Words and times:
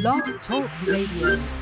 Blog 0.00 0.22
Talk 0.48 0.70
Radio. 0.86 1.60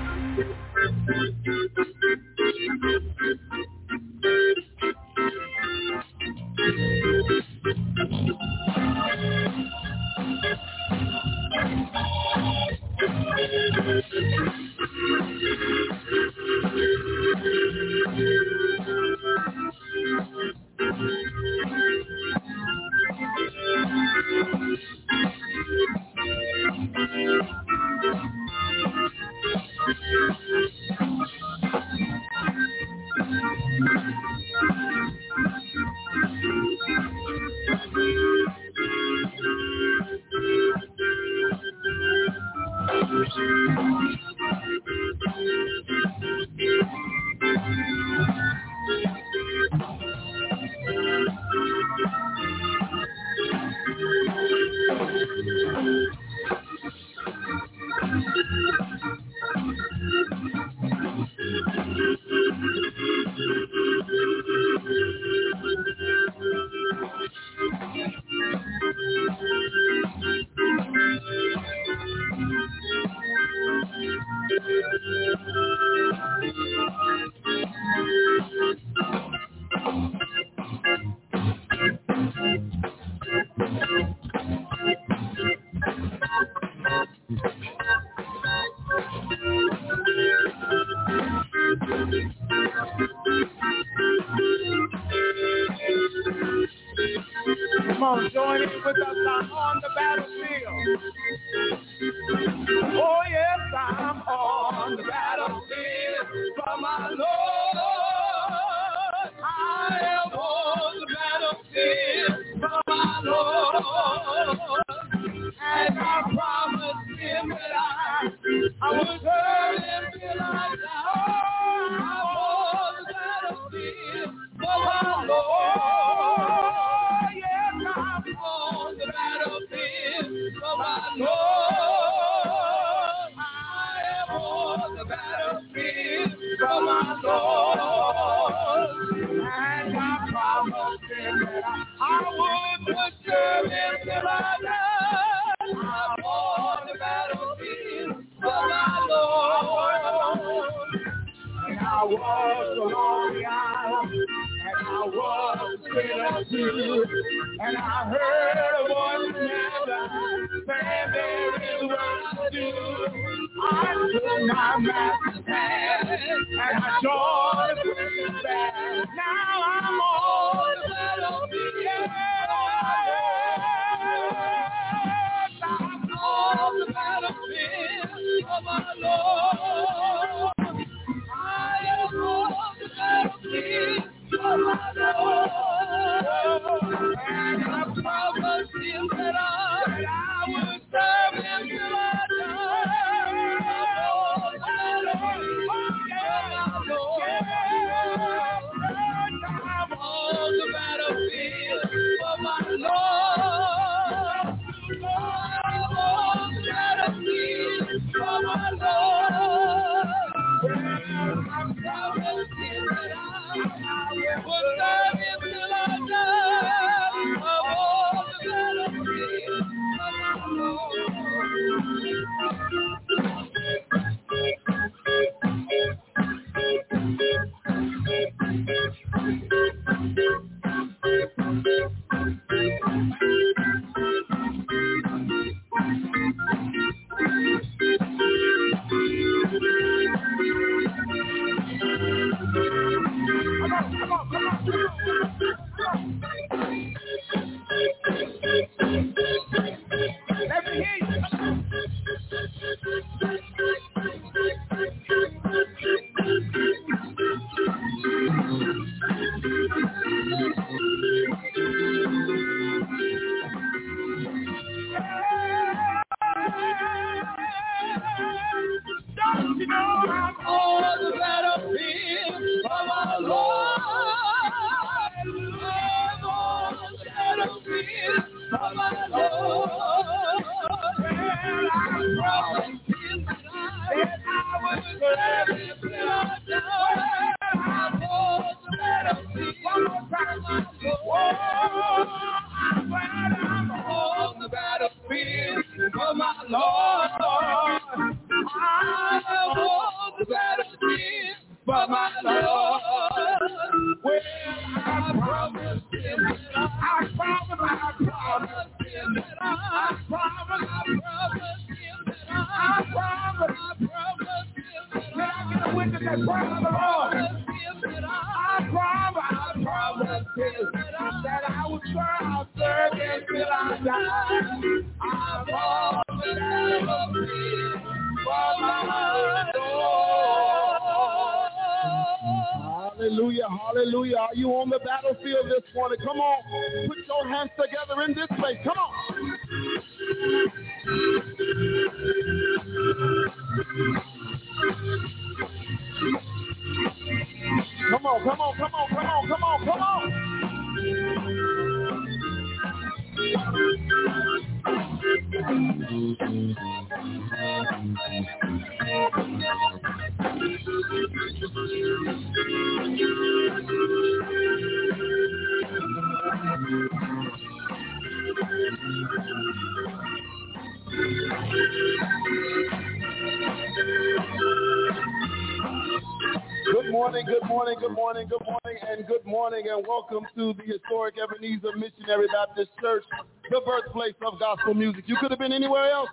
Ebenezer 381.69 381.79
Missionary 381.79 382.27
Baptist 382.33 382.71
Church, 382.81 383.05
the 383.51 383.61
birthplace 383.65 384.15
of 384.25 384.39
gospel 384.39 384.75
music. 384.75 385.05
You 385.07 385.17
could 385.21 385.31
have 385.31 385.39
been 385.39 385.53
anywhere 385.53 385.91
else, 385.91 386.09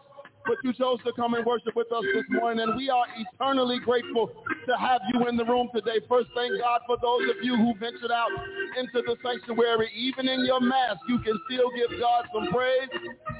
but 0.45 0.57
you 0.63 0.73
chose 0.73 0.99
to 1.05 1.13
come 1.13 1.33
and 1.33 1.45
worship 1.45 1.75
with 1.75 1.91
us 1.91 2.03
this 2.13 2.23
morning, 2.29 2.63
and 2.63 2.75
we 2.75 2.89
are 2.89 3.05
eternally 3.17 3.79
grateful 3.79 4.31
to 4.67 4.77
have 4.77 5.01
you 5.13 5.27
in 5.27 5.37
the 5.37 5.45
room 5.45 5.69
today. 5.73 5.99
First, 6.07 6.29
thank 6.35 6.59
God 6.59 6.81
for 6.85 6.97
those 7.01 7.29
of 7.29 7.43
you 7.43 7.55
who 7.55 7.73
ventured 7.79 8.11
out 8.11 8.29
into 8.77 9.01
the 9.05 9.15
sanctuary. 9.23 9.89
Even 9.95 10.27
in 10.27 10.45
your 10.45 10.61
mask, 10.61 10.99
you 11.09 11.19
can 11.19 11.39
still 11.49 11.69
give 11.75 11.99
God 11.99 12.25
some 12.33 12.51
praise 12.51 12.89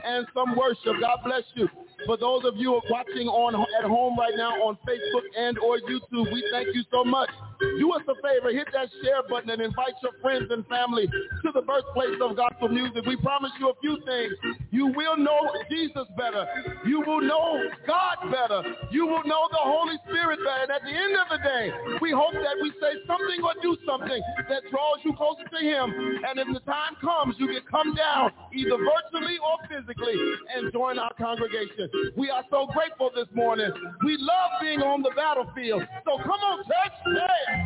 and 0.04 0.26
some 0.34 0.56
worship. 0.56 1.00
God 1.00 1.20
bless 1.24 1.44
you. 1.56 1.70
For 2.06 2.18
those 2.18 2.44
of 2.46 2.56
you 2.58 2.80
watching 2.90 3.28
on 3.28 3.56
at 3.80 3.86
home 3.88 4.18
right 4.18 4.34
now 4.36 4.52
on 4.62 4.78
Facebook 4.88 5.24
and 5.38 5.58
or 5.60 5.80
YouTube, 5.80 6.32
we 6.32 6.44
thank 6.52 6.76
you 6.76 6.84
so 6.92 7.04
much. 7.04 7.30
Do 7.60 7.92
us 7.94 8.02
a 8.08 8.16
favor, 8.22 8.52
hit 8.52 8.68
that 8.74 8.90
share 9.04 9.24
button 9.30 9.50
and 9.50 9.62
invite 9.62 9.96
your 10.04 10.14
friends 10.22 10.48
and 10.52 10.66
family 10.68 11.08
to 11.08 11.50
the 11.54 11.62
birthplace 11.62 12.18
of 12.22 12.36
gospel 12.36 12.70
music. 12.70 13.06
We 13.06 13.18
promise 13.18 13.52
you 13.60 13.70
a 13.70 13.76
few 13.82 13.98
things. 14.06 14.34
You 14.72 14.88
will 14.88 15.18
know 15.18 15.40
Jesus 15.70 16.08
better. 16.18 16.46
You 16.86 17.02
will 17.06 17.22
know 17.22 17.64
God 17.88 18.32
better. 18.32 18.62
You 18.92 19.06
will 19.08 19.24
know 19.26 19.48
the 19.52 19.62
Holy 19.64 19.96
Spirit 20.10 20.40
better. 20.44 20.64
And 20.68 20.72
at 20.72 20.84
the 20.84 20.94
end 20.96 21.14
of 21.18 21.28
the 21.30 21.40
day, 21.44 21.66
we 22.02 22.12
hope 22.12 22.34
that 22.34 22.58
we 22.62 22.72
say 22.82 23.00
something 23.08 23.40
or 23.44 23.54
do 23.62 23.78
something 23.88 24.22
that 24.50 24.64
draws 24.72 25.00
you 25.04 25.14
closer 25.16 25.46
to 25.48 25.60
him. 25.62 25.88
And 26.28 26.40
if 26.40 26.48
the 26.54 26.64
time 26.66 26.96
comes, 27.02 27.36
you 27.40 27.48
can 27.48 27.64
come 27.70 27.96
down 27.96 28.32
either 28.54 28.78
virtually 28.78 29.38
or 29.40 29.56
physically 29.70 30.16
and 30.56 30.72
join 30.74 31.00
our 31.00 31.14
congregation. 31.16 31.90
We 32.16 32.30
are 32.30 32.44
so 32.50 32.68
grateful 32.74 33.12
this 33.16 33.28
morning. 33.34 33.72
We 34.04 34.18
love 34.20 34.52
being 34.62 34.82
on 34.82 35.02
the 35.02 35.12
battlefield. 35.16 35.84
So 36.06 36.18
come 36.24 36.42
on, 36.42 36.64
church. 36.64 36.96
Hey. 37.06 37.45
I, 37.48 37.60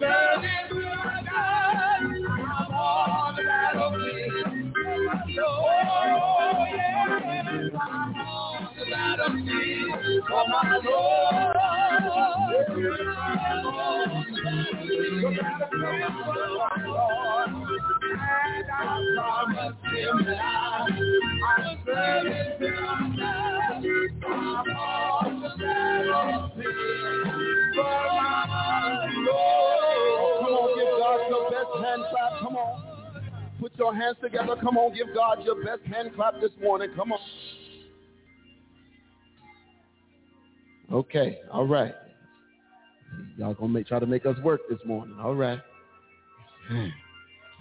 serve 0.00 0.44
you 0.44 0.50
till 0.70 0.88
I 0.88 2.71
on 2.82 3.36
the 3.36 3.42
for 10.28 10.44
my 10.48 10.80
Lord. 10.84 11.56
I'll 21.44 21.76
serve 21.86 22.26
the 25.42 25.50
battlefield 25.58 27.32
for 27.74 27.94
my 28.22 29.08
Lord. 29.26 30.21
God 31.12 31.28
your 31.28 31.50
best 31.50 31.84
hand 31.84 32.02
clap. 32.10 32.40
Come 32.40 32.56
on. 32.56 32.82
Put 33.60 33.78
your 33.78 33.94
hands 33.94 34.16
together. 34.22 34.56
Come 34.60 34.76
on, 34.76 34.94
give 34.94 35.14
God 35.14 35.44
your 35.44 35.62
best 35.62 35.82
hand 35.92 36.10
clap 36.14 36.40
this 36.40 36.50
morning. 36.60 36.90
Come 36.96 37.12
on. 37.12 37.18
Okay, 40.92 41.38
all 41.50 41.66
right. 41.66 41.94
Y'all 43.36 43.54
gonna 43.54 43.72
make, 43.72 43.86
try 43.86 43.98
to 43.98 44.06
make 44.06 44.26
us 44.26 44.36
work 44.42 44.60
this 44.68 44.80
morning. 44.84 45.16
All 45.20 45.34
right. 45.34 45.60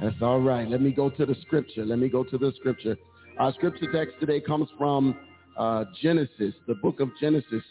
That's 0.02 0.16
all 0.22 0.42
right. 0.42 0.68
Let 0.68 0.82
me 0.82 0.92
go 0.92 1.10
to 1.10 1.26
the 1.26 1.36
scripture. 1.42 1.86
Let 1.86 2.00
me 2.00 2.10
go 2.10 2.24
to 2.24 2.38
the 2.38 2.52
scripture. 2.58 2.98
Our 3.38 3.54
scripture 3.54 3.92
text 3.94 4.16
today 4.20 4.42
comes 4.42 4.70
from 4.78 5.18
uh, 5.58 5.86
Genesis, 6.02 6.54
the 6.68 6.76
book 6.76 7.00
of 7.00 7.10
Genesis, 7.20 7.64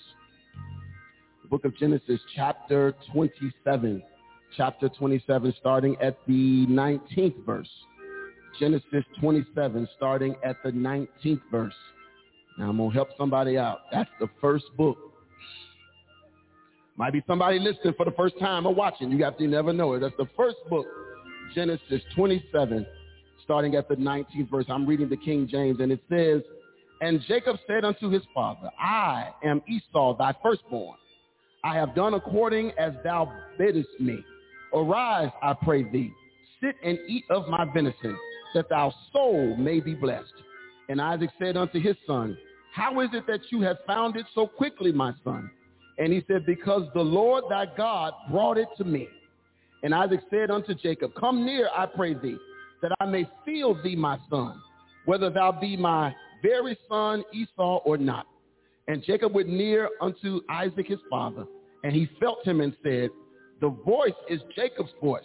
the 1.43 1.49
book 1.49 1.65
of 1.65 1.77
Genesis, 1.77 2.21
chapter 2.35 2.95
27, 3.13 4.03
chapter 4.57 4.89
27, 4.89 5.55
starting 5.59 5.97
at 6.01 6.19
the 6.27 6.67
19th 6.69 7.45
verse. 7.45 7.69
Genesis 8.59 9.05
27, 9.21 9.89
starting 9.97 10.35
at 10.45 10.57
the 10.65 10.71
19th 10.71 11.41
verse. 11.51 11.75
Now 12.59 12.71
I'm 12.71 12.77
going 12.77 12.91
to 12.91 12.95
help 12.95 13.09
somebody 13.17 13.57
out. 13.57 13.81
That's 13.93 14.11
the 14.19 14.29
first 14.41 14.65
book. 14.77 14.99
Might 16.97 17.13
be 17.13 17.23
somebody 17.27 17.59
listening 17.59 17.95
for 17.97 18.05
the 18.05 18.13
first 18.13 18.39
time 18.39 18.67
or 18.67 18.75
watching. 18.75 19.11
You 19.11 19.25
have 19.25 19.39
to 19.39 19.47
never 19.47 19.73
know 19.73 19.95
it. 19.95 20.01
That's 20.01 20.17
the 20.19 20.29
first 20.37 20.57
book, 20.69 20.87
Genesis 21.55 22.03
27, 22.15 22.87
starting 23.45 23.75
at 23.77 23.89
the 23.89 23.97
19th 23.97 24.51
verse. 24.51 24.67
I'm 24.69 24.87
reading 24.87 25.09
the 25.09 25.17
King 25.17 25.49
James, 25.51 25.81
and 25.81 25.91
it 25.91 26.01
says, 26.11 26.43
And 27.01 27.23
Jacob 27.27 27.57
said 27.67 27.85
unto 27.85 28.11
his 28.11 28.23
father, 28.35 28.71
I 28.79 29.31
am 29.43 29.63
Esau, 29.67 30.19
thy 30.19 30.35
firstborn. 30.43 30.99
I 31.65 31.75
have 31.75 31.95
done 31.95 32.15
according 32.15 32.73
as 32.79 32.93
thou 33.05 33.33
biddest 33.57 33.89
me. 33.99 34.23
Arise, 34.75 35.31
I 35.43 35.55
pray 35.55 35.83
thee, 35.83 36.13
sit 36.63 36.77
and 36.85 36.99
eat 37.09 37.25
of 37.31 37.49
my 37.49 37.65
venison, 37.73 38.17
that 38.55 38.69
thy 38.69 38.91
soul 39.13 39.57
may 39.57 39.81
be 39.81 39.95
blessed. 39.95 40.33
And 40.89 41.01
Isaac 41.01 41.31
said 41.39 41.57
unto 41.57 41.81
his 41.81 41.97
son, 42.07 42.37
How 42.75 43.01
is 43.01 43.11
it 43.13 43.27
that 43.27 43.41
you 43.51 43.63
have 43.63 43.79
found 43.87 44.17
it 44.17 44.27
so 44.35 44.47
quickly, 44.47 44.93
my 44.93 45.13
son? 45.25 45.51
And 45.99 46.13
he 46.13 46.25
said, 46.29 46.47
Because 46.47 46.89
the 46.95 47.01
Lord 47.01 47.45
thy 47.49 47.67
God 47.77 48.13
brought 48.31 48.59
it 48.59 48.69
to 48.79 48.85
me. 48.85 49.09
And 49.83 49.95
Isaac 49.95 50.21
said 50.31 50.51
unto 50.51 50.75
Jacob, 50.75 51.13
Come 51.19 51.45
near, 51.45 51.69
I 51.77 51.87
pray 51.87 52.15
thee, 52.15 52.37
that 52.83 52.93
I 53.01 53.07
may 53.07 53.29
feel 53.45 53.81
thee, 53.83 53.97
my 53.97 54.19
son, 54.29 54.61
whether 55.05 55.31
thou 55.31 55.53
be 55.53 55.77
my 55.77 56.15
very 56.43 56.79
son 56.89 57.23
Esau 57.33 57.79
or 57.85 57.97
not. 57.99 58.27
And 58.89 59.03
Jacob 59.05 59.35
went 59.35 59.49
near 59.49 59.89
unto 60.01 60.41
Isaac 60.49 60.89
his 60.89 60.99
father, 61.09 61.45
and 61.85 61.93
he 61.93 62.09
felt 62.19 62.45
him 62.47 62.61
and 62.61 62.77
said, 62.83 63.11
The 63.61 63.69
voice 63.69 64.13
is 64.29 64.41
Jacob's 64.57 64.93
voice, 65.03 65.23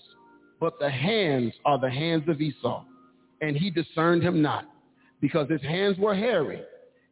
but 0.59 0.77
the 0.79 0.89
hands 0.89 1.53
are 1.65 1.79
the 1.79 1.89
hands 1.89 2.23
of 2.27 2.41
Esau. 2.41 2.83
And 3.41 3.55
he 3.55 3.69
discerned 3.69 4.23
him 4.23 4.41
not, 4.41 4.65
because 5.21 5.49
his 5.49 5.61
hands 5.61 5.97
were 5.97 6.15
hairy, 6.15 6.61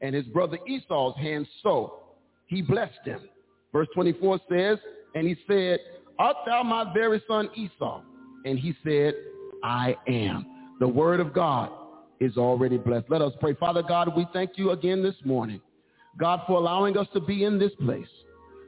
and 0.01 0.13
his 0.13 0.25
brother 0.25 0.57
Esau's 0.67 1.15
hands 1.17 1.47
so. 1.61 1.99
He 2.47 2.61
blessed 2.61 3.05
him. 3.05 3.21
Verse 3.71 3.87
24 3.93 4.39
says, 4.49 4.77
And 5.15 5.27
he 5.27 5.35
said, 5.47 5.79
Art 6.19 6.37
thou 6.45 6.63
my 6.63 6.93
very 6.93 7.21
son 7.27 7.49
Esau? 7.55 8.01
And 8.45 8.59
he 8.59 8.75
said, 8.83 9.13
I 9.63 9.95
am. 10.07 10.45
The 10.79 10.87
word 10.87 11.19
of 11.19 11.33
God 11.33 11.71
is 12.19 12.37
already 12.37 12.77
blessed. 12.77 13.05
Let 13.09 13.21
us 13.21 13.33
pray. 13.39 13.53
Father 13.55 13.81
God, 13.81 14.15
we 14.15 14.27
thank 14.33 14.51
you 14.55 14.71
again 14.71 15.01
this 15.01 15.15
morning. 15.23 15.61
God, 16.17 16.41
for 16.45 16.57
allowing 16.57 16.97
us 16.97 17.07
to 17.13 17.19
be 17.19 17.43
in 17.43 17.57
this 17.57 17.71
place. 17.81 18.07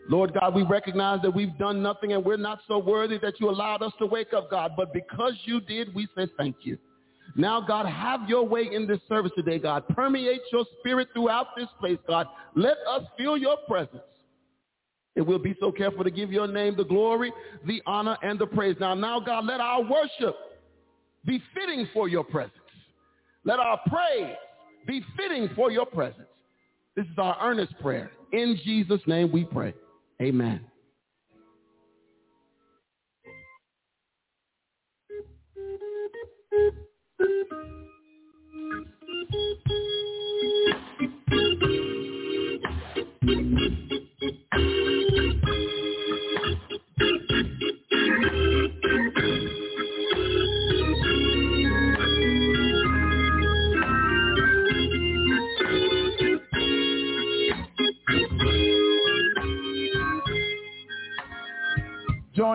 Lord 0.08 0.34
God, 0.40 0.54
we 0.54 0.64
recognize 0.64 1.22
that 1.24 1.32
we've 1.32 1.58
done 1.58 1.82
nothing 1.82 2.14
and 2.14 2.24
we're 2.24 2.38
not 2.38 2.60
so 2.68 2.78
worthy 2.78 3.18
that 3.20 3.40
you 3.40 3.50
allowed 3.50 3.82
us 3.82 3.92
to 4.00 4.06
wake 4.06 4.34
up, 4.34 4.52
God. 4.52 4.74
But 4.78 4.94
because 4.94 5.34
you 5.46 5.62
did, 5.62 5.94
we 5.96 6.08
say 6.16 6.28
thank 6.38 6.58
you. 6.62 6.78
Now, 7.36 7.60
God, 7.60 7.86
have 7.88 8.30
your 8.30 8.48
way 8.48 8.70
in 8.72 8.88
this 8.88 9.00
service 9.10 9.32
today, 9.36 9.58
God. 9.58 9.88
Permeate 9.90 10.42
your 10.52 10.66
spirit 10.80 11.08
throughout 11.14 11.48
this 11.58 11.68
place, 11.80 11.98
God. 12.08 12.28
Let 12.56 12.78
us 12.88 13.04
feel 13.18 13.36
your 13.36 13.58
presence. 13.68 14.04
And 15.16 15.26
we'll 15.26 15.40
be 15.40 15.56
so 15.60 15.72
careful 15.72 16.04
to 16.04 16.12
give 16.12 16.32
your 16.32 16.48
name 16.48 16.76
the 16.76 16.84
glory, 16.84 17.32
the 17.66 17.82
honor, 17.86 18.18
and 18.22 18.38
the 18.38 18.46
praise. 18.46 18.76
Now, 18.80 18.94
now, 18.94 19.20
God, 19.20 19.46
let 19.46 19.60
our 19.60 19.82
worship 19.82 20.36
be 21.26 21.42
fitting 21.54 21.88
for 21.94 22.08
your 22.08 22.24
presence. 22.24 22.54
Let 23.44 23.60
our 23.60 23.80
praise 23.88 24.36
be 24.86 25.04
fitting 25.18 25.50
for 25.56 25.72
your 25.72 25.86
presence. 25.86 26.28
This 26.96 27.06
is 27.06 27.18
our 27.18 27.38
earnest 27.42 27.74
prayer. 27.80 28.12
In 28.34 28.60
Jesus' 28.64 29.02
name 29.08 29.32
we 29.32 29.46
pray. 29.46 29.74
Amen. 30.22 30.62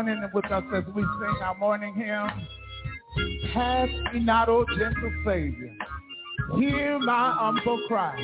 Join 0.00 0.09
in 0.09 0.30
with 0.33 0.47
us 0.47 0.62
as 0.75 0.85
we 0.95 1.02
sing 1.02 1.42
our 1.42 1.54
morning 1.59 1.92
hymn. 1.95 3.52
Pass 3.52 3.90
me 4.14 4.21
not, 4.21 4.49
O 4.49 4.64
gentle 4.78 5.12
Savior. 5.26 5.76
Hear 6.57 6.99
my 7.00 7.35
humble 7.38 7.78
cry. 7.87 8.16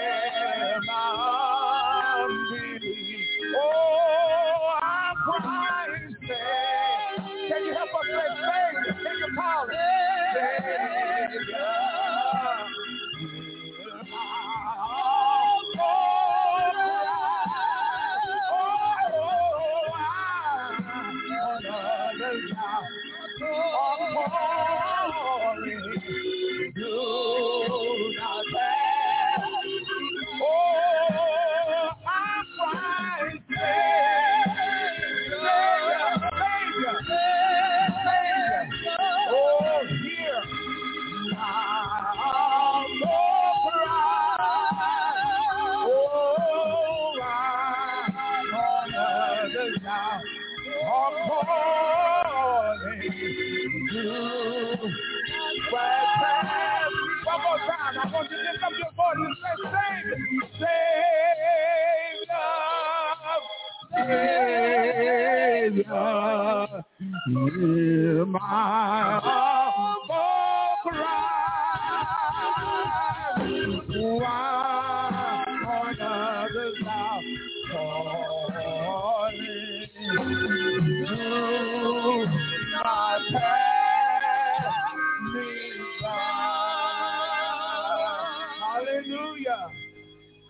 Hallelujah. 88.94 89.68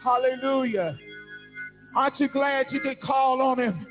Hallelujah. 0.04 0.98
Aren't 1.96 2.20
you 2.20 2.28
glad 2.28 2.66
you 2.72 2.82
could 2.82 3.00
call 3.00 3.42
on 3.42 3.60
him 3.60 3.88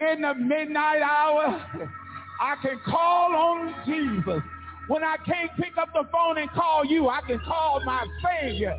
in 0.00 0.22
the 0.22 0.34
midnight 0.34 1.02
hour? 1.02 1.90
I 2.40 2.56
can 2.62 2.80
call 2.86 3.34
on 3.36 3.74
Jesus. 3.84 4.42
When 4.88 5.04
I 5.04 5.16
can't 5.24 5.54
pick 5.56 5.76
up 5.76 5.92
the 5.92 6.08
phone 6.10 6.38
and 6.38 6.50
call 6.50 6.84
you, 6.86 7.08
I 7.08 7.20
can 7.26 7.38
call 7.40 7.80
my 7.84 8.06
Savior. 8.24 8.74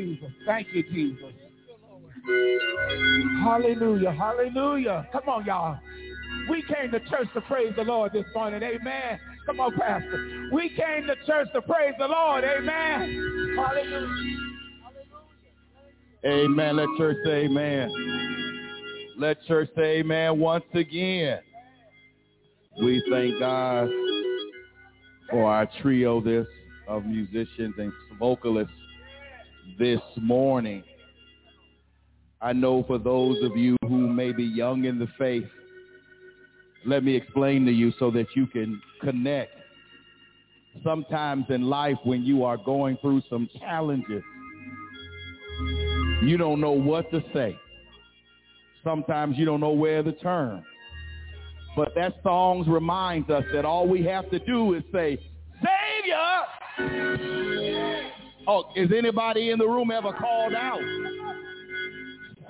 Jesus. 0.00 0.30
Thank 0.46 0.68
you, 0.72 0.82
Jesus. 0.84 1.32
Hallelujah. 3.42 4.12
Hallelujah. 4.12 5.08
Come 5.12 5.28
on, 5.28 5.44
y'all. 5.44 5.78
We 6.48 6.62
came 6.62 6.90
to 6.92 7.00
church 7.00 7.28
to 7.34 7.40
praise 7.42 7.72
the 7.76 7.84
Lord 7.84 8.12
this 8.12 8.24
morning. 8.34 8.62
Amen. 8.62 9.20
Come 9.46 9.60
on, 9.60 9.76
Pastor. 9.76 10.48
We 10.52 10.70
came 10.70 11.06
to 11.06 11.16
church 11.26 11.48
to 11.54 11.62
praise 11.62 11.94
the 11.98 12.06
Lord. 12.06 12.44
Amen. 12.44 13.56
Hallelujah. 13.56 14.36
Amen. 16.24 16.76
Let 16.76 16.88
church 16.98 17.16
say 17.24 17.44
amen. 17.44 17.90
Let 19.18 19.42
church 19.46 19.70
say 19.76 20.00
amen 20.00 20.38
once 20.38 20.64
again. 20.74 21.40
We 22.82 23.02
thank 23.10 23.38
God 23.38 23.88
for 25.30 25.50
our 25.50 25.68
trio 25.80 26.20
this 26.20 26.46
of 26.88 27.04
musicians 27.04 27.74
and 27.78 27.92
vocalists 28.18 28.72
this 29.78 30.00
morning. 30.16 30.82
I 32.40 32.52
know 32.52 32.82
for 32.84 32.98
those 32.98 33.42
of 33.42 33.56
you 33.56 33.76
who 33.82 34.08
may 34.12 34.32
be 34.32 34.44
young 34.44 34.84
in 34.84 34.98
the 34.98 35.08
faith, 35.18 35.44
let 36.86 37.04
me 37.04 37.14
explain 37.14 37.66
to 37.66 37.72
you 37.72 37.92
so 37.98 38.10
that 38.12 38.26
you 38.34 38.46
can 38.46 38.80
connect. 39.02 39.52
Sometimes 40.82 41.44
in 41.50 41.62
life 41.62 41.98
when 42.04 42.22
you 42.22 42.44
are 42.44 42.56
going 42.56 42.96
through 42.98 43.22
some 43.28 43.48
challenges, 43.58 44.22
you 46.22 46.36
don't 46.38 46.60
know 46.60 46.72
what 46.72 47.10
to 47.10 47.22
say. 47.34 47.56
Sometimes 48.82 49.36
you 49.36 49.44
don't 49.44 49.60
know 49.60 49.72
where 49.72 50.02
to 50.02 50.12
turn. 50.12 50.64
But 51.76 51.94
that 51.94 52.14
song 52.22 52.64
reminds 52.68 53.28
us 53.30 53.44
that 53.52 53.64
all 53.64 53.86
we 53.86 54.02
have 54.04 54.30
to 54.30 54.38
do 54.38 54.74
is 54.74 54.82
say, 54.92 55.18
Savior! 55.62 57.39
Oh, 58.52 58.64
is 58.74 58.90
anybody 58.90 59.50
in 59.50 59.60
the 59.60 59.64
room 59.64 59.92
ever 59.92 60.12
called 60.12 60.54
out? 60.54 60.80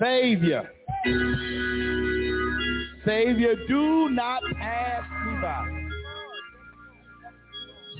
Savior. 0.01 0.67
Savior, 3.05 3.53
do 3.67 4.09
not 4.09 4.41
pass 4.57 5.03
me 5.27 5.41
by. 5.43 5.67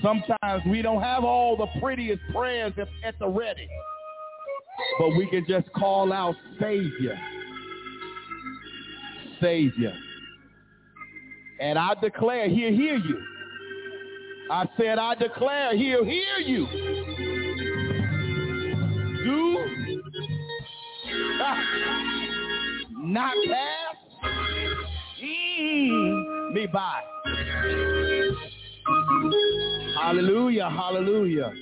Sometimes 0.02 0.64
we 0.68 0.82
don't 0.82 1.00
have 1.00 1.22
all 1.22 1.56
the 1.56 1.68
prettiest 1.80 2.20
prayers 2.34 2.72
at 3.04 3.16
the 3.20 3.28
ready, 3.28 3.68
but 4.98 5.10
we 5.10 5.28
can 5.28 5.46
just 5.48 5.72
call 5.72 6.12
out 6.12 6.34
Savior. 6.60 7.16
Savior. 9.40 9.94
And 11.60 11.78
I 11.78 11.94
declare 12.02 12.48
he'll 12.48 12.72
hear 12.72 12.96
you. 12.96 13.22
I 14.50 14.68
said, 14.76 14.98
I 14.98 15.14
declare 15.14 15.76
he'll 15.76 16.04
hear 16.04 16.38
you. 16.44 17.31
Do 19.24 19.58
ah. 21.40 21.58
not 22.98 23.34
pass 23.46 23.96
me 26.52 26.66
by. 26.72 27.00
Hallelujah, 30.00 30.68
hallelujah. 30.68 31.52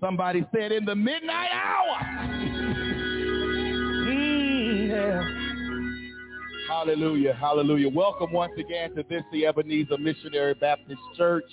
Somebody 0.00 0.44
said 0.54 0.72
in 0.72 0.84
the 0.84 0.94
midnight 0.94 1.50
hour. 1.52 1.98
Yeah. 4.06 5.22
Hallelujah, 6.68 7.34
hallelujah. 7.34 7.88
Welcome 7.88 8.32
once 8.32 8.52
again 8.58 8.94
to 8.96 9.04
this, 9.08 9.22
the 9.32 9.46
Ebenezer 9.46 9.96
Missionary 9.98 10.54
Baptist 10.54 11.00
Church 11.16 11.44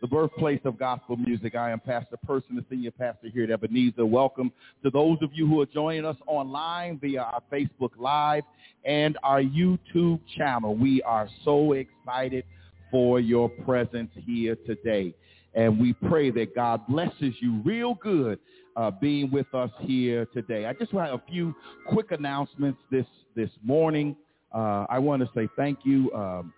the 0.00 0.06
birthplace 0.06 0.60
of 0.64 0.78
gospel 0.78 1.16
music. 1.16 1.54
I 1.54 1.70
am 1.70 1.80
Pastor 1.80 2.16
Person, 2.26 2.56
the 2.56 2.64
senior 2.70 2.90
pastor 2.90 3.28
here 3.28 3.44
at 3.44 3.50
Ebenezer. 3.50 4.06
Welcome 4.06 4.50
to 4.82 4.90
those 4.90 5.18
of 5.20 5.30
you 5.34 5.46
who 5.46 5.60
are 5.60 5.66
joining 5.66 6.06
us 6.06 6.16
online 6.26 6.98
via 6.98 7.20
our 7.20 7.42
Facebook 7.52 7.90
Live 7.98 8.44
and 8.84 9.18
our 9.22 9.42
YouTube 9.42 10.20
channel. 10.38 10.74
We 10.74 11.02
are 11.02 11.28
so 11.44 11.72
excited 11.72 12.44
for 12.90 13.20
your 13.20 13.50
presence 13.50 14.10
here 14.24 14.56
today. 14.66 15.14
And 15.52 15.78
we 15.78 15.92
pray 15.92 16.30
that 16.30 16.54
God 16.54 16.86
blesses 16.86 17.34
you 17.40 17.60
real 17.64 17.94
good 17.94 18.38
uh, 18.76 18.90
being 18.90 19.30
with 19.30 19.52
us 19.52 19.70
here 19.80 20.24
today. 20.32 20.64
I 20.64 20.72
just 20.72 20.94
want 20.94 21.12
a 21.12 21.20
few 21.30 21.54
quick 21.88 22.10
announcements 22.12 22.78
this, 22.90 23.06
this 23.36 23.50
morning. 23.62 24.16
Uh, 24.54 24.86
I 24.88 24.98
want 24.98 25.20
to 25.22 25.28
say 25.34 25.46
thank 25.56 25.80
you. 25.84 26.10
Um, 26.14 26.52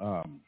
um, 0.00 0.40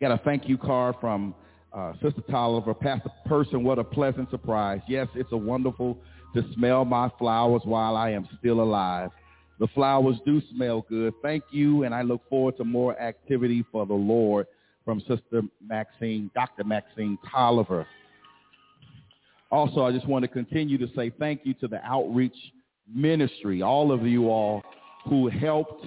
got 0.00 0.12
a 0.12 0.20
thank 0.24 0.48
you 0.48 0.56
card 0.56 0.94
from 1.00 1.34
uh, 1.72 1.92
Sister 2.02 2.22
Tolliver, 2.30 2.74
Pastor 2.74 3.10
Person, 3.26 3.62
what 3.62 3.78
a 3.78 3.84
pleasant 3.84 4.30
surprise. 4.30 4.80
Yes, 4.88 5.08
it's 5.14 5.32
a 5.32 5.36
wonderful 5.36 5.98
to 6.34 6.42
smell 6.54 6.84
my 6.84 7.10
flowers 7.18 7.62
while 7.64 7.96
I 7.96 8.10
am 8.10 8.28
still 8.38 8.60
alive. 8.60 9.10
The 9.58 9.68
flowers 9.68 10.16
do 10.24 10.40
smell 10.54 10.86
good. 10.88 11.14
Thank 11.22 11.44
you, 11.50 11.84
and 11.84 11.94
I 11.94 12.02
look 12.02 12.22
forward 12.28 12.56
to 12.58 12.64
more 12.64 12.98
activity 13.00 13.64
for 13.72 13.86
the 13.86 13.94
Lord 13.94 14.46
from 14.84 15.00
Sister 15.00 15.42
Maxine, 15.66 16.30
Dr. 16.34 16.64
Maxine 16.64 17.18
Tolliver. 17.30 17.86
Also, 19.50 19.84
I 19.84 19.92
just 19.92 20.06
want 20.06 20.22
to 20.22 20.28
continue 20.28 20.78
to 20.78 20.86
say 20.94 21.10
thank 21.18 21.40
you 21.44 21.54
to 21.54 21.68
the 21.68 21.84
outreach 21.84 22.36
ministry, 22.92 23.62
all 23.62 23.92
of 23.92 24.06
you 24.06 24.30
all 24.30 24.62
who 25.08 25.28
helped, 25.28 25.86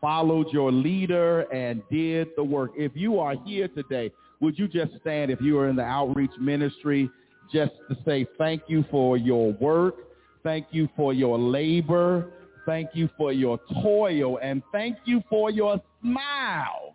followed 0.00 0.48
your 0.52 0.72
leader, 0.72 1.42
and 1.52 1.82
did 1.90 2.28
the 2.36 2.44
work. 2.44 2.72
If 2.76 2.92
you 2.94 3.18
are 3.20 3.34
here 3.44 3.68
today, 3.68 4.10
would 4.44 4.58
you 4.58 4.68
just 4.68 4.92
stand 5.00 5.30
if 5.30 5.40
you 5.40 5.58
are 5.58 5.68
in 5.68 5.76
the 5.76 5.82
outreach 5.82 6.30
ministry 6.38 7.10
just 7.50 7.72
to 7.88 7.96
say 8.04 8.26
thank 8.36 8.62
you 8.68 8.84
for 8.90 9.16
your 9.16 9.52
work, 9.54 9.94
thank 10.42 10.66
you 10.70 10.86
for 10.94 11.14
your 11.14 11.38
labor, 11.38 12.30
thank 12.66 12.90
you 12.92 13.08
for 13.16 13.32
your 13.32 13.58
toil, 13.82 14.38
and 14.42 14.62
thank 14.70 14.98
you 15.06 15.22
for 15.30 15.50
your 15.50 15.80
smiles. 16.02 16.92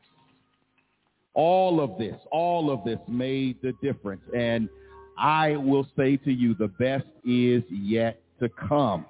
All 1.34 1.82
of 1.82 1.98
this, 1.98 2.16
all 2.32 2.72
of 2.72 2.84
this 2.84 3.00
made 3.08 3.58
the 3.64 3.74
difference. 3.82 4.22
And 4.36 4.70
I 5.18 5.56
will 5.56 5.88
say 5.98 6.18
to 6.18 6.32
you, 6.32 6.54
the 6.54 6.68
best 6.68 7.08
is 7.26 7.64
yet 7.72 8.22
to 8.40 8.50
come. 8.50 9.08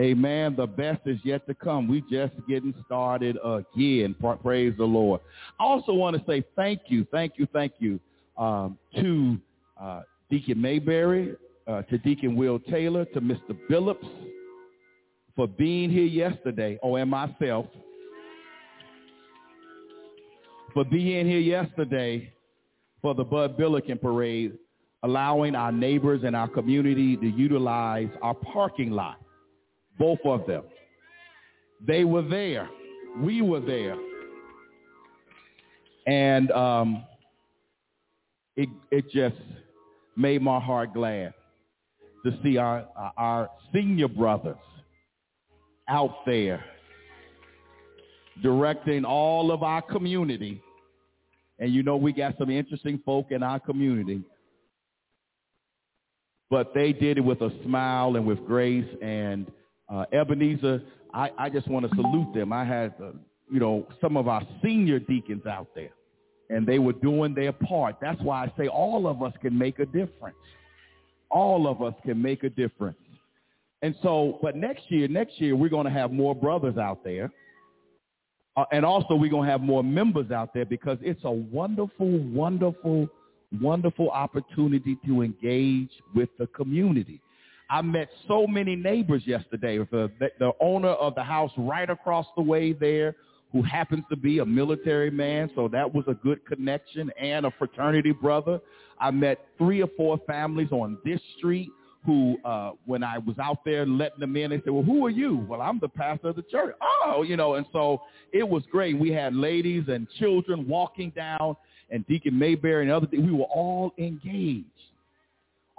Amen. 0.00 0.54
The 0.56 0.66
best 0.66 1.02
is 1.04 1.18
yet 1.24 1.46
to 1.46 1.54
come. 1.54 1.86
We 1.86 2.00
just 2.10 2.32
getting 2.48 2.72
started 2.86 3.36
again. 3.44 4.14
Praise 4.42 4.72
the 4.78 4.84
Lord. 4.84 5.20
I 5.58 5.64
also 5.64 5.92
want 5.92 6.16
to 6.16 6.22
say 6.26 6.42
thank 6.56 6.82
you, 6.86 7.06
thank 7.12 7.34
you, 7.36 7.46
thank 7.52 7.74
you 7.80 8.00
um, 8.38 8.78
to 8.96 9.36
uh, 9.78 10.02
Deacon 10.30 10.58
Mayberry, 10.58 11.36
uh, 11.66 11.82
to 11.82 11.98
Deacon 11.98 12.34
Will 12.34 12.58
Taylor, 12.58 13.04
to 13.06 13.20
Mr. 13.20 13.58
Phillips 13.68 14.06
for 15.36 15.46
being 15.46 15.90
here 15.90 16.04
yesterday, 16.04 16.78
oh, 16.82 16.96
and 16.96 17.10
myself, 17.10 17.66
for 20.72 20.84
being 20.84 21.26
here 21.26 21.40
yesterday 21.40 22.32
for 23.02 23.14
the 23.14 23.24
Bud 23.24 23.58
Billiken 23.58 23.98
Parade, 23.98 24.56
allowing 25.02 25.54
our 25.54 25.72
neighbors 25.72 26.22
and 26.24 26.34
our 26.34 26.48
community 26.48 27.18
to 27.18 27.26
utilize 27.26 28.08
our 28.22 28.34
parking 28.34 28.92
lot 28.92 29.18
both 30.00 30.18
of 30.24 30.46
them. 30.46 30.64
They 31.86 32.04
were 32.04 32.22
there. 32.22 32.68
We 33.18 33.42
were 33.42 33.60
there. 33.60 33.96
And 36.06 36.50
um, 36.50 37.04
it, 38.56 38.68
it 38.90 39.04
just 39.10 39.36
made 40.16 40.42
my 40.42 40.58
heart 40.58 40.94
glad 40.94 41.34
to 42.24 42.32
see 42.42 42.56
our, 42.56 42.86
our 43.16 43.50
senior 43.72 44.08
brothers 44.08 44.56
out 45.88 46.24
there 46.26 46.64
directing 48.42 49.04
all 49.04 49.52
of 49.52 49.62
our 49.62 49.82
community. 49.82 50.62
And 51.58 51.72
you 51.72 51.82
know 51.82 51.96
we 51.96 52.12
got 52.12 52.36
some 52.38 52.50
interesting 52.50 53.00
folk 53.04 53.26
in 53.30 53.42
our 53.42 53.60
community. 53.60 54.22
But 56.48 56.72
they 56.74 56.92
did 56.92 57.18
it 57.18 57.20
with 57.20 57.42
a 57.42 57.50
smile 57.64 58.16
and 58.16 58.26
with 58.26 58.44
grace 58.46 58.88
and 59.02 59.46
uh, 59.90 60.04
Ebenezer, 60.12 60.82
I, 61.12 61.30
I 61.38 61.50
just 61.50 61.68
want 61.68 61.88
to 61.88 61.94
salute 61.96 62.32
them. 62.34 62.52
I 62.52 62.64
had, 62.64 62.94
uh, 63.02 63.12
you 63.50 63.58
know, 63.58 63.86
some 64.00 64.16
of 64.16 64.28
our 64.28 64.42
senior 64.62 64.98
deacons 64.98 65.46
out 65.46 65.68
there, 65.74 65.90
and 66.48 66.66
they 66.66 66.78
were 66.78 66.92
doing 66.92 67.34
their 67.34 67.52
part. 67.52 67.96
That's 68.00 68.20
why 68.22 68.44
I 68.44 68.52
say 68.56 68.68
all 68.68 69.06
of 69.06 69.22
us 69.22 69.32
can 69.40 69.56
make 69.56 69.78
a 69.78 69.86
difference. 69.86 70.36
All 71.30 71.66
of 71.66 71.82
us 71.82 71.94
can 72.04 72.20
make 72.20 72.44
a 72.44 72.50
difference. 72.50 72.98
And 73.82 73.94
so, 74.02 74.38
but 74.42 74.56
next 74.56 74.90
year, 74.90 75.08
next 75.08 75.40
year, 75.40 75.56
we're 75.56 75.70
going 75.70 75.86
to 75.86 75.92
have 75.92 76.12
more 76.12 76.34
brothers 76.34 76.76
out 76.76 77.02
there. 77.02 77.30
Uh, 78.56 78.64
and 78.72 78.84
also, 78.84 79.14
we're 79.14 79.30
going 79.30 79.46
to 79.46 79.50
have 79.50 79.60
more 79.60 79.82
members 79.82 80.30
out 80.30 80.52
there 80.52 80.66
because 80.66 80.98
it's 81.00 81.20
a 81.24 81.30
wonderful, 81.30 82.18
wonderful 82.18 83.08
wonderful 83.60 84.10
opportunity 84.10 84.96
to 85.06 85.22
engage 85.22 85.90
with 86.14 86.28
the 86.38 86.46
community. 86.48 87.20
I 87.70 87.82
met 87.82 88.08
so 88.26 88.48
many 88.48 88.74
neighbors 88.74 89.22
yesterday. 89.24 89.78
The, 89.78 90.10
the 90.40 90.52
owner 90.60 90.88
of 90.88 91.14
the 91.14 91.22
house 91.22 91.52
right 91.56 91.88
across 91.88 92.26
the 92.36 92.42
way 92.42 92.72
there 92.72 93.14
who 93.52 93.62
happens 93.62 94.02
to 94.10 94.16
be 94.16 94.40
a 94.40 94.44
military 94.44 95.10
man, 95.10 95.50
so 95.54 95.68
that 95.68 95.92
was 95.92 96.04
a 96.08 96.14
good 96.14 96.44
connection, 96.46 97.10
and 97.20 97.46
a 97.46 97.50
fraternity 97.58 98.12
brother. 98.12 98.60
I 99.00 99.10
met 99.10 99.38
three 99.56 99.82
or 99.82 99.88
four 99.96 100.18
families 100.26 100.70
on 100.72 100.98
this 101.04 101.20
street 101.38 101.70
who, 102.04 102.38
uh, 102.44 102.72
when 102.86 103.04
I 103.04 103.18
was 103.18 103.38
out 103.38 103.64
there 103.64 103.86
letting 103.86 104.20
them 104.20 104.36
in, 104.36 104.50
they 104.50 104.60
said, 104.64 104.70
well, 104.72 104.82
who 104.82 105.04
are 105.06 105.10
you? 105.10 105.44
Well, 105.48 105.60
I'm 105.60 105.78
the 105.78 105.88
pastor 105.88 106.28
of 106.28 106.36
the 106.36 106.42
church. 106.42 106.74
Oh, 106.80 107.22
you 107.22 107.36
know, 107.36 107.54
and 107.54 107.66
so 107.72 108.02
it 108.32 108.48
was 108.48 108.62
great. 108.70 108.98
We 108.98 109.10
had 109.10 109.34
ladies 109.34 109.84
and 109.88 110.08
children 110.18 110.66
walking 110.66 111.10
down, 111.10 111.56
and 111.90 112.06
Deacon 112.06 112.38
Mayberry 112.38 112.84
and 112.84 112.92
other, 112.92 113.06
we 113.12 113.32
were 113.32 113.44
all 113.44 113.92
engaged 113.98 114.66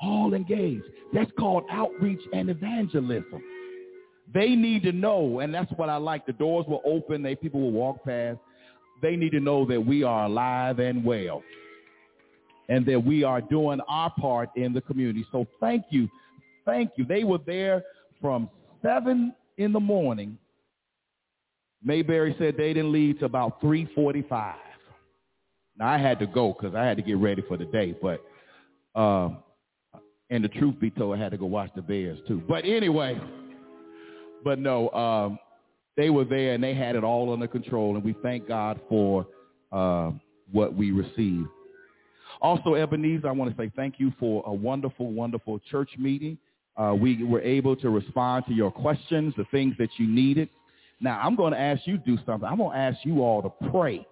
all 0.01 0.33
engaged. 0.33 0.83
That's 1.13 1.31
called 1.37 1.63
outreach 1.69 2.21
and 2.33 2.49
evangelism. 2.49 3.43
They 4.33 4.49
need 4.49 4.83
to 4.83 4.91
know, 4.91 5.39
and 5.39 5.53
that's 5.53 5.71
what 5.75 5.89
I 5.89 5.97
like. 5.97 6.25
The 6.25 6.33
doors 6.33 6.65
will 6.67 6.81
open, 6.85 7.21
they 7.21 7.35
people 7.35 7.61
will 7.61 7.71
walk 7.71 8.03
past. 8.05 8.39
They 9.01 9.15
need 9.15 9.31
to 9.31 9.39
know 9.39 9.65
that 9.65 9.81
we 9.81 10.03
are 10.03 10.25
alive 10.25 10.79
and 10.79 11.03
well 11.03 11.43
and 12.69 12.85
that 12.85 13.03
we 13.03 13.23
are 13.23 13.41
doing 13.41 13.81
our 13.89 14.11
part 14.11 14.49
in 14.55 14.71
the 14.71 14.81
community. 14.81 15.25
So 15.31 15.45
thank 15.59 15.85
you. 15.89 16.07
Thank 16.65 16.91
you. 16.95 17.03
They 17.03 17.23
were 17.25 17.39
there 17.45 17.83
from 18.21 18.49
7 18.81 19.33
in 19.57 19.73
the 19.73 19.79
morning. 19.79 20.37
Mayberry 21.83 22.35
said 22.39 22.55
they 22.57 22.73
didn't 22.73 22.91
leave 22.93 23.19
till 23.19 23.25
about 23.25 23.61
3.45. 23.61 24.53
Now, 25.77 25.87
I 25.87 25.97
had 25.97 26.19
to 26.19 26.27
go 26.27 26.53
because 26.53 26.75
I 26.75 26.85
had 26.85 26.95
to 26.97 27.03
get 27.03 27.17
ready 27.17 27.43
for 27.47 27.57
the 27.57 27.65
day, 27.65 27.95
but 28.01 28.23
uh, 28.95 29.29
and 30.31 30.43
the 30.43 30.47
truth 30.47 30.79
be 30.79 30.89
told, 30.89 31.15
I 31.15 31.21
had 31.21 31.31
to 31.31 31.37
go 31.37 31.45
watch 31.45 31.69
the 31.75 31.81
Bears 31.81 32.17
too. 32.27 32.41
But 32.47 32.65
anyway, 32.65 33.19
but 34.43 34.57
no, 34.57 34.89
um, 34.91 35.37
they 35.97 36.09
were 36.09 36.23
there 36.23 36.53
and 36.53 36.63
they 36.63 36.73
had 36.73 36.95
it 36.95 37.03
all 37.03 37.31
under 37.31 37.47
control, 37.47 37.95
and 37.95 38.03
we 38.03 38.15
thank 38.23 38.47
God 38.47 38.79
for 38.89 39.27
uh, 39.71 40.11
what 40.51 40.73
we 40.73 40.91
received. 40.91 41.47
Also, 42.41 42.73
Ebenezer, 42.73 43.27
I 43.27 43.31
want 43.31 43.55
to 43.55 43.61
say 43.61 43.71
thank 43.75 43.99
you 43.99 44.11
for 44.19 44.41
a 44.47 44.53
wonderful, 44.53 45.11
wonderful 45.11 45.59
church 45.69 45.91
meeting. 45.99 46.37
Uh, 46.77 46.95
we 46.97 47.23
were 47.23 47.41
able 47.41 47.75
to 47.75 47.89
respond 47.89 48.45
to 48.47 48.53
your 48.53 48.71
questions, 48.71 49.33
the 49.37 49.45
things 49.51 49.75
that 49.77 49.89
you 49.97 50.07
needed. 50.07 50.49
Now, 51.01 51.19
I'm 51.21 51.35
going 51.35 51.51
to 51.51 51.59
ask 51.59 51.81
you 51.85 51.97
to 51.97 52.03
do 52.03 52.17
something. 52.25 52.47
I'm 52.47 52.57
going 52.57 52.71
to 52.71 52.77
ask 52.77 52.99
you 53.03 53.21
all 53.21 53.41
to 53.41 53.69
pray 53.69 54.07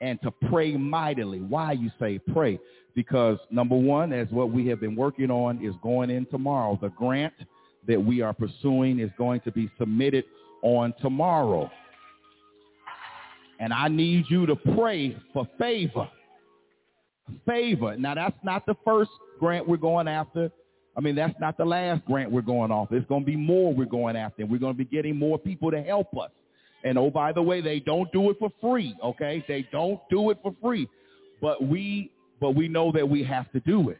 and 0.00 0.20
to 0.22 0.30
pray 0.30 0.76
mightily. 0.76 1.40
Why 1.40 1.72
you 1.72 1.90
say 1.98 2.18
pray? 2.18 2.58
because 2.94 3.38
number 3.50 3.76
one, 3.76 4.12
as 4.12 4.28
what 4.30 4.50
we 4.50 4.66
have 4.66 4.80
been 4.80 4.96
working 4.96 5.30
on 5.30 5.64
is 5.64 5.74
going 5.82 6.10
in 6.10 6.26
tomorrow. 6.26 6.78
The 6.80 6.88
grant 6.90 7.34
that 7.86 8.02
we 8.02 8.20
are 8.20 8.32
pursuing 8.32 8.98
is 8.98 9.10
going 9.16 9.40
to 9.42 9.52
be 9.52 9.70
submitted 9.78 10.24
on 10.62 10.92
tomorrow. 11.00 11.70
And 13.58 13.72
I 13.72 13.88
need 13.88 14.24
you 14.28 14.46
to 14.46 14.56
pray 14.56 15.16
for 15.32 15.46
favor. 15.58 16.08
Favor. 17.46 17.96
Now, 17.96 18.14
that's 18.14 18.36
not 18.42 18.66
the 18.66 18.74
first 18.84 19.10
grant 19.38 19.68
we're 19.68 19.76
going 19.76 20.08
after. 20.08 20.50
I 20.96 21.00
mean, 21.00 21.14
that's 21.14 21.38
not 21.40 21.56
the 21.56 21.64
last 21.64 22.04
grant 22.04 22.30
we're 22.30 22.40
going 22.40 22.70
off. 22.70 22.88
There's 22.90 23.04
going 23.06 23.22
to 23.22 23.26
be 23.26 23.36
more 23.36 23.72
we're 23.72 23.84
going 23.84 24.16
after. 24.16 24.42
And 24.42 24.50
we're 24.50 24.58
going 24.58 24.74
to 24.74 24.78
be 24.78 24.84
getting 24.84 25.16
more 25.16 25.38
people 25.38 25.70
to 25.70 25.82
help 25.82 26.16
us. 26.18 26.30
And 26.84 26.96
oh, 26.98 27.10
by 27.10 27.32
the 27.32 27.42
way, 27.42 27.60
they 27.60 27.80
don't 27.80 28.10
do 28.12 28.30
it 28.30 28.38
for 28.38 28.50
free, 28.60 28.96
okay? 29.04 29.44
They 29.46 29.66
don't 29.70 30.00
do 30.10 30.30
it 30.30 30.38
for 30.42 30.54
free. 30.62 30.88
But 31.40 31.62
we 31.62 32.10
but 32.40 32.52
we 32.52 32.68
know 32.68 32.90
that 32.92 33.06
we 33.06 33.22
have 33.24 33.52
to 33.52 33.60
do 33.60 33.90
it. 33.90 33.98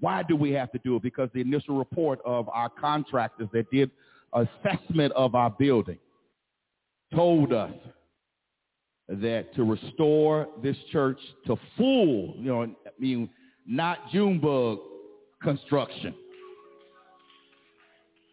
Why 0.00 0.22
do 0.22 0.36
we 0.36 0.52
have 0.52 0.70
to 0.72 0.78
do 0.84 0.94
it? 0.96 1.02
Because 1.02 1.28
the 1.34 1.40
initial 1.40 1.76
report 1.76 2.20
of 2.24 2.48
our 2.50 2.68
contractors 2.68 3.48
that 3.52 3.68
did 3.72 3.90
assessment 4.32 5.12
of 5.14 5.34
our 5.34 5.50
building 5.50 5.98
told 7.14 7.52
us 7.52 7.72
that 9.08 9.54
to 9.54 9.64
restore 9.64 10.46
this 10.62 10.76
church 10.92 11.18
to 11.46 11.56
full, 11.76 12.34
you 12.36 12.44
know, 12.44 12.62
I 12.62 12.90
mean, 12.98 13.28
not 13.66 14.10
Junebug 14.12 14.78
construction, 15.42 16.14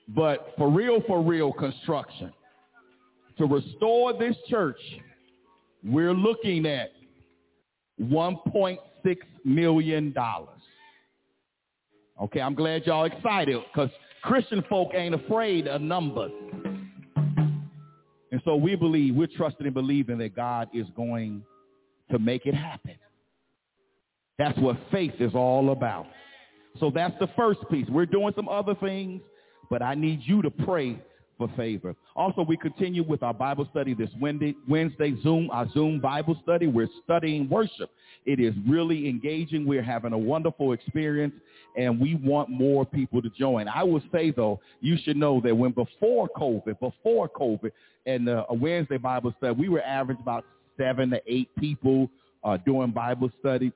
but 0.09 0.53
for 0.57 0.69
real, 0.69 1.01
for 1.07 1.23
real 1.23 1.51
construction. 1.51 2.31
To 3.37 3.45
restore 3.45 4.13
this 4.13 4.35
church, 4.49 4.79
we're 5.83 6.13
looking 6.13 6.65
at 6.65 6.91
$1.6 8.01 9.17
million. 9.43 10.15
Okay, 12.21 12.41
I'm 12.41 12.55
glad 12.55 12.85
y'all 12.85 13.05
excited 13.05 13.61
because 13.73 13.89
Christian 14.23 14.63
folk 14.69 14.91
ain't 14.93 15.15
afraid 15.15 15.67
of 15.67 15.81
numbers. 15.81 16.31
And 18.31 18.41
so 18.43 18.55
we 18.55 18.75
believe, 18.75 19.15
we're 19.15 19.27
trusting 19.27 19.65
and 19.65 19.73
believing 19.73 20.17
that 20.17 20.35
God 20.35 20.69
is 20.73 20.87
going 20.95 21.43
to 22.11 22.19
make 22.19 22.45
it 22.45 22.53
happen. 22.53 22.95
That's 24.37 24.57
what 24.59 24.77
faith 24.91 25.13
is 25.19 25.33
all 25.33 25.71
about. 25.71 26.07
So 26.79 26.91
that's 26.93 27.17
the 27.19 27.27
first 27.35 27.59
piece. 27.69 27.87
We're 27.89 28.05
doing 28.05 28.33
some 28.35 28.49
other 28.49 28.75
things, 28.75 29.21
but 29.69 29.81
I 29.81 29.95
need 29.95 30.21
you 30.23 30.41
to 30.41 30.49
pray 30.49 30.99
for 31.37 31.49
favor. 31.57 31.95
Also, 32.15 32.41
we 32.41 32.57
continue 32.57 33.03
with 33.03 33.23
our 33.23 33.33
Bible 33.33 33.67
study 33.71 33.93
this 33.93 34.09
Wednesday, 34.19 35.13
Zoom, 35.21 35.49
our 35.51 35.67
Zoom 35.73 35.99
Bible 35.99 36.39
study. 36.43 36.67
We're 36.67 36.89
studying 37.03 37.49
worship. 37.49 37.89
It 38.25 38.39
is 38.39 38.53
really 38.67 39.09
engaging. 39.09 39.65
We're 39.65 39.83
having 39.83 40.13
a 40.13 40.17
wonderful 40.17 40.71
experience, 40.73 41.33
and 41.77 41.99
we 41.99 42.15
want 42.15 42.49
more 42.49 42.85
people 42.85 43.21
to 43.21 43.29
join. 43.29 43.67
I 43.67 43.83
will 43.83 44.01
say, 44.11 44.31
though, 44.31 44.59
you 44.81 44.97
should 45.03 45.17
know 45.17 45.41
that 45.41 45.55
when 45.55 45.71
before 45.71 46.29
COVID, 46.37 46.79
before 46.79 47.29
COVID, 47.29 47.71
and 48.05 48.29
uh, 48.29 48.45
a 48.49 48.53
Wednesday 48.53 48.97
Bible 48.97 49.33
study, 49.37 49.53
we 49.53 49.69
were 49.69 49.81
average 49.83 50.19
about 50.19 50.45
seven 50.77 51.09
to 51.09 51.21
eight 51.27 51.49
people 51.57 52.09
uh, 52.43 52.57
doing 52.57 52.91
Bible 52.91 53.29
study. 53.39 53.71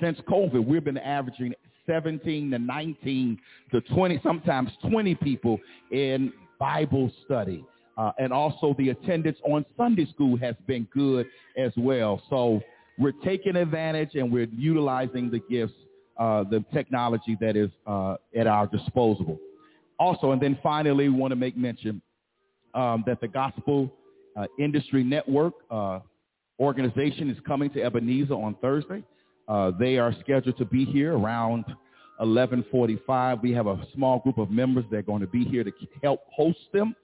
Since 0.00 0.18
COVID, 0.28 0.64
we've 0.64 0.84
been 0.84 0.98
averaging 0.98 1.54
17 1.86 2.50
to 2.50 2.58
19 2.58 3.38
to 3.72 3.80
20, 3.80 4.20
sometimes 4.22 4.70
20 4.90 5.14
people 5.16 5.58
in 5.90 6.32
Bible 6.58 7.10
study. 7.24 7.64
Uh, 7.96 8.12
and 8.18 8.32
also 8.32 8.74
the 8.78 8.90
attendance 8.90 9.38
on 9.44 9.64
Sunday 9.76 10.06
school 10.06 10.36
has 10.38 10.54
been 10.66 10.86
good 10.94 11.26
as 11.56 11.72
well. 11.76 12.22
So 12.30 12.60
we're 12.96 13.12
taking 13.24 13.56
advantage 13.56 14.10
and 14.14 14.32
we're 14.32 14.46
utilizing 14.56 15.30
the 15.30 15.40
gifts, 15.50 15.74
uh, 16.16 16.44
the 16.44 16.64
technology 16.72 17.36
that 17.40 17.56
is 17.56 17.70
uh, 17.86 18.16
at 18.36 18.46
our 18.46 18.66
disposal. 18.68 19.38
Also, 19.98 20.30
and 20.30 20.40
then 20.40 20.56
finally, 20.62 21.08
we 21.08 21.14
want 21.18 21.32
to 21.32 21.36
make 21.36 21.56
mention 21.56 22.00
um, 22.74 23.02
that 23.06 23.20
the 23.20 23.26
Gospel 23.26 23.92
uh, 24.36 24.46
Industry 24.60 25.02
Network 25.02 25.54
uh, 25.70 25.98
organization 26.60 27.30
is 27.30 27.38
coming 27.46 27.70
to 27.70 27.82
Ebenezer 27.82 28.34
on 28.34 28.54
Thursday. 28.60 29.02
Uh, 29.48 29.72
they 29.78 29.98
are 29.98 30.14
scheduled 30.20 30.56
to 30.58 30.64
be 30.64 30.84
here 30.84 31.16
around 31.16 31.64
1145. 32.18 33.42
We 33.42 33.52
have 33.52 33.66
a 33.66 33.80
small 33.94 34.18
group 34.20 34.38
of 34.38 34.50
members 34.50 34.84
that 34.90 34.96
are 34.98 35.02
going 35.02 35.20
to 35.20 35.26
be 35.26 35.44
here 35.44 35.64
to 35.64 35.72
help 36.02 36.20
host 36.30 36.58
them. 36.72 36.94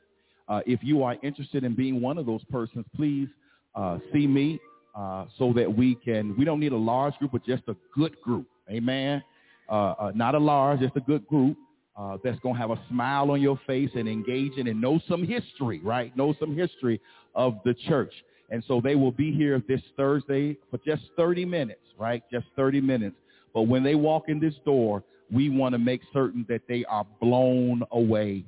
Uh, 0.48 0.60
if 0.66 0.80
you 0.82 1.02
are 1.02 1.16
interested 1.22 1.64
in 1.64 1.74
being 1.74 2.00
one 2.00 2.18
of 2.18 2.26
those 2.26 2.44
persons, 2.50 2.84
please 2.94 3.28
uh, 3.74 3.98
see 4.12 4.26
me 4.26 4.60
uh, 4.94 5.26
so 5.38 5.52
that 5.52 5.74
we 5.74 5.94
can, 5.96 6.36
we 6.36 6.44
don't 6.44 6.60
need 6.60 6.72
a 6.72 6.76
large 6.76 7.14
group, 7.14 7.32
but 7.32 7.44
just 7.44 7.62
a 7.68 7.76
good 7.94 8.20
group. 8.20 8.46
Amen. 8.70 9.22
Uh, 9.68 9.94
uh, 9.98 10.12
not 10.14 10.34
a 10.34 10.38
large, 10.38 10.80
just 10.80 10.96
a 10.96 11.00
good 11.00 11.26
group 11.26 11.56
uh, 11.96 12.18
that's 12.22 12.38
going 12.40 12.54
to 12.54 12.60
have 12.60 12.70
a 12.70 12.80
smile 12.88 13.30
on 13.30 13.40
your 13.40 13.58
face 13.66 13.90
and 13.94 14.08
engaging 14.08 14.68
and 14.68 14.80
know 14.80 15.00
some 15.08 15.26
history, 15.26 15.80
right? 15.82 16.14
Know 16.16 16.34
some 16.38 16.56
history 16.56 17.00
of 17.34 17.58
the 17.64 17.74
church. 17.88 18.12
And 18.50 18.62
so 18.68 18.80
they 18.80 18.94
will 18.94 19.12
be 19.12 19.32
here 19.32 19.62
this 19.66 19.80
Thursday 19.96 20.56
for 20.70 20.78
just 20.84 21.02
30 21.16 21.44
minutes, 21.44 21.80
right? 21.98 22.22
Just 22.30 22.46
30 22.56 22.80
minutes 22.80 23.16
but 23.54 23.62
when 23.62 23.84
they 23.84 23.94
walk 23.94 24.24
in 24.28 24.40
this 24.40 24.54
door, 24.66 25.02
we 25.32 25.48
want 25.48 25.72
to 25.72 25.78
make 25.78 26.02
certain 26.12 26.44
that 26.48 26.62
they 26.68 26.84
are 26.84 27.06
blown 27.20 27.82
away 27.92 28.44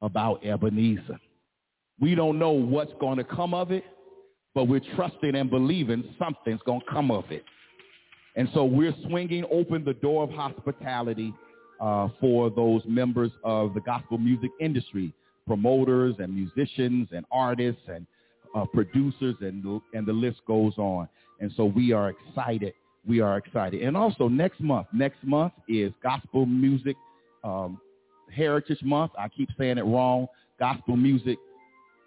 about 0.00 0.44
Ebenezer. 0.44 1.20
We 2.00 2.14
don't 2.14 2.38
know 2.38 2.52
what's 2.52 2.92
going 3.00 3.18
to 3.18 3.24
come 3.24 3.52
of 3.52 3.72
it, 3.72 3.84
but 4.54 4.64
we're 4.68 4.80
trusting 4.94 5.34
and 5.34 5.50
believing 5.50 6.04
something's 6.18 6.60
going 6.64 6.80
to 6.80 6.86
come 6.90 7.10
of 7.10 7.24
it. 7.30 7.44
And 8.36 8.48
so 8.54 8.64
we're 8.64 8.94
swinging 9.08 9.44
open 9.50 9.84
the 9.84 9.94
door 9.94 10.24
of 10.24 10.30
hospitality 10.30 11.34
uh, 11.80 12.08
for 12.20 12.50
those 12.50 12.82
members 12.86 13.30
of 13.44 13.74
the 13.74 13.80
gospel 13.80 14.18
music 14.18 14.50
industry, 14.60 15.12
promoters 15.46 16.14
and 16.18 16.34
musicians 16.34 17.08
and 17.12 17.24
artists 17.30 17.82
and 17.88 18.06
uh, 18.54 18.64
producers, 18.66 19.34
and, 19.40 19.80
and 19.92 20.06
the 20.06 20.12
list 20.12 20.38
goes 20.46 20.72
on. 20.78 21.08
And 21.40 21.52
so 21.56 21.64
we 21.64 21.92
are 21.92 22.10
excited 22.10 22.72
we 23.06 23.20
are 23.20 23.36
excited. 23.38 23.82
And 23.82 23.96
also 23.96 24.28
next 24.28 24.60
month, 24.60 24.88
next 24.92 25.22
month 25.22 25.52
is 25.68 25.92
Gospel 26.02 26.46
Music 26.46 26.96
um, 27.44 27.80
Heritage 28.34 28.82
Month. 28.82 29.12
I 29.18 29.28
keep 29.28 29.48
saying 29.58 29.78
it 29.78 29.84
wrong. 29.84 30.26
Gospel 30.58 30.96
Music 30.96 31.38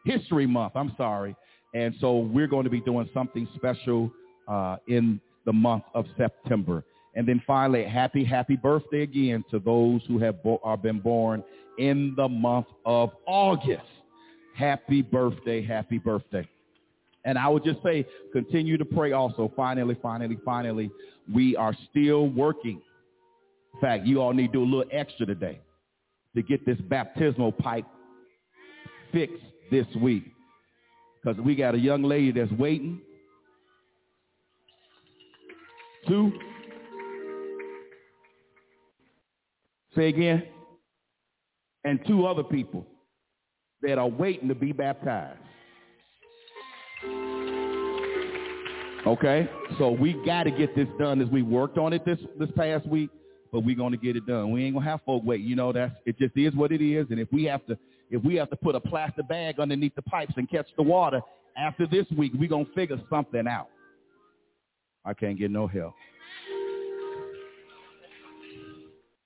History 0.05 0.45
Month. 0.45 0.73
I'm 0.75 0.93
sorry. 0.97 1.35
And 1.73 1.93
so 2.01 2.17
we're 2.17 2.47
going 2.47 2.63
to 2.63 2.69
be 2.69 2.81
doing 2.81 3.09
something 3.13 3.47
special 3.55 4.11
uh, 4.47 4.77
in 4.87 5.21
the 5.45 5.53
month 5.53 5.83
of 5.93 6.05
September. 6.17 6.83
And 7.15 7.27
then 7.27 7.41
finally, 7.45 7.85
happy, 7.85 8.23
happy 8.23 8.55
birthday 8.55 9.03
again 9.03 9.43
to 9.51 9.59
those 9.59 10.01
who 10.07 10.19
have 10.19 10.41
bo- 10.43 10.59
are 10.63 10.77
been 10.77 10.99
born 10.99 11.43
in 11.77 12.13
the 12.17 12.27
month 12.27 12.67
of 12.85 13.11
August. 13.25 13.81
Happy 14.55 15.01
birthday, 15.01 15.65
happy 15.65 15.97
birthday. 15.97 16.47
And 17.25 17.37
I 17.37 17.47
would 17.47 17.63
just 17.63 17.81
say, 17.83 18.05
continue 18.31 18.77
to 18.77 18.85
pray 18.85 19.11
also. 19.11 19.51
Finally, 19.55 19.97
finally, 20.01 20.37
finally, 20.45 20.89
we 21.33 21.55
are 21.55 21.75
still 21.89 22.29
working. 22.29 22.81
In 23.73 23.81
fact, 23.81 24.05
you 24.05 24.21
all 24.21 24.33
need 24.33 24.47
to 24.47 24.53
do 24.53 24.63
a 24.63 24.65
little 24.65 24.85
extra 24.91 25.25
today 25.25 25.59
to 26.35 26.41
get 26.41 26.65
this 26.65 26.77
baptismal 26.89 27.51
pipe 27.51 27.85
fixed 29.11 29.43
this 29.71 29.85
week. 30.01 30.23
Because 31.21 31.39
we 31.41 31.55
got 31.55 31.75
a 31.75 31.79
young 31.79 32.03
lady 32.03 32.31
that's 32.31 32.51
waiting. 32.53 33.01
Two. 36.07 36.31
Say 39.95 40.07
again. 40.07 40.43
And 41.83 41.99
two 42.07 42.25
other 42.25 42.43
people 42.43 42.85
that 43.81 43.97
are 43.97 44.07
waiting 44.07 44.47
to 44.47 44.55
be 44.55 44.71
baptized. 44.71 45.39
Okay? 49.09 49.49
So 49.79 49.89
we 49.89 50.13
got 50.23 50.43
to 50.43 50.51
get 50.51 50.75
this 50.75 50.87
done 50.99 51.19
as 51.19 51.27
we 51.29 51.41
worked 51.41 51.79
on 51.79 51.93
it 51.93 52.05
this, 52.05 52.19
this 52.37 52.49
past 52.55 52.85
week, 52.87 53.09
but 53.51 53.61
we're 53.61 53.75
going 53.75 53.91
to 53.91 53.97
get 53.97 54.15
it 54.15 54.27
done. 54.27 54.51
We 54.51 54.63
ain't 54.63 54.75
going 54.75 54.85
to 54.85 54.91
have 54.91 55.01
folk 55.03 55.23
wait. 55.25 55.41
You 55.41 55.55
know, 55.55 55.71
that's, 55.73 55.93
it 56.05 56.19
just 56.19 56.37
is 56.37 56.53
what 56.53 56.71
it 56.71 56.81
is. 56.81 57.07
And 57.09 57.19
if 57.19 57.27
we 57.31 57.45
have 57.45 57.65
to, 57.65 57.77
if 58.11 58.23
we 58.23 58.35
have 58.35 58.51
to 58.51 58.55
put 58.55 58.75
a 58.75 58.79
plastic 58.79 59.27
bag 59.27 59.59
underneath 59.59 59.95
the 59.95 60.03
pipes 60.03 60.33
and 60.37 60.47
catch 60.47 60.67
the 60.77 60.83
water 60.83 61.21
after 61.57 61.87
this 61.87 62.05
week, 62.15 62.33
we're 62.37 62.49
going 62.49 62.67
to 62.67 62.71
figure 62.73 63.01
something 63.09 63.47
out. 63.47 63.69
I 65.03 65.15
can't 65.15 65.39
get 65.39 65.49
no 65.49 65.65
help. 65.65 65.95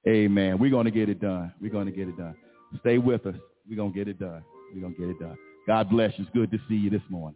Amen. 0.08 0.60
We're 0.60 0.72
going 0.72 0.86
to 0.86 0.92
get 0.92 1.10
it 1.10 1.20
done. 1.20 1.54
We're 1.62 1.72
going 1.72 1.88
to 1.88 1.92
get 1.92 2.08
it 2.08 2.18
done. 2.18 2.36
Stay 2.80 3.00
with 3.00 3.26
us. 3.26 3.36
We're 3.70 3.76
going 3.76 3.92
to 3.92 3.98
get 3.98 4.08
it 4.08 4.18
done. 4.18 4.44
We're 4.74 4.82
going 4.82 4.96
to 4.96 5.00
get 5.00 5.10
it 5.10 5.20
done. 5.20 5.38
God 5.68 5.90
bless 5.90 6.14
you. 6.18 6.24
It's 6.24 6.34
good 6.34 6.52
to 6.52 6.58
see 6.70 6.76
you 6.76 6.90
this 6.90 7.02
morning. 7.10 7.36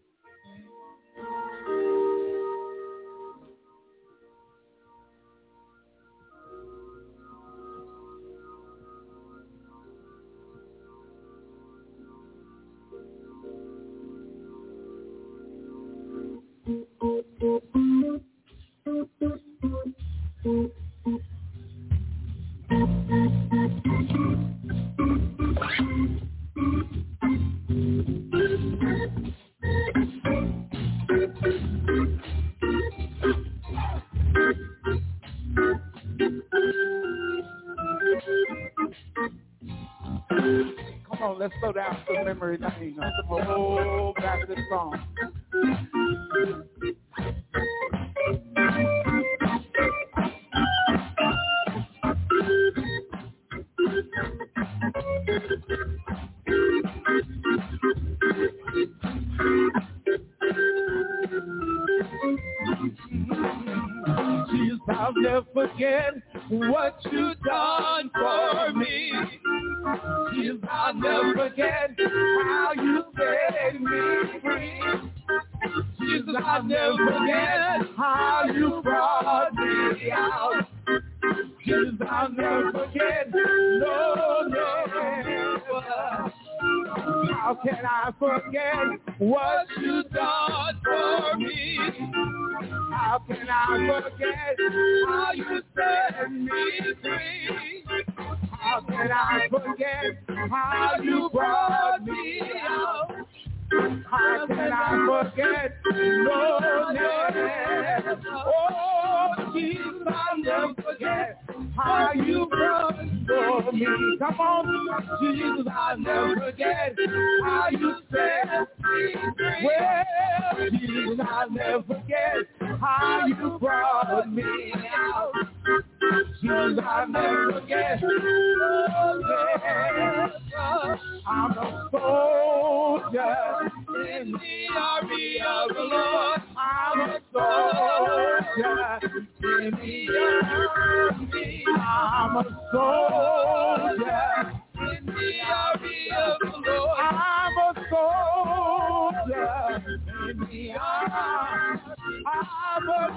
Down 42.58 42.77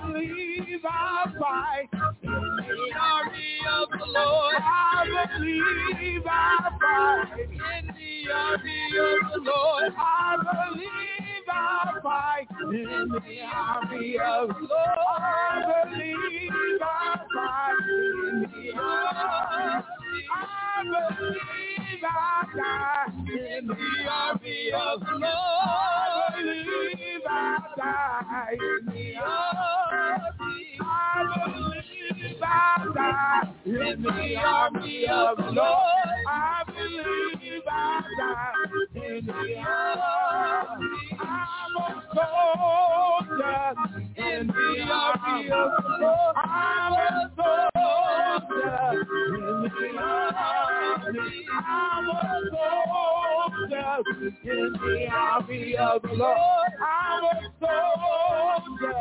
believe 0.07 0.85
I'll 0.85 1.33
fight 1.39 1.89
in 2.23 2.31
the 2.31 2.93
army 3.01 3.59
of 3.71 3.91
the 3.91 4.07
Lord. 4.07 4.57
I 4.59 5.27
believe 5.39 6.23
I'll 6.27 6.79
fight 6.81 7.41
in 7.41 7.51
the 7.59 8.33
army 8.33 8.87
of 8.99 9.33
the 9.33 9.41
Lord. 9.51 9.93
I 9.97 10.37
believe 10.71 11.49
I'll 11.53 12.03
fight 12.03 12.49
in 12.73 13.09
the 13.09 13.41
army 13.43 14.19
of 14.19 14.49
the 14.49 14.55
Lord. 14.61 14.99
I 15.21 15.85
believe 15.91 16.81
I'll 16.83 17.27
fight 17.35 17.77
in 17.89 18.41
the 18.53 18.81
army. 18.81 20.00
I 20.33 20.85
believe 20.85 22.05
I'll 22.05 22.49
die 22.57 23.12
in 23.59 23.66
the 23.66 23.77
army 24.11 24.73
of 24.73 25.01
the 25.01 25.12
Lord. 25.12 25.23
I 25.23 26.33
believe 26.42 27.23
I'll 27.29 27.64
die 27.77 28.53
in 28.53 28.87
the 28.87 29.16
army. 29.16 30.79
I 30.81 31.46
believe 31.46 31.80
Die 32.21 33.49
in 33.65 34.03
the 34.03 34.37
army 34.37 35.07
of 35.09 35.39
the 35.39 35.53
Lord. 35.53 36.09
I 36.29 36.63
believe 36.67 37.63
I'll 37.71 38.03
die 38.19 38.53
in 38.95 39.27
the 39.27 39.57
army. 39.57 40.87
I'm 41.19 41.77
a 41.79 41.89
soldier 42.15 43.75
in 44.17 44.47
the 44.49 44.83
army 44.93 45.51
of 45.51 45.71
the 45.83 45.97
Lord. 45.99 46.37
I'm 46.37 46.93
a 46.93 47.31
soldier 47.37 49.07
in 49.39 49.63
the 49.63 49.89
army. 49.99 51.47
I'm 51.67 52.09
a 52.11 52.13
soldier 52.53 53.97
in 54.45 54.73
the 54.73 55.09
army 55.11 55.77
of 55.77 56.03
the 56.03 56.13
Lord. 56.13 56.73
I'm 56.83 57.25
a 57.25 57.37
soldier 57.61 59.01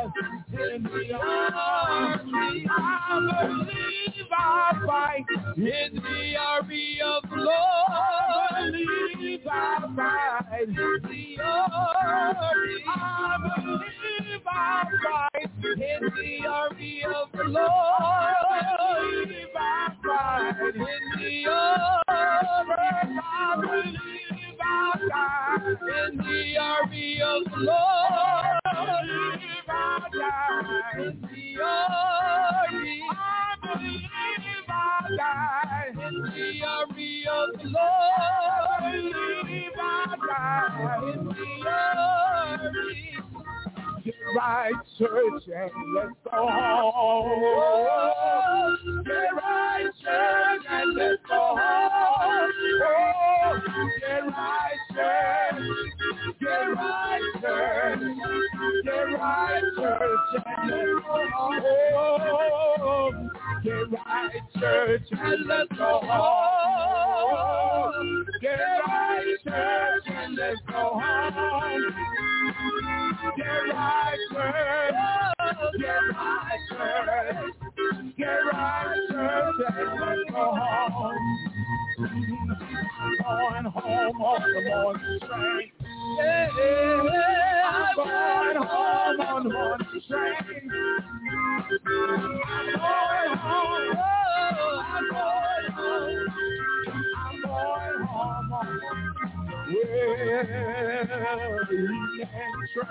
in 0.52 0.82
the 0.84 1.14
army. 1.14 2.66
I 3.10 3.18
believe 3.18 4.28
I'll 4.30 4.86
fight 4.86 5.24
in 5.56 5.94
the 5.96 6.36
army 6.38 7.00
of 7.04 7.22
the 7.28 7.36
Lord. 7.36 8.72
Believe 8.72 9.46
I'll 9.50 9.96
fight 9.96 10.62
in 10.62 10.74
the 10.74 11.42
army. 11.42 12.84
I 12.86 13.36
believe 13.42 14.46
I'll 14.46 14.86
fight 15.02 15.50
in 15.64 16.02
the 16.14 16.46
army 16.46 17.02
of 17.04 17.32
the 17.32 17.44
Lord. 17.44 19.30
If 19.30 19.56
I 19.56 19.88
fight 20.04 20.74
in 20.76 20.82
the 21.18 21.50
army, 21.50 23.18
I 23.18 23.56
believe 23.60 24.49
Die 24.60 26.08
in 26.10 26.16
the 26.18 26.58
army 26.60 27.22
of 27.22 27.44
the 27.50 27.56
Lord. 27.58 28.60
I 29.68 30.00
in 30.98 31.20
the 31.22 31.62
army, 31.62 33.00
I 33.10 33.56
believe 33.62 34.68
I'll 34.68 35.16
die 35.16 35.92
in 35.92 36.22
the 36.22 36.66
army 36.66 37.24
of 37.30 37.48
the 37.60 37.68
Lord. 37.68 38.94
If 39.48 39.78
I 39.78 40.16
die 40.28 41.12
in 41.12 41.24
the 41.28 41.68
army. 41.68 43.29
Get 44.10 44.18
right, 44.34 44.74
church, 44.98 45.46
and 45.46 45.70
let's 45.94 46.10
go 46.24 46.48
home. 46.50 47.30
Get 49.04 49.30
right, 49.36 49.86
church, 50.02 50.62
and 50.68 50.96
let's 50.96 51.22
go 51.28 51.54
home. 51.56 52.50
Oh, 52.82 53.60
get 54.00 54.24
right, 54.26 54.78
church. 54.90 55.62
Get 56.40 56.74
right, 56.74 57.22
church. 57.40 58.00
Get 58.82 59.12
right, 59.16 59.62
church, 59.76 60.42
and 60.56 60.70
let's 60.70 61.06
go 61.06 61.20
home. 61.30 61.62
Oh, 62.82 63.12
get 63.62 63.86
right, 63.92 64.42
church, 64.58 65.06
and 65.12 65.46
let's 65.46 65.70
go 65.78 66.00
home. 66.02 68.26
Get 68.40 68.58
right, 68.88 69.36
church, 69.44 70.06
and 70.08 70.34
let's 70.34 70.60
go 70.68 70.98
home. 71.00 72.99
Get 73.22 73.46
right. 73.74 74.18
Get 75.78 75.88
right. 76.16 77.52
Get 78.16 78.26
right, 78.52 78.96
and 79.08 79.58
home. 80.48 81.38
Going 83.18 83.64
home 83.66 84.22
on 84.22 84.42
the 84.54 84.60
morning 84.62 85.20
train. 85.20 85.70
I'm 87.64 87.96
going 87.96 88.56
home 88.56 89.20
on 89.20 89.42
the 89.44 89.50
morning 89.50 90.02
train. 90.08 90.70
I'm 92.46 92.66
going 92.72 93.36
home. 93.38 93.96
I'm 94.80 95.08
going 95.10 95.70
home. 95.72 96.34
I'm 97.16 97.42
going 97.42 98.80
home 98.80 99.09
can 99.70 99.78
train 102.08 102.10
can 102.24 102.50
train 102.72 102.90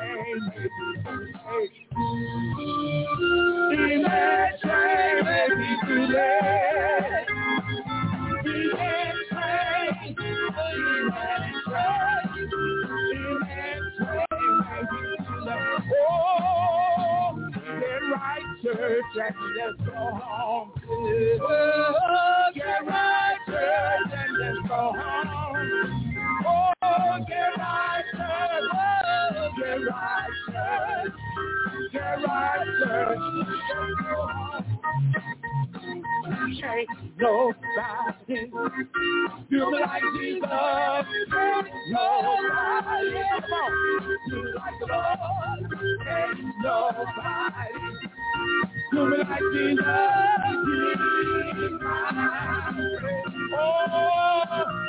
can 13.41 13.81
train 13.97 14.29
Oh, 15.91 17.35
get 17.53 18.03
right, 18.13 18.47
church, 18.63 19.17
and 19.17 19.77
go 19.85 19.93
home. 19.93 20.71
Oh, 21.41 22.51
get 22.55 22.85
right, 22.87 23.37
church, 23.47 24.13
and 24.13 24.37
let's 24.37 24.67
go 24.67 24.93
home. 24.95 25.38
Oh, 27.11 27.17
get 27.27 27.57
get. 27.57 28.05
Get. 29.57 29.79
Can't 36.59 36.89
nobody 37.17 38.45
do 39.49 39.71
me 39.71 39.79
like 39.79 40.03
Jesus. 40.19 40.49
Can't 41.31 41.67
nobody 41.89 43.09
like 44.55 44.77
the 44.79 44.85
Lord. 44.87 45.61
Can't 46.05 46.39
nobody 46.61 47.73
do 48.91 48.99
me 49.09 49.17
like 49.17 49.45
Jesus. 49.53 49.85
Oh 53.51 53.99
ain't 54.59 54.88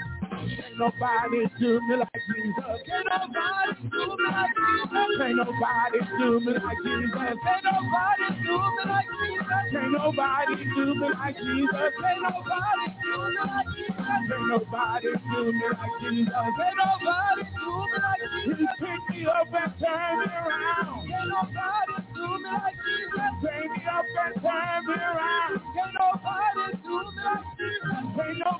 Ain't 0.41 0.77
nobody 0.77 1.45
do 1.59 1.81
me 1.87 1.95
like 1.97 2.21
Jesus. 2.25 2.81
Ain't 2.89 3.05
nobody 3.05 3.77
do 3.91 4.03
me 4.17 4.25
like 4.25 4.55
Jesus. 4.57 5.21
Ain't 5.21 5.37
nobody 5.37 5.99
do 6.17 6.39
me 6.39 6.53
like 6.57 6.81
Jesus. 6.81 7.21
Ain't 7.21 7.61
nobody 7.61 8.25
do 8.41 8.57
me 8.57 8.83
like 8.89 9.09
Jesus. 9.21 9.69
Ain't 9.71 9.91
nobody 9.93 10.55
do 10.73 10.85
me 10.97 11.07
like 11.13 11.37
Jesus. 11.37 11.93
Ain't 12.01 12.21
nobody 12.25 12.85
do 13.01 13.21
me 13.21 13.41
like 13.45 13.69
Jesus. 13.69 14.01
Ain't 14.01 14.47
nobody 14.49 15.09
do 15.29 15.41
me 15.51 15.67
like 15.69 15.93
Jesus. 16.01 16.33
Ain't 16.41 16.77
nobody 16.81 17.43
do 17.53 17.69
me 17.85 17.97
like 18.01 18.25
Jesus. 18.41 18.81
He 18.81 19.21
me 19.21 19.27
up 19.29 19.53
and 19.53 19.73
turned 19.77 20.19
me 20.21 20.33
around. 20.41 21.05
Ain't 21.05 21.29
nobody 21.29 21.95
do 22.17 22.25
me 22.41 22.49
like 22.49 22.77
Jesus. 22.81 23.29
Pick 23.45 23.69
me 23.69 23.81
up 23.85 24.09
and 24.09 24.33
turn 24.41 24.79
me 24.89 24.97
around. 24.97 25.61
Ain't 25.61 25.93
nobody 26.01 26.65
do 26.81 26.97
me 26.97 27.21
like 27.21 27.45
Jesus. 27.57 28.01
Ain't 28.17 28.39
nobody 28.41 28.50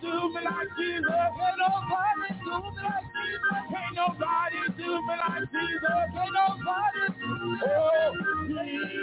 do 0.00 0.28
me 0.34 0.40
like 0.44 0.70
Jesus. 0.78 1.10
Ain't 1.10 1.58
nobody 1.58 2.28
do 2.44 2.54
me 2.62 2.82
like 2.82 3.08
Jesus. 3.14 3.64
Ain't 3.78 3.94
nobody 3.96 4.60
do 4.78 4.90
me 5.06 5.14
like 5.22 5.46
Jesus. 5.52 6.08
Ain't 6.20 6.34
nobody 6.34 7.04
oh, 7.66 8.12
he's 8.54 9.02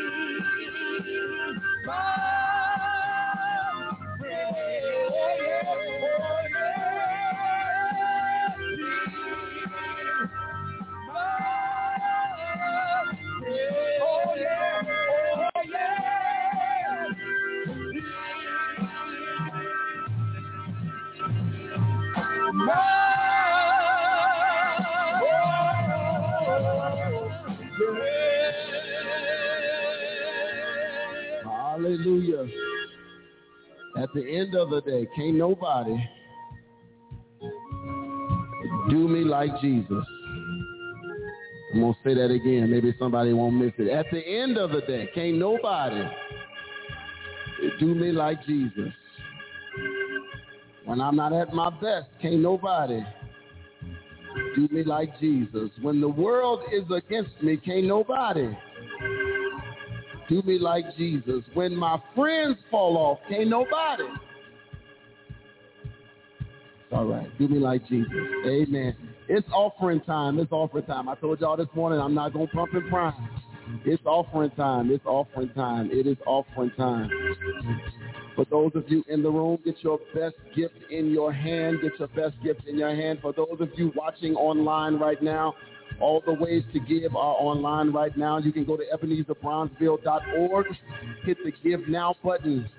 Hallelujah. 32.00 32.48
At 33.98 34.10
the 34.14 34.22
end 34.26 34.56
of 34.56 34.70
the 34.70 34.80
day, 34.82 35.08
can't 35.18 35.36
nobody 35.36 35.98
do 38.90 39.08
me 39.08 39.26
like 39.26 39.50
Jesus. 39.60 40.06
I'm 41.74 41.82
going 41.82 41.94
to 41.94 42.00
say 42.04 42.14
that 42.16 42.32
again. 42.32 42.72
Maybe 42.72 42.96
somebody 42.98 43.34
won't 43.34 43.56
miss 43.56 43.74
it. 43.78 43.90
At 43.90 44.06
the 44.12 44.26
end 44.26 44.58
of 44.58 44.72
the 44.72 44.82
day, 44.82 45.10
can't 45.14 45.38
nobody 45.38 46.04
do 47.80 47.94
me 47.94 48.14
like 48.14 48.46
Jesus. 48.46 48.94
When 50.86 51.02
I'm 51.02 51.18
not 51.18 51.34
at 51.34 51.54
my 51.54 51.70
best, 51.70 52.08
can't 52.22 52.40
nobody 52.40 53.02
do 54.56 54.70
me 54.72 54.84
like 54.84 55.20
Jesus. 55.20 55.70
When 55.82 56.00
the 56.00 56.08
world 56.08 56.62
is 56.72 56.84
against 56.96 57.42
me, 57.44 57.58
can't 57.58 57.86
nobody 57.86 58.56
do 60.30 60.42
me 60.44 60.60
like 60.60 60.86
Jesus. 60.96 61.44
When 61.54 61.76
my 61.76 62.02
friends 62.16 62.58
fall 62.70 62.98
off, 62.98 63.20
can't 63.28 63.50
nobody. 63.50 64.04
All 66.92 67.06
right, 67.06 67.28
do 67.38 67.48
me 67.48 67.60
like 67.60 67.88
Jesus. 67.88 68.12
Amen. 68.46 68.96
It's 69.28 69.48
offering 69.54 70.02
time. 70.02 70.40
It's 70.40 70.52
offering 70.52 70.86
time. 70.86 71.08
I 71.08 71.16
told 71.16 71.40
y'all 71.42 71.58
this 71.58 71.68
morning 71.76 72.00
I'm 72.00 72.16
not 72.16 72.34
going 72.34 72.48
to 72.48 72.54
pump 72.54 72.74
and 72.74 72.90
prime. 72.90 73.30
It's 73.86 74.02
offering 74.06 74.50
time. 74.52 74.90
It's 74.90 75.06
offering 75.06 75.50
time. 75.50 75.90
It 75.92 76.08
is 76.08 76.18
offering 76.26 76.72
time. 76.78 77.12
For 78.36 78.46
those 78.46 78.72
of 78.74 78.86
you 78.88 79.04
in 79.08 79.22
the 79.22 79.30
room, 79.30 79.60
get 79.64 79.76
your 79.82 80.00
best 80.16 80.36
gift 80.56 80.76
in 80.90 81.12
your 81.12 81.32
hand. 81.32 81.80
Get 81.82 81.92
your 82.00 82.08
best 82.08 82.42
gift 82.44 82.66
in 82.68 82.78
your 82.78 82.96
hand. 82.96 83.20
For 83.22 83.34
those 83.34 83.58
of 83.60 83.70
you 83.76 83.92
watching 83.96 84.34
online 84.34 84.98
right 84.98 85.22
now, 85.22 85.54
all 86.00 86.22
the 86.26 86.34
ways 86.34 86.64
to 86.74 86.80
give 86.80 87.16
are 87.16 87.36
online 87.38 87.92
right 87.92 88.18
now. 88.18 88.38
You 88.38 88.52
can 88.52 88.66
go 88.66 88.78
to 88.78 88.84
EbenezerBronzeville.org, 88.94 90.66
hit 91.24 91.38
the 91.44 91.52
Give 91.64 91.88
Now 91.88 92.16
button, 92.24 92.70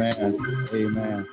Amen. 0.00 0.38
Amen. 0.72 1.26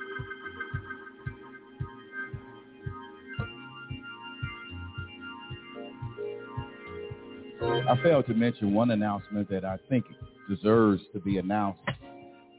I 7.88 7.96
failed 8.02 8.26
to 8.26 8.34
mention 8.34 8.74
one 8.74 8.90
announcement 8.90 9.48
that 9.48 9.64
I 9.64 9.78
think 9.88 10.04
deserves 10.50 11.00
to 11.14 11.20
be 11.20 11.38
announced. 11.38 11.80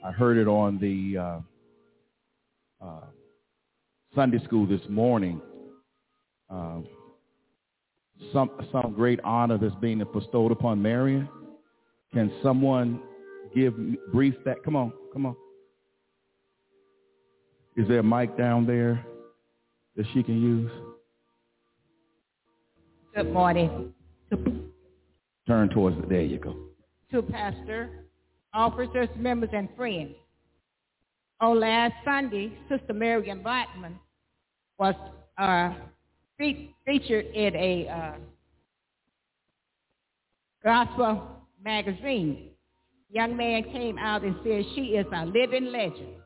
I 0.04 0.12
heard 0.12 0.38
it 0.38 0.48
on 0.48 0.80
the 0.80 1.18
uh, 1.18 1.40
uh, 2.84 3.06
Sunday 4.16 4.44
school 4.46 4.66
this 4.66 4.82
morning. 4.90 5.40
Uh, 6.50 6.80
some 8.34 8.50
some 8.72 8.94
great 8.96 9.20
honor 9.24 9.60
that's 9.60 9.76
being 9.76 10.04
bestowed 10.12 10.52
upon 10.52 10.82
Marion. 10.82 11.30
Can 12.14 12.32
someone 12.42 13.00
give 13.56 13.76
brief 14.12 14.34
that? 14.46 14.64
Come 14.64 14.76
on, 14.76 14.92
come 15.14 15.28
on. 15.28 15.36
Is 17.80 17.88
there 17.88 18.00
a 18.00 18.04
mic 18.04 18.38
down 18.38 18.68
there 18.68 19.06
that 19.96 20.06
she 20.14 20.22
can 20.22 20.42
use? 20.42 20.70
Good 23.16 23.32
morning. 23.32 23.94
Turn 25.48 25.70
towards 25.70 25.98
it. 25.98 26.10
There 26.10 26.20
you 26.20 26.40
go. 26.40 26.58
To 27.14 27.22
pastor, 27.22 28.04
officers, 28.54 29.08
members, 29.16 29.52
and 29.54 29.70
friends. 29.78 30.14
On 31.40 31.58
last 31.58 31.94
Sunday, 32.04 32.52
Sister 32.68 32.92
Marion 32.92 33.42
Blackman 33.42 33.98
was 34.78 34.96
uh, 35.38 35.72
fe- 36.38 36.76
featured 36.86 37.28
in 37.28 37.56
a 37.56 37.88
uh, 37.88 38.18
gospel 40.66 41.46
magazine. 41.64 42.50
Young 43.10 43.38
man 43.38 43.64
came 43.64 43.98
out 43.98 44.26
and 44.26 44.36
said 44.44 44.66
she 44.76 44.98
is 44.98 45.06
a 45.16 45.26
living 45.26 45.72
legend. 45.72 46.18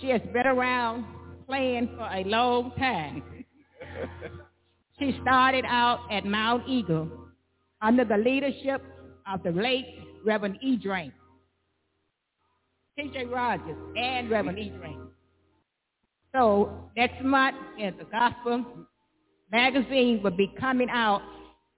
She 0.00 0.08
has 0.08 0.22
been 0.32 0.46
around 0.46 1.04
playing 1.46 1.90
for 1.96 2.08
a 2.10 2.24
long 2.24 2.72
time. 2.78 3.22
she 4.98 5.18
started 5.20 5.64
out 5.66 6.00
at 6.10 6.24
Mount 6.24 6.68
Eagle 6.68 7.08
under 7.82 8.04
the 8.04 8.16
leadership 8.16 8.82
of 9.30 9.42
the 9.42 9.50
late 9.50 9.86
Reverend 10.24 10.58
E. 10.62 10.76
Drain, 10.76 11.12
T.J. 12.98 13.26
Rogers, 13.26 13.76
and 13.96 14.30
Reverend 14.30 14.58
E. 14.58 14.70
Drain. 14.78 15.08
So 16.34 16.90
next 16.96 17.22
month, 17.22 17.56
in 17.78 17.94
the 17.98 18.04
Gospel 18.04 18.64
magazine 19.50 20.22
will 20.22 20.36
be 20.36 20.52
coming 20.58 20.88
out, 20.90 21.22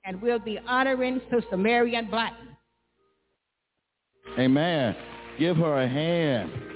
and 0.04 0.20
we'll 0.20 0.38
be 0.38 0.58
honoring 0.66 1.20
Sister 1.30 1.56
Marion 1.56 2.08
Black. 2.10 2.34
Amen. 4.38 4.94
Give 5.38 5.56
her 5.56 5.82
a 5.82 5.88
hand. 5.88 6.71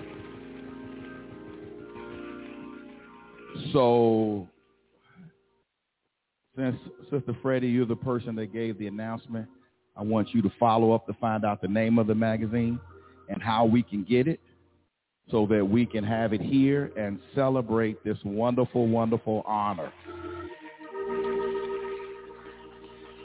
So, 3.73 4.49
since 6.57 6.77
Sister 7.11 7.37
Freddie, 7.43 7.69
you're 7.69 7.87
the 7.87 7.97
person 7.97 8.35
that 8.37 8.53
gave 8.53 8.79
the 8.79 8.87
announcement, 8.87 9.49
I 9.97 10.03
want 10.03 10.35
you 10.35 10.43
to 10.43 10.53
follow 10.59 10.93
up 10.93 11.07
to 11.07 11.15
find 11.15 11.45
out 11.45 11.61
the 11.61 11.69
name 11.69 11.99
of 11.99 12.07
the 12.07 12.15
magazine 12.15 12.79
and 13.29 13.43
how 13.43 13.65
we 13.65 13.83
can 13.83 14.05
get 14.05 14.29
it 14.29 14.41
so 15.31 15.47
that 15.51 15.65
we 15.65 15.87
can 15.87 16.05
have 16.05 16.33
it 16.33 16.41
here 16.41 16.93
and 16.97 17.19
celebrate 17.35 18.03
this 18.05 18.19
wonderful, 18.25 18.87
wonderful 18.87 19.43
honor. 19.47 19.93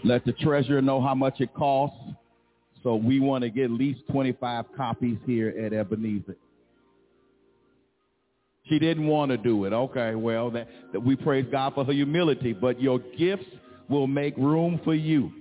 Let 0.03 0.25
the 0.25 0.33
treasurer 0.33 0.81
know 0.81 0.99
how 1.01 1.13
much 1.13 1.41
it 1.41 1.53
costs. 1.53 1.97
So 2.81 2.95
we 2.95 3.19
want 3.19 3.43
to 3.43 3.49
get 3.51 3.65
at 3.65 3.71
least 3.71 4.01
25 4.11 4.65
copies 4.75 5.17
here 5.25 5.49
at 5.49 5.73
Ebenezer. 5.73 6.35
She 8.71 8.79
didn't 8.79 9.07
want 9.07 9.31
to 9.31 9.37
do 9.37 9.65
it. 9.65 9.73
Okay, 9.73 10.15
well, 10.15 10.49
that, 10.51 10.69
that 10.93 11.01
we 11.01 11.15
praise 11.17 11.45
God 11.51 11.75
for 11.75 11.85
her 11.85 11.93
humility, 11.93 12.53
but 12.53 12.81
your 12.81 12.99
gifts 13.19 13.45
will 13.89 14.07
make 14.07 14.37
room 14.37 14.79
for 14.85 14.95
you. 14.95 15.31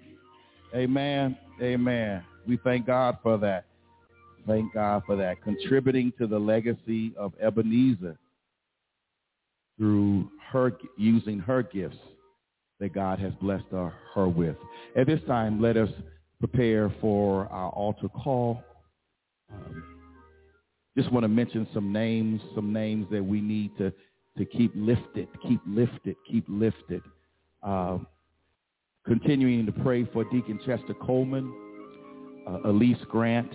Amen. 0.74 1.38
Amen. 1.62 2.24
We 2.48 2.58
thank 2.64 2.86
God 2.86 3.18
for 3.22 3.38
that. 3.38 3.66
Thank 4.46 4.74
God 4.74 5.04
for 5.06 5.16
that. 5.16 5.42
Contributing 5.42 6.12
to 6.18 6.26
the 6.26 6.38
legacy 6.38 7.12
of 7.16 7.32
Ebenezer. 7.40 8.18
through 9.78 10.30
her 10.52 10.72
using 10.98 11.38
her 11.38 11.62
gifts 11.62 11.96
that 12.80 12.92
God 12.94 13.18
has 13.18 13.32
blessed 13.40 13.64
her, 13.72 13.92
her 14.14 14.28
with. 14.28 14.56
At 14.96 15.06
this 15.06 15.20
time, 15.26 15.60
let 15.60 15.76
us 15.76 15.90
prepare 16.38 16.92
for 17.00 17.46
our 17.48 17.70
altar 17.70 18.08
call. 18.08 18.62
Um, 19.52 19.99
just 20.96 21.12
want 21.12 21.24
to 21.24 21.28
mention 21.28 21.66
some 21.72 21.92
names, 21.92 22.40
some 22.54 22.72
names 22.72 23.06
that 23.10 23.24
we 23.24 23.40
need 23.40 23.76
to, 23.78 23.92
to 24.38 24.44
keep 24.44 24.72
lifted, 24.74 25.28
keep 25.46 25.60
lifted, 25.66 26.16
keep 26.28 26.44
lifted. 26.48 27.02
Uh, 27.62 27.98
continuing 29.06 29.66
to 29.66 29.72
pray 29.72 30.04
for 30.12 30.24
Deacon 30.24 30.58
Chester 30.66 30.94
Coleman, 30.94 31.52
uh, 32.46 32.68
Elise 32.68 32.98
Grant, 33.08 33.50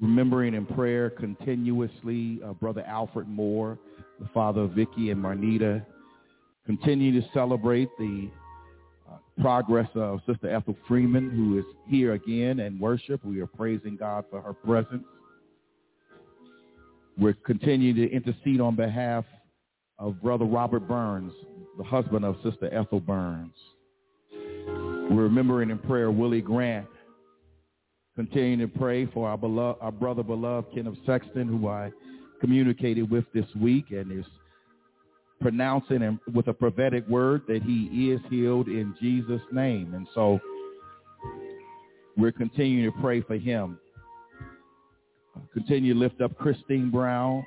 remembering 0.00 0.54
in 0.54 0.64
prayer 0.64 1.10
continuously 1.10 2.40
uh, 2.44 2.52
Brother 2.52 2.84
Alfred 2.86 3.28
Moore, 3.28 3.78
the 4.20 4.28
father 4.32 4.62
of 4.62 4.70
Vicky 4.72 5.10
and 5.10 5.22
Marnita, 5.22 5.84
continue 6.66 7.20
to 7.20 7.26
celebrate 7.34 7.88
the 7.98 8.30
uh, 9.10 9.16
progress 9.40 9.88
of 9.94 10.20
Sister 10.26 10.54
Ethel 10.54 10.76
Freeman, 10.86 11.30
who 11.30 11.58
is 11.58 11.64
here 11.88 12.12
again 12.12 12.60
and 12.60 12.78
worship. 12.78 13.24
We 13.24 13.40
are 13.40 13.46
praising 13.46 13.96
God 13.96 14.24
for 14.30 14.40
her 14.40 14.52
presence. 14.52 15.04
We're 17.18 17.34
continuing 17.34 17.96
to 17.96 18.10
intercede 18.10 18.60
on 18.60 18.76
behalf 18.76 19.24
of 19.98 20.20
Brother 20.22 20.44
Robert 20.46 20.88
Burns, 20.88 21.32
the 21.76 21.84
husband 21.84 22.24
of 22.24 22.36
Sister 22.42 22.72
Ethel 22.72 23.00
Burns. 23.00 23.52
We're 24.32 25.24
remembering 25.24 25.70
in 25.70 25.78
prayer 25.78 26.10
Willie 26.10 26.40
Grant, 26.40 26.86
continuing 28.16 28.60
to 28.60 28.68
pray 28.68 29.06
for 29.06 29.28
our, 29.28 29.36
beloved, 29.36 29.80
our 29.82 29.92
brother 29.92 30.22
beloved 30.22 30.72
Kenneth 30.74 30.98
Sexton, 31.04 31.48
who 31.48 31.68
I 31.68 31.90
communicated 32.40 33.10
with 33.10 33.24
this 33.34 33.46
week 33.60 33.86
and 33.90 34.10
is 34.12 34.24
pronouncing 35.40 36.00
him 36.00 36.20
with 36.34 36.48
a 36.48 36.52
prophetic 36.52 37.06
word 37.08 37.42
that 37.48 37.62
he 37.62 38.10
is 38.10 38.20
healed 38.30 38.68
in 38.68 38.94
Jesus' 39.00 39.42
name. 39.52 39.94
And 39.94 40.06
so 40.14 40.38
we're 42.16 42.32
continuing 42.32 42.90
to 42.90 43.00
pray 43.00 43.20
for 43.22 43.36
him. 43.36 43.78
Continue 45.52 45.94
to 45.94 45.98
lift 46.00 46.20
up 46.20 46.36
Christine 46.38 46.90
Brown, 46.90 47.44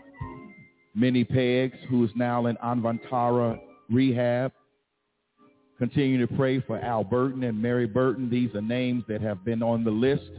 Minnie 0.95 1.23
Pegs, 1.23 1.77
who 1.89 2.03
is 2.03 2.11
now 2.15 2.47
in 2.47 2.55
Avantara 2.57 3.59
Rehab. 3.89 4.51
Continue 5.79 6.25
to 6.25 6.35
pray 6.35 6.59
for 6.61 6.79
Al 6.79 7.03
Burton 7.03 7.43
and 7.43 7.61
Mary 7.61 7.87
Burton. 7.87 8.29
These 8.29 8.53
are 8.55 8.61
names 8.61 9.03
that 9.07 9.21
have 9.21 9.43
been 9.43 9.63
on 9.63 9.83
the 9.83 9.91
list 9.91 10.29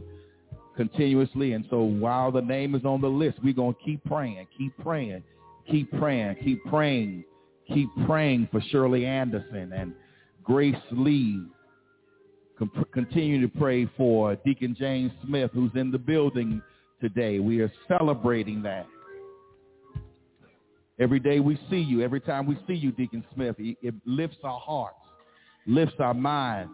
continuously. 0.75 1.53
And 1.53 1.65
so 1.69 1.81
while 1.81 2.31
the 2.31 2.41
name 2.41 2.75
is 2.75 2.85
on 2.85 3.01
the 3.01 3.07
list, 3.07 3.39
we're 3.43 3.53
going 3.53 3.73
to 3.73 3.83
keep 3.83 4.03
praying, 4.05 4.47
keep 4.57 4.77
praying, 4.79 5.23
keep 5.69 5.91
praying, 5.91 6.35
keep 6.43 6.63
praying, 6.65 7.23
keep 7.67 7.89
praying 8.05 8.47
for 8.51 8.61
Shirley 8.69 9.05
Anderson 9.05 9.73
and 9.73 9.93
Grace 10.43 10.75
Lee. 10.91 11.41
Continue 12.93 13.41
to 13.41 13.59
pray 13.59 13.89
for 13.97 14.35
Deacon 14.45 14.75
James 14.79 15.11
Smith, 15.25 15.51
who's 15.53 15.71
in 15.75 15.91
the 15.91 15.97
building 15.97 16.61
today. 17.01 17.39
We 17.39 17.61
are 17.61 17.71
celebrating 17.87 18.61
that. 18.63 18.87
Every 20.99 21.19
day 21.19 21.39
we 21.39 21.59
see 21.69 21.81
you, 21.81 22.01
every 22.01 22.21
time 22.21 22.45
we 22.45 22.57
see 22.67 22.73
you, 22.73 22.91
Deacon 22.91 23.23
Smith, 23.33 23.55
it 23.59 23.93
lifts 24.05 24.37
our 24.43 24.59
hearts, 24.59 24.95
lifts 25.67 25.95
our 25.99 26.13
minds 26.13 26.71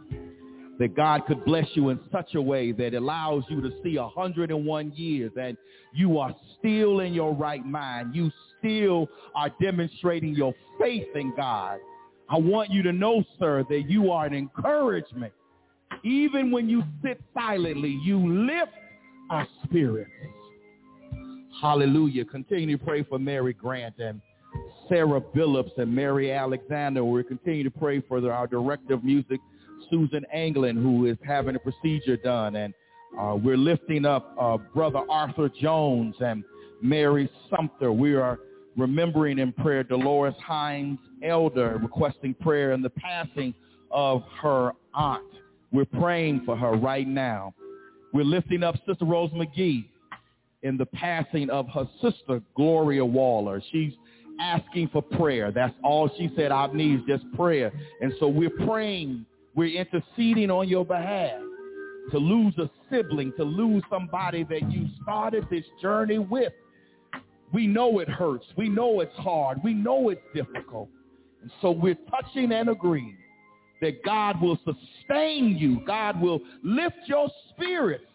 that 0.82 0.96
God 0.96 1.26
could 1.28 1.46
bless 1.46 1.68
you 1.76 1.90
in 1.90 2.00
such 2.12 2.34
a 2.34 2.42
way 2.42 2.72
that 2.72 2.96
allows 2.96 3.44
you 3.50 3.62
to 3.62 3.72
see 3.84 4.00
101 4.00 4.92
years 4.96 5.32
and 5.40 5.56
you 5.94 6.18
are 6.18 6.36
still 6.58 7.02
in 7.02 7.14
your 7.14 7.36
right 7.36 7.64
mind. 7.64 8.16
You 8.16 8.32
still 8.58 9.08
are 9.36 9.52
demonstrating 9.62 10.34
your 10.34 10.56
faith 10.80 11.08
in 11.14 11.36
God. 11.36 11.78
I 12.30 12.38
want 12.38 12.72
you 12.72 12.82
to 12.84 12.94
know, 12.94 13.24
sir, 13.38 13.64
that 13.70 13.90
you 13.90 14.12
are 14.12 14.26
an 14.26 14.34
encouragement. 14.34 15.34
Even 16.04 16.50
when 16.50 16.68
you 16.68 16.82
sit 17.04 17.22
silently, 17.34 18.00
you 18.04 18.48
lift 18.48 18.72
our 19.32 19.48
spirits. 19.64 20.12
Hallelujah. 21.62 22.26
Continue 22.26 22.78
to 22.78 22.84
pray 22.84 23.04
for 23.04 23.18
Mary 23.18 23.54
Grant 23.54 23.96
and 23.98 24.22
Sarah 24.90 25.22
Phillips 25.34 25.72
and 25.78 25.94
Mary 25.94 26.32
Alexander. 26.32 27.04
We're 27.04 27.24
continuing 27.24 27.72
to 27.72 27.80
pray 27.80 28.02
for 28.02 28.30
our 28.32 28.46
director 28.46 28.94
of 28.94 29.04
music, 29.04 29.40
Susan 29.90 30.26
Anglin, 30.34 30.76
who 30.76 31.06
is 31.06 31.18
having 31.26 31.56
a 31.56 31.60
procedure 31.60 32.18
done. 32.18 32.58
And 32.58 32.74
uh, 33.18 33.38
we're 33.42 33.58
lifting 33.58 34.06
up 34.06 34.36
uh, 34.40 34.58
Brother 34.58 35.02
Arthur 35.10 35.50
Jones 35.62 36.16
and 36.20 36.44
Mary 36.82 37.30
Sumter. 37.50 37.94
We 37.94 38.16
are 38.16 38.40
remembering 38.76 39.40
in 39.40 39.54
prayer 39.54 39.84
Dolores 39.84 40.36
Hines 40.46 41.00
Elder, 41.24 41.80
requesting 41.82 42.34
prayer 42.34 42.74
in 42.74 42.82
the 42.82 42.90
passing 42.90 43.54
of 43.92 44.24
her 44.42 44.74
aunt. 44.94 45.24
We're 45.72 45.86
praying 45.86 46.44
for 46.46 46.58
her 46.58 46.72
right 46.72 47.08
now. 47.08 47.54
We're 48.14 48.26
lifting 48.26 48.64
up 48.64 48.76
Sister 48.88 49.06
Rose 49.06 49.32
McGee 49.32 49.86
in 50.64 50.78
the 50.78 50.86
passing 50.88 51.50
of 51.50 51.68
her 51.70 51.88
sister, 52.02 52.42
Gloria 52.56 53.06
Waller. 53.06 53.62
She's 53.72 53.94
asking 54.40 54.90
for 54.90 55.02
prayer. 55.02 55.52
That's 55.52 55.74
all 55.84 56.10
she 56.18 56.32
said, 56.36 56.52
I 56.52 56.68
need 56.74 57.04
just 57.08 57.24
prayer. 57.36 57.72
And 58.02 58.14
so 58.20 58.28
we're 58.28 58.50
praying 58.50 59.26
we're 59.54 59.82
interceding 59.82 60.50
on 60.50 60.68
your 60.68 60.86
behalf 60.86 61.42
to 62.12 62.18
lose 62.18 62.58
a 62.58 62.70
sibling, 62.90 63.34
to 63.38 63.44
lose 63.44 63.84
somebody 63.90 64.44
that 64.46 64.72
you 64.72 64.88
started 65.04 65.46
this 65.52 65.66
journey 65.82 66.20
with. 66.20 66.54
We 67.54 67.68
know 67.68 68.00
it 68.00 68.08
hurts. 68.08 68.46
We 68.58 68.70
know 68.70 69.02
it's 69.02 69.16
hard. 69.18 69.60
We 69.64 69.74
know 69.74 70.10
it's 70.10 70.22
difficult. 70.34 70.88
And 71.42 71.52
so 71.62 71.72
we're 71.72 71.98
touching 72.10 72.52
and 72.54 72.70
agreeing 72.70 73.18
that 73.82 74.04
God 74.04 74.40
will 74.42 74.58
sustain 74.58 75.58
you. 75.58 75.82
God 75.86 76.22
will 76.22 76.40
lift 76.64 76.98
your 77.08 77.30
spirits 77.50 78.06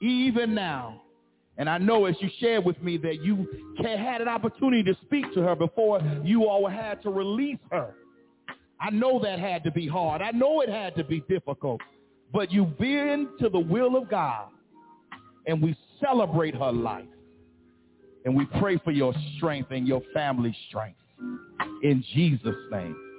even 0.00 0.54
now. 0.54 1.02
And 1.58 1.68
I 1.68 1.76
know 1.76 2.06
as 2.06 2.16
you 2.20 2.30
shared 2.40 2.64
with 2.64 2.82
me 2.82 2.96
that 2.98 3.22
you 3.22 3.46
had 3.78 4.22
an 4.22 4.28
opportunity 4.28 4.82
to 4.84 4.96
speak 5.02 5.32
to 5.34 5.42
her 5.42 5.54
before 5.54 6.00
you 6.24 6.46
all 6.46 6.66
had 6.66 7.02
to 7.02 7.10
release 7.10 7.58
her. 7.70 7.94
I 8.80 8.88
know 8.88 9.20
that 9.22 9.38
had 9.38 9.62
to 9.64 9.70
be 9.70 9.86
hard. 9.86 10.22
I 10.22 10.30
know 10.30 10.62
it 10.62 10.70
had 10.70 10.96
to 10.96 11.04
be 11.04 11.20
difficult. 11.28 11.82
But 12.32 12.50
you 12.50 12.64
bend 12.64 13.28
to 13.40 13.50
the 13.50 13.58
will 13.58 13.96
of 13.96 14.08
God, 14.08 14.48
and 15.46 15.60
we 15.60 15.76
celebrate 16.00 16.54
her 16.54 16.72
life. 16.72 17.04
And 18.24 18.34
we 18.34 18.46
pray 18.58 18.78
for 18.78 18.92
your 18.92 19.12
strength 19.36 19.70
and 19.70 19.86
your 19.86 20.00
family's 20.14 20.56
strength. 20.68 20.98
In 21.82 22.02
Jesus' 22.14 22.54
name. 22.70 23.09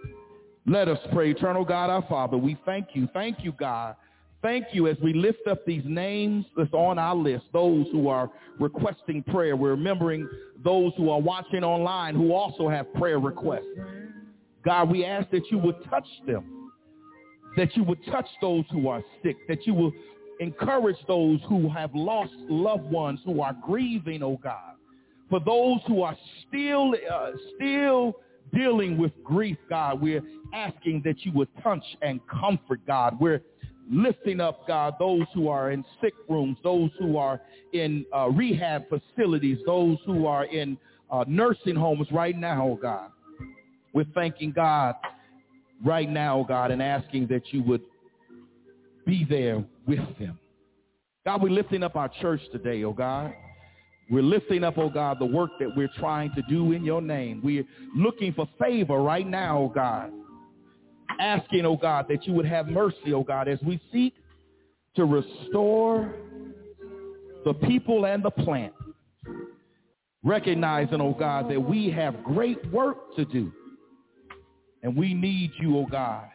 Let 0.68 0.88
us 0.88 0.99
pray. 1.12 1.32
Eternal 1.32 1.66
God, 1.66 1.89
our 1.89 2.03
Father, 2.07 2.38
we 2.38 2.57
thank 2.66 2.89
you. 2.93 3.07
Thank 3.14 3.43
you, 3.43 3.51
God. 3.53 3.95
Thank 4.41 4.68
you 4.74 4.88
as 4.88 4.97
we 5.03 5.14
lift 5.14 5.47
up 5.47 5.66
these 5.66 5.84
names 5.86 6.45
that's 6.57 6.74
on 6.74 6.97
our 6.97 7.16
list, 7.16 7.45
those 7.53 7.86
who 7.91 8.07
are 8.07 8.30
requesting 8.59 9.24
prayer. 9.24 9.55
We're 9.55 9.72
remembering 9.72 10.28
those 10.64 10.93
who 10.97 11.09
are 11.12 11.22
watching 11.22 11.64
online 11.64 12.16
who 12.16 12.34
also 12.34 12.68
have 12.68 12.91
prayer 12.95 13.20
requests. 13.20 13.68
God, 14.66 14.89
we 14.89 15.05
ask 15.05 15.30
that 15.32 15.43
you 15.51 15.57
would 15.59 15.84
touch 15.89 16.07
them, 16.26 16.72
that 17.55 17.76
you 17.76 17.84
would 17.84 18.03
touch 18.05 18.28
those 18.41 18.64
who 18.72 18.88
are 18.88 19.03
sick, 19.24 19.38
that 19.47 19.66
you 19.68 19.74
will 19.74 19.91
encourage 20.39 20.97
those 21.07 21.39
who 21.47 21.70
have 21.70 21.93
lost 21.93 22.34
loved 22.49 22.89
ones 22.91 23.20
who 23.26 23.41
are 23.41 23.55
grieving, 23.64 24.24
oh 24.24 24.39
God. 24.41 24.76
For 25.30 25.39
those 25.39 25.80
who 25.88 26.01
are 26.01 26.18
still, 26.47 26.93
uh, 27.12 27.32
still 27.55 28.16
dealing 28.54 28.97
with 28.97 29.12
grief, 29.24 29.58
God, 29.70 30.02
we're 30.02 30.24
asking 30.54 31.02
that 31.06 31.26
you 31.26 31.32
would 31.34 31.49
touch 31.64 31.84
and 32.02 32.20
comfort, 32.28 32.80
God. 32.86 33.18
We're 33.20 33.41
lifting 33.89 34.39
up, 34.39 34.68
God, 34.68 34.95
those 34.99 35.26
who 35.34 35.47
are 35.49 35.72
in 35.72 35.84
sick 36.02 36.14
rooms, 36.30 36.58
those 36.64 36.89
who 36.99 37.18
are 37.18 37.41
in 37.74 38.06
uh, 38.16 38.30
rehab 38.30 38.86
facilities, 38.89 39.58
those 39.66 39.97
who 40.06 40.26
are 40.28 40.45
in 40.45 40.78
uh, 41.10 41.26
nursing 41.28 41.76
homes 41.76 42.08
right 42.12 42.38
now, 42.38 42.78
God. 42.82 43.12
We're 43.93 44.06
thanking 44.16 44.52
God 44.52 44.95
right 45.84 46.10
now, 46.10 46.45
God, 46.47 46.72
and 46.72 46.82
asking 46.82 47.28
that 47.28 47.41
you 47.52 47.64
would 47.64 47.82
be 49.06 49.26
there 49.30 49.64
with 49.88 49.99
them. 50.20 50.39
God, 51.26 51.41
we're 51.41 51.49
lifting 51.49 51.84
up 51.84 51.95
our 51.95 52.10
church 52.22 52.41
today, 52.52 52.84
oh 52.84 52.93
God. 52.93 53.34
We're 54.12 54.24
lifting 54.24 54.66
up, 54.66 54.78
oh 54.78 54.89
God, 54.89 55.20
the 55.20 55.26
work 55.26 55.51
that 55.59 55.70
we're 55.74 55.89
trying 55.97 56.34
to 56.36 56.41
do 56.49 56.74
in 56.74 56.84
your 56.84 57.01
name. 57.01 57.39
We're 57.41 57.64
looking 57.95 58.34
for 58.34 58.45
favor 58.59 59.01
right 59.01 59.26
now, 59.26 59.57
oh 59.57 59.72
God. 59.74 60.12
Asking, 61.18 61.66
oh 61.66 61.78
God, 61.78 62.07
that 62.09 62.28
you 62.28 62.34
would 62.34 62.45
have 62.45 62.68
mercy, 62.68 63.14
oh 63.14 63.24
God, 63.24 63.47
as 63.47 63.59
we 63.66 63.80
seek 63.93 64.14
to 64.97 65.05
restore 65.05 66.14
the 67.45 67.53
people 67.53 68.05
and 68.05 68.22
the 68.22 68.32
plant. 68.32 68.74
Recognizing, 70.24 70.99
oh 70.99 71.16
God, 71.18 71.49
that 71.49 71.59
we 71.59 71.89
have 71.89 72.22
great 72.26 72.70
work 72.70 73.16
to 73.16 73.24
do. 73.24 73.49
And 74.84 74.93
we 74.97 75.14
need 75.14 75.51
you, 75.57 75.78
oh 75.78 75.86
God, 75.89 76.26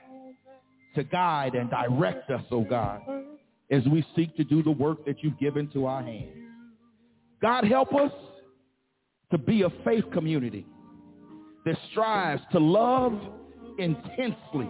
to 0.94 1.04
guide 1.04 1.54
and 1.54 1.68
direct 1.68 2.30
us, 2.30 2.44
oh 2.50 2.64
God, 2.64 3.02
as 3.70 3.84
we 3.84 4.02
seek 4.16 4.34
to 4.36 4.44
do 4.44 4.62
the 4.62 4.70
work 4.70 5.04
that 5.04 5.22
you've 5.22 5.38
given 5.38 5.68
to 5.72 5.84
our 5.84 6.02
hands. 6.02 6.45
God, 7.46 7.62
help 7.62 7.94
us 7.94 8.10
to 9.30 9.38
be 9.38 9.62
a 9.62 9.70
faith 9.84 10.02
community 10.12 10.66
that 11.64 11.78
strives 11.92 12.42
to 12.50 12.58
love 12.58 13.16
intensely, 13.78 14.68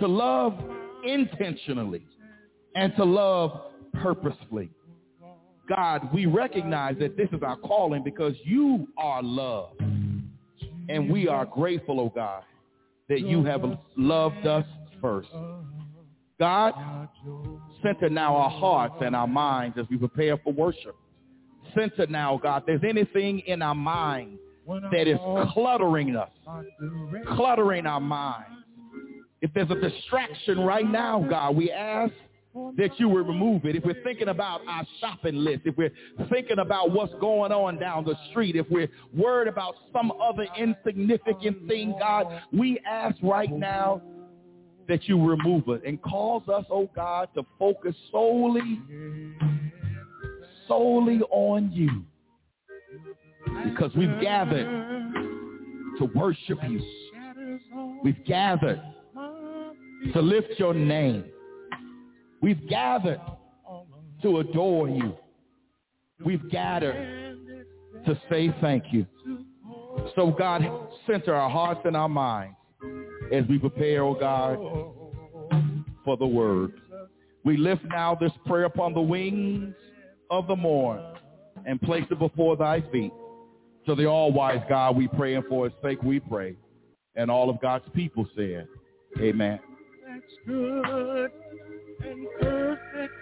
to 0.00 0.08
love 0.08 0.58
intentionally, 1.06 2.04
and 2.74 2.92
to 2.96 3.04
love 3.04 3.60
purposefully. 4.02 4.70
God, 5.68 6.12
we 6.12 6.26
recognize 6.26 6.96
that 6.98 7.16
this 7.16 7.28
is 7.30 7.44
our 7.44 7.56
calling 7.56 8.02
because 8.02 8.34
you 8.42 8.88
are 8.98 9.22
love. 9.22 9.70
And 10.88 11.08
we 11.08 11.28
are 11.28 11.46
grateful, 11.46 12.00
oh 12.00 12.12
God, 12.12 12.42
that 13.08 13.20
you 13.20 13.44
have 13.44 13.62
loved 13.96 14.44
us 14.48 14.66
first. 15.00 15.28
God, 16.40 16.74
center 17.84 18.10
now 18.10 18.34
our 18.34 18.50
hearts 18.50 18.96
and 19.00 19.14
our 19.14 19.28
minds 19.28 19.78
as 19.78 19.86
we 19.88 19.96
prepare 19.96 20.38
for 20.38 20.52
worship. 20.52 20.96
Center 21.74 22.06
now, 22.06 22.38
God, 22.42 22.64
there's 22.66 22.82
anything 22.86 23.40
in 23.40 23.62
our 23.62 23.74
mind 23.74 24.38
that 24.92 25.06
is 25.06 25.18
cluttering 25.52 26.16
us, 26.16 26.30
cluttering 27.36 27.86
our 27.86 28.00
minds. 28.00 28.50
If 29.40 29.52
there's 29.54 29.70
a 29.70 29.76
distraction 29.76 30.60
right 30.60 30.88
now, 30.88 31.24
God, 31.28 31.56
we 31.56 31.70
ask 31.70 32.12
that 32.76 32.98
you 32.98 33.08
would 33.08 33.26
remove 33.26 33.64
it. 33.66 33.76
If 33.76 33.84
we're 33.84 34.02
thinking 34.02 34.28
about 34.28 34.62
our 34.66 34.84
shopping 35.00 35.36
list, 35.36 35.62
if 35.64 35.76
we're 35.76 35.92
thinking 36.30 36.58
about 36.58 36.90
what's 36.90 37.12
going 37.20 37.52
on 37.52 37.78
down 37.78 38.04
the 38.04 38.16
street, 38.30 38.56
if 38.56 38.66
we're 38.68 38.88
worried 39.16 39.48
about 39.48 39.74
some 39.92 40.12
other 40.20 40.46
insignificant 40.56 41.68
thing, 41.68 41.94
God, 41.98 42.26
we 42.52 42.80
ask 42.86 43.16
right 43.22 43.52
now 43.52 44.02
that 44.88 45.06
you 45.08 45.24
remove 45.24 45.68
it 45.68 45.82
and 45.86 46.02
cause 46.02 46.42
us, 46.48 46.64
oh 46.70 46.88
God, 46.96 47.28
to 47.36 47.44
focus 47.58 47.94
solely, 48.10 48.80
solely 50.68 51.20
on 51.30 51.72
you. 51.72 52.04
Because 53.64 53.90
we've 53.96 54.20
gathered 54.20 54.66
to 55.98 56.04
worship 56.14 56.58
you. 56.68 56.80
We've 58.04 58.24
gathered 58.24 58.80
to 60.12 60.20
lift 60.20 60.58
your 60.58 60.74
name. 60.74 61.24
We've 62.40 62.68
gathered 62.68 63.20
to 64.22 64.38
adore 64.38 64.88
you. 64.88 65.16
We've 66.24 66.48
gathered 66.50 67.38
to 68.06 68.20
say 68.30 68.54
thank 68.60 68.84
you. 68.92 69.06
So 70.14 70.30
God, 70.30 70.62
center 71.06 71.34
our 71.34 71.50
hearts 71.50 71.80
and 71.84 71.96
our 71.96 72.08
minds 72.08 72.56
as 73.32 73.44
we 73.48 73.58
prepare, 73.58 74.04
oh 74.04 74.14
God, 74.14 74.56
for 76.04 76.16
the 76.16 76.26
word. 76.26 76.72
We 77.44 77.56
lift 77.56 77.84
now 77.84 78.14
this 78.14 78.32
prayer 78.46 78.64
upon 78.64 78.94
the 78.94 79.00
wings 79.00 79.74
of 80.30 80.46
the 80.46 80.56
morn 80.56 81.02
and 81.66 81.80
place 81.80 82.04
it 82.10 82.18
before 82.18 82.56
thy 82.56 82.80
feet. 82.92 83.12
To 83.86 83.94
the 83.94 84.06
all-wise 84.06 84.62
God 84.68 84.96
we 84.96 85.08
pray, 85.08 85.34
and 85.34 85.44
for 85.46 85.64
his 85.64 85.72
sake 85.82 86.02
we 86.02 86.20
pray. 86.20 86.56
And 87.16 87.30
all 87.30 87.48
of 87.48 87.60
God's 87.60 87.86
people 87.94 88.26
said, 88.36 88.68
amen. 89.18 89.58
That's 90.06 90.22
good 90.46 91.30
and 92.04 92.26
perfect 92.40 93.14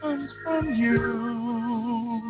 comes 0.00 0.30
from 0.44 0.74
you. 0.74 2.20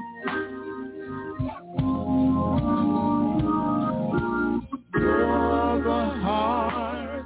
The 5.82 6.04
heart 6.20 7.24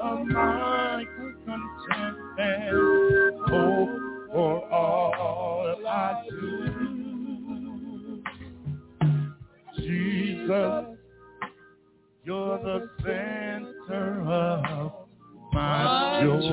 of 0.00 0.26
my 0.26 1.04
contentment, 1.16 2.16
Jesus, 10.50 10.98
you're 12.24 12.58
the 12.58 12.90
center 13.04 14.20
of 14.26 14.92
my 15.52 16.20
joy. 16.24 16.50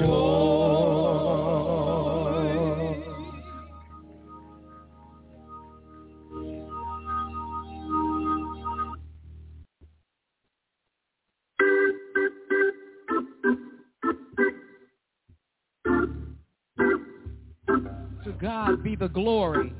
To 18.23 18.31
God 18.39 18.83
be 18.83 18.95
the 18.95 19.07
glory 19.07 19.73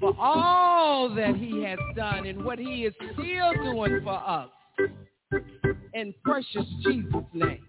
for 0.00 0.14
all 0.18 1.14
that 1.14 1.36
he 1.36 1.62
has 1.62 1.78
done 1.96 2.26
and 2.26 2.44
what 2.44 2.58
he 2.58 2.84
is 2.84 2.94
still 3.12 3.52
doing 3.62 4.00
for 4.02 4.12
us. 4.12 4.50
In 5.94 6.14
precious 6.24 6.66
Jesus' 6.84 7.24
name. 7.32 7.66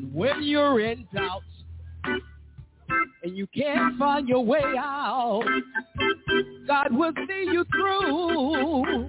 And 0.00 0.14
when 0.14 0.42
you're 0.42 0.80
in 0.80 1.06
doubt 1.14 1.42
and 3.22 3.36
you 3.36 3.46
can't 3.48 3.98
find 3.98 4.26
your 4.26 4.42
way 4.42 4.62
out, 4.78 5.44
God 6.66 6.92
will 6.92 7.12
see 7.28 7.50
you 7.52 7.64
through. 7.70 9.08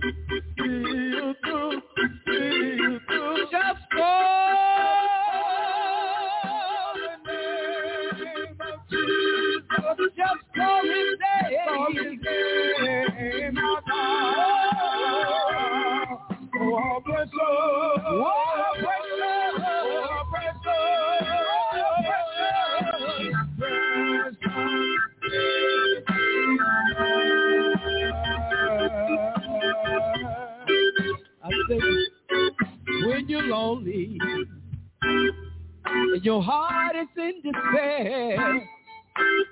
Your 36.32 36.42
heart 36.42 36.96
is 36.96 37.10
in 37.18 37.42
despair, 37.44 38.62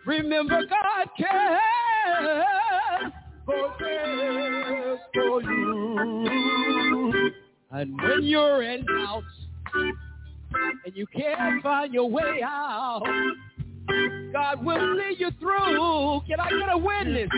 remember 0.06 0.62
God 0.66 1.10
cares 1.18 3.12
for, 3.46 3.76
for 5.14 5.42
you. 5.42 7.32
And 7.72 8.02
when 8.02 8.24
you're 8.24 8.64
in 8.64 8.86
doubt 8.86 9.24
and 9.74 10.96
you 10.96 11.06
can't 11.08 11.62
find 11.62 11.94
your 11.94 12.10
way 12.10 12.42
out, 12.42 13.04
God 14.32 14.64
will 14.64 14.98
see 14.98 15.18
you 15.20 15.32
through. 15.38 16.22
Can 16.30 16.40
I 16.40 16.50
get 16.50 16.72
a 16.72 16.78
witness? 16.78 17.30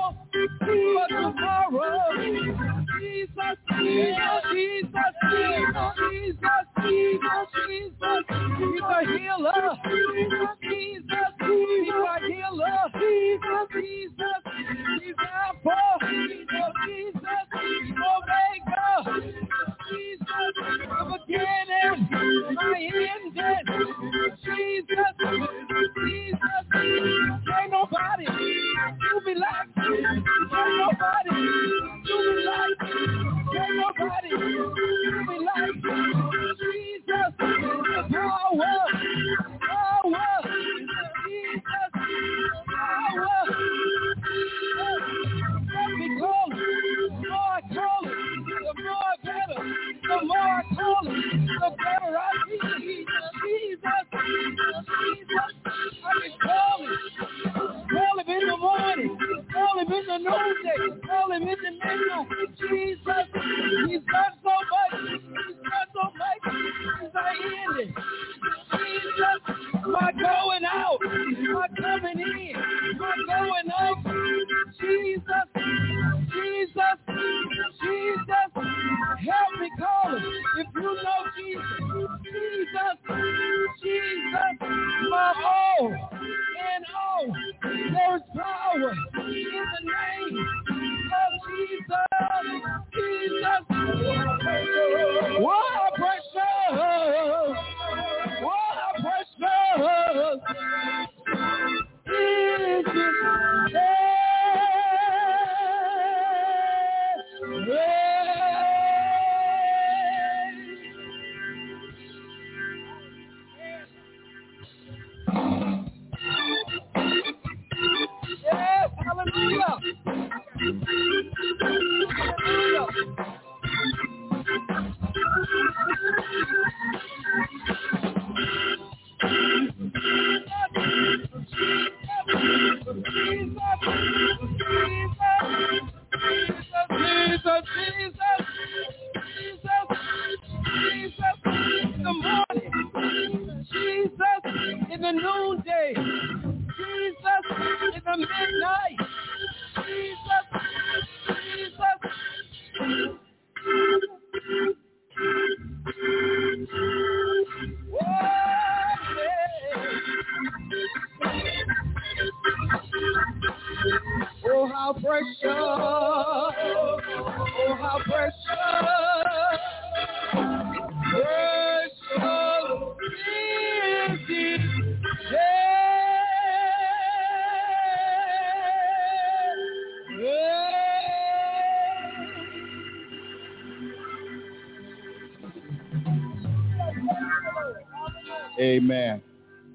for 0.00 1.08
tomorrow. 1.08 2.16
Jesus, 3.00 3.58
Jesus, 3.80 4.43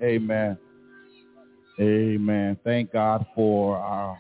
Amen. 0.09 0.57
Amen. 1.79 2.57
Thank 2.63 2.91
God 2.93 3.27
for 3.35 3.77
our 3.77 4.19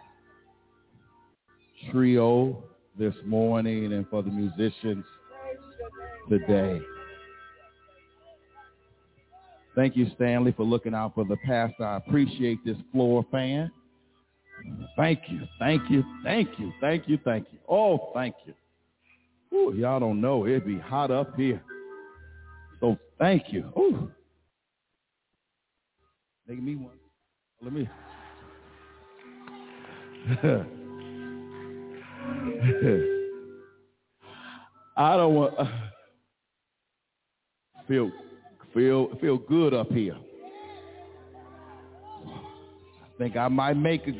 trio 1.89 2.63
this 2.97 3.15
morning 3.25 3.91
and 3.93 4.07
for 4.09 4.21
the 4.21 4.29
musicians 4.29 5.03
today. 6.29 6.79
Thank 9.75 9.97
you, 9.97 10.11
Stanley, 10.15 10.51
for 10.51 10.63
looking 10.63 10.93
out 10.93 11.15
for 11.15 11.25
the 11.25 11.37
pastor. 11.37 11.85
I 11.85 11.97
appreciate 11.97 12.63
this 12.63 12.77
floor 12.91 13.25
fan. 13.31 13.71
Thank 14.95 15.21
you, 15.29 15.41
thank 15.57 15.89
you, 15.89 16.03
thank 16.23 16.49
you, 16.59 16.71
thank 16.79 17.07
you, 17.07 17.17
thank 17.25 17.47
you. 17.51 17.57
Oh, 17.67 18.11
thank 18.13 18.35
you. 18.45 18.53
Ooh, 19.57 19.73
y'all 19.73 19.99
don't 19.99 20.21
know, 20.21 20.45
it'd 20.45 20.67
be 20.67 20.77
hot 20.77 21.09
up 21.09 21.35
here. 21.35 21.63
So 22.79 22.95
thank 23.17 23.51
you. 23.51 23.71
Ooh. 23.77 24.11
Make 26.49 26.63
me 26.63 26.75
one. 26.75 26.97
Let 27.61 27.73
me. 27.73 27.87
I 34.97 35.15
don't 35.15 35.35
want 35.35 35.53
feel 37.87 38.11
feel 38.73 39.15
feel 39.21 39.37
good 39.37 39.75
up 39.75 39.91
here. 39.91 40.17
I 42.25 43.07
think 43.19 43.37
I 43.37 43.47
might 43.47 43.77
make 43.77 44.07
a. 44.07 44.13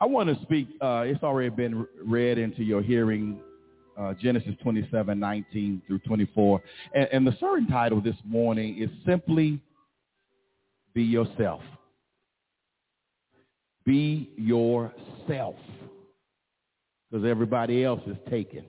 I 0.00 0.06
want 0.06 0.30
to 0.30 0.42
speak. 0.44 0.68
Uh, 0.80 1.04
it's 1.04 1.22
already 1.22 1.50
been 1.50 1.86
read 2.02 2.38
into 2.38 2.62
your 2.64 2.80
hearing, 2.80 3.38
uh, 3.98 4.14
Genesis 4.14 4.54
27, 4.62 5.20
19 5.20 5.82
through 5.86 5.98
24. 5.98 6.62
And, 6.94 7.08
and 7.12 7.26
the 7.26 7.36
sermon 7.38 7.66
title 7.66 8.00
this 8.00 8.16
morning 8.24 8.78
is 8.78 8.88
simply 9.04 9.60
Be 10.94 11.02
Yourself. 11.02 11.62
Be 13.84 14.30
yourself. 14.36 15.56
Because 17.10 17.26
everybody 17.26 17.84
else 17.84 18.00
is 18.06 18.16
taken. 18.30 18.64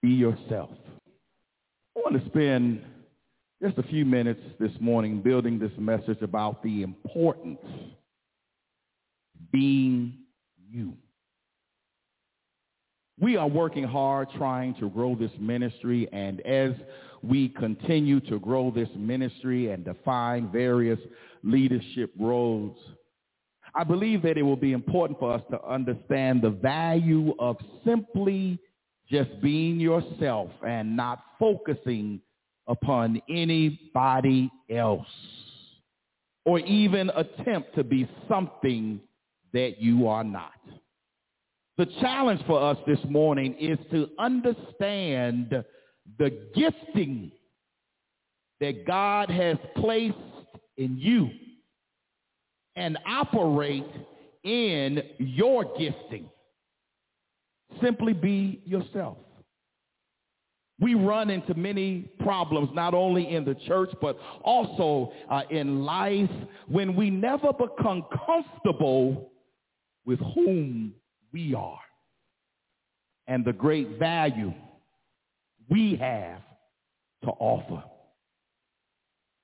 Be 0.00 0.10
yourself. 0.10 0.70
I 1.96 2.00
want 2.00 2.22
to 2.22 2.28
spend 2.28 2.82
just 3.62 3.78
a 3.78 3.82
few 3.84 4.04
minutes 4.04 4.40
this 4.60 4.72
morning 4.80 5.20
building 5.20 5.58
this 5.58 5.72
message 5.78 6.20
about 6.22 6.62
the 6.62 6.82
importance 6.82 7.58
being 9.50 10.18
you. 10.70 10.94
We 13.20 13.36
are 13.36 13.48
working 13.48 13.84
hard 13.84 14.28
trying 14.36 14.74
to 14.80 14.90
grow 14.90 15.14
this 15.14 15.30
ministry, 15.38 16.08
and 16.12 16.40
as 16.40 16.72
we 17.24 17.48
continue 17.50 18.20
to 18.20 18.38
grow 18.38 18.70
this 18.70 18.88
ministry 18.96 19.70
and 19.70 19.84
define 19.84 20.50
various 20.50 20.98
leadership 21.42 22.12
roles, 22.18 22.76
I 23.74 23.84
believe 23.84 24.22
that 24.22 24.38
it 24.38 24.42
will 24.42 24.56
be 24.56 24.72
important 24.72 25.18
for 25.18 25.32
us 25.32 25.42
to 25.50 25.62
understand 25.64 26.42
the 26.42 26.50
value 26.50 27.34
of 27.38 27.56
simply 27.84 28.58
just 29.10 29.40
being 29.42 29.80
yourself 29.80 30.50
and 30.66 30.96
not 30.96 31.22
focusing 31.38 32.20
upon 32.66 33.20
anybody 33.28 34.50
else 34.70 35.06
or 36.44 36.58
even 36.60 37.10
attempt 37.10 37.74
to 37.74 37.84
be 37.84 38.08
something 38.28 39.00
that 39.52 39.80
you 39.80 40.06
are 40.08 40.24
not. 40.24 40.52
The 41.76 41.86
challenge 42.00 42.40
for 42.46 42.62
us 42.62 42.78
this 42.86 43.00
morning 43.08 43.56
is 43.58 43.78
to 43.90 44.08
understand 44.18 45.64
the 46.18 46.30
gifting 46.54 47.32
that 48.60 48.86
God 48.86 49.30
has 49.30 49.56
placed 49.76 50.16
in 50.76 50.96
you 50.96 51.30
and 52.76 52.98
operate 53.06 53.86
in 54.42 55.02
your 55.18 55.64
gifting. 55.78 56.28
Simply 57.82 58.12
be 58.12 58.62
yourself. 58.64 59.18
We 60.80 60.94
run 60.94 61.30
into 61.30 61.54
many 61.54 62.10
problems, 62.18 62.70
not 62.74 62.94
only 62.94 63.34
in 63.34 63.44
the 63.44 63.54
church, 63.66 63.90
but 64.00 64.18
also 64.42 65.12
uh, 65.30 65.42
in 65.50 65.84
life, 65.84 66.30
when 66.66 66.96
we 66.96 67.10
never 67.10 67.52
become 67.52 68.04
comfortable 68.26 69.30
with 70.04 70.18
whom 70.34 70.94
we 71.32 71.54
are 71.54 71.78
and 73.28 73.44
the 73.44 73.52
great 73.52 73.98
value 73.98 74.52
we 75.68 75.96
have 75.96 76.42
to 77.24 77.30
offer. 77.30 77.82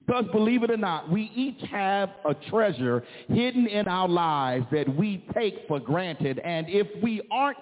Because 0.07 0.25
believe 0.33 0.63
it 0.63 0.71
or 0.71 0.77
not, 0.77 1.11
we 1.11 1.31
each 1.35 1.61
have 1.71 2.11
a 2.29 2.35
treasure 2.49 3.05
hidden 3.29 3.67
in 3.67 3.87
our 3.87 4.09
lives 4.09 4.67
that 4.73 4.89
we 4.97 5.25
take 5.35 5.67
for 5.69 5.79
granted. 5.79 6.41
And 6.41 6.67
if 6.69 6.89
we 7.03 7.23
aren't 7.31 7.59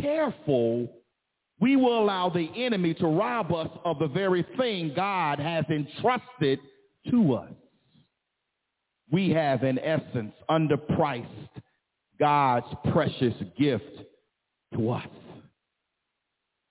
careful, 0.00 0.88
we 1.60 1.76
will 1.76 2.00
allow 2.00 2.28
the 2.28 2.48
enemy 2.54 2.94
to 2.94 3.06
rob 3.06 3.52
us 3.52 3.70
of 3.84 3.98
the 3.98 4.06
very 4.06 4.46
thing 4.56 4.92
God 4.94 5.40
has 5.40 5.64
entrusted 5.70 6.60
to 7.10 7.34
us. 7.34 7.50
We 9.10 9.30
have, 9.30 9.64
in 9.64 9.78
essence, 9.78 10.34
underpriced 10.48 11.26
God's 12.20 12.66
precious 12.92 13.34
gift 13.58 14.02
to 14.74 14.90
us. 14.90 15.08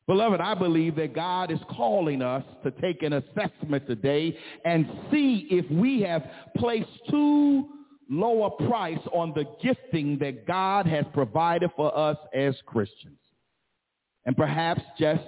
Beloved, 0.07 0.39
I 0.39 0.53
believe 0.53 0.95
that 0.95 1.13
God 1.13 1.51
is 1.51 1.59
calling 1.69 2.21
us 2.21 2.43
to 2.63 2.71
take 2.71 3.03
an 3.03 3.13
assessment 3.13 3.85
today 3.87 4.37
and 4.63 4.89
see 5.11 5.47
if 5.51 5.69
we 5.69 6.01
have 6.01 6.23
placed 6.57 6.89
too 7.09 7.67
low 8.09 8.45
a 8.45 8.67
price 8.67 9.05
on 9.11 9.33
the 9.35 9.43
gifting 9.61 10.17
that 10.19 10.47
God 10.47 10.87
has 10.87 11.03
provided 11.13 11.69
for 11.75 11.95
us 11.97 12.17
as 12.33 12.55
Christians. 12.65 13.19
And 14.25 14.35
perhaps 14.35 14.81
just, 14.97 15.23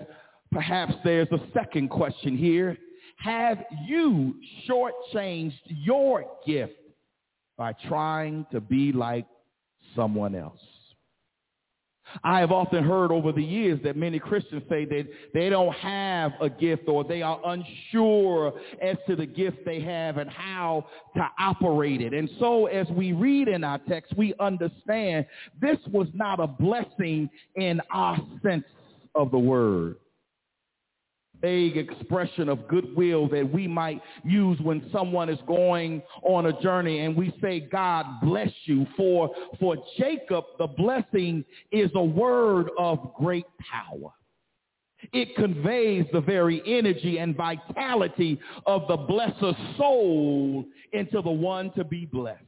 perhaps 0.51 0.93
there's 1.03 1.27
a 1.31 1.41
second 1.53 1.89
question 1.89 2.37
here. 2.37 2.77
Have 3.17 3.57
you 3.85 4.35
shortchanged 4.67 5.59
your 5.67 6.25
gift 6.47 6.73
by 7.57 7.73
trying 7.89 8.45
to 8.53 8.61
be 8.61 8.93
like 8.93 9.25
someone 9.95 10.33
else. 10.33 10.61
I 12.23 12.39
have 12.39 12.51
often 12.51 12.83
heard 12.83 13.11
over 13.11 13.31
the 13.31 13.43
years 13.43 13.79
that 13.83 13.95
many 13.95 14.19
Christians 14.19 14.63
say 14.69 14.85
that 14.85 15.07
they 15.33 15.49
don't 15.49 15.73
have 15.75 16.33
a 16.41 16.49
gift 16.49 16.87
or 16.87 17.03
they 17.03 17.21
are 17.21 17.39
unsure 17.45 18.53
as 18.81 18.97
to 19.07 19.15
the 19.15 19.25
gift 19.25 19.65
they 19.65 19.81
have 19.81 20.17
and 20.17 20.29
how 20.29 20.85
to 21.15 21.27
operate 21.39 22.01
it. 22.01 22.13
And 22.13 22.29
so 22.39 22.65
as 22.67 22.87
we 22.89 23.13
read 23.13 23.47
in 23.47 23.63
our 23.63 23.79
text, 23.79 24.13
we 24.17 24.33
understand 24.39 25.25
this 25.61 25.77
was 25.91 26.07
not 26.13 26.39
a 26.39 26.47
blessing 26.47 27.29
in 27.55 27.81
our 27.91 28.17
sense 28.43 28.65
of 29.15 29.31
the 29.31 29.39
word 29.39 29.95
vague 31.41 31.77
expression 31.77 32.49
of 32.49 32.67
goodwill 32.67 33.27
that 33.29 33.49
we 33.51 33.67
might 33.67 34.01
use 34.23 34.59
when 34.61 34.89
someone 34.91 35.29
is 35.29 35.39
going 35.47 36.01
on 36.23 36.47
a 36.47 36.61
journey 36.61 36.99
and 36.99 37.15
we 37.15 37.33
say, 37.41 37.59
God 37.59 38.05
bless 38.21 38.51
you. 38.65 38.85
For, 38.97 39.29
for 39.59 39.77
Jacob, 39.97 40.45
the 40.57 40.67
blessing 40.67 41.43
is 41.71 41.91
a 41.95 42.03
word 42.03 42.69
of 42.77 43.13
great 43.15 43.45
power. 43.59 44.11
It 45.13 45.35
conveys 45.35 46.05
the 46.11 46.19
very 46.19 46.61
energy 46.65 47.19
and 47.19 47.35
vitality 47.35 48.39
of 48.65 48.87
the 48.87 48.97
blesser's 48.97 49.55
soul 49.77 50.65
into 50.91 51.21
the 51.21 51.31
one 51.31 51.71
to 51.73 51.83
be 51.83 52.05
blessed. 52.05 52.43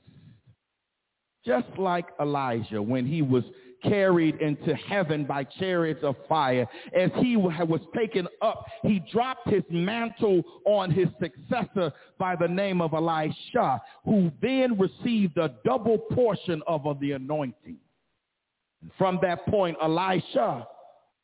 Just 1.45 1.69
like 1.77 2.07
Elijah 2.19 2.81
when 2.81 3.05
he 3.05 3.21
was 3.21 3.43
carried 3.83 4.41
into 4.41 4.75
heaven 4.75 5.25
by 5.25 5.43
chariots 5.43 6.03
of 6.03 6.15
fire. 6.27 6.67
As 6.95 7.09
he 7.15 7.35
was 7.37 7.81
taken 7.95 8.27
up, 8.41 8.65
he 8.83 9.01
dropped 9.11 9.49
his 9.49 9.63
mantle 9.69 10.43
on 10.65 10.91
his 10.91 11.07
successor 11.19 11.91
by 12.17 12.35
the 12.35 12.47
name 12.47 12.81
of 12.81 12.93
Elisha, 12.93 13.81
who 14.05 14.31
then 14.41 14.77
received 14.79 15.37
a 15.37 15.55
double 15.65 15.97
portion 15.97 16.61
of 16.67 16.99
the 16.99 17.13
anointing. 17.13 17.77
From 18.97 19.19
that 19.21 19.45
point, 19.45 19.77
Elisha 19.81 20.67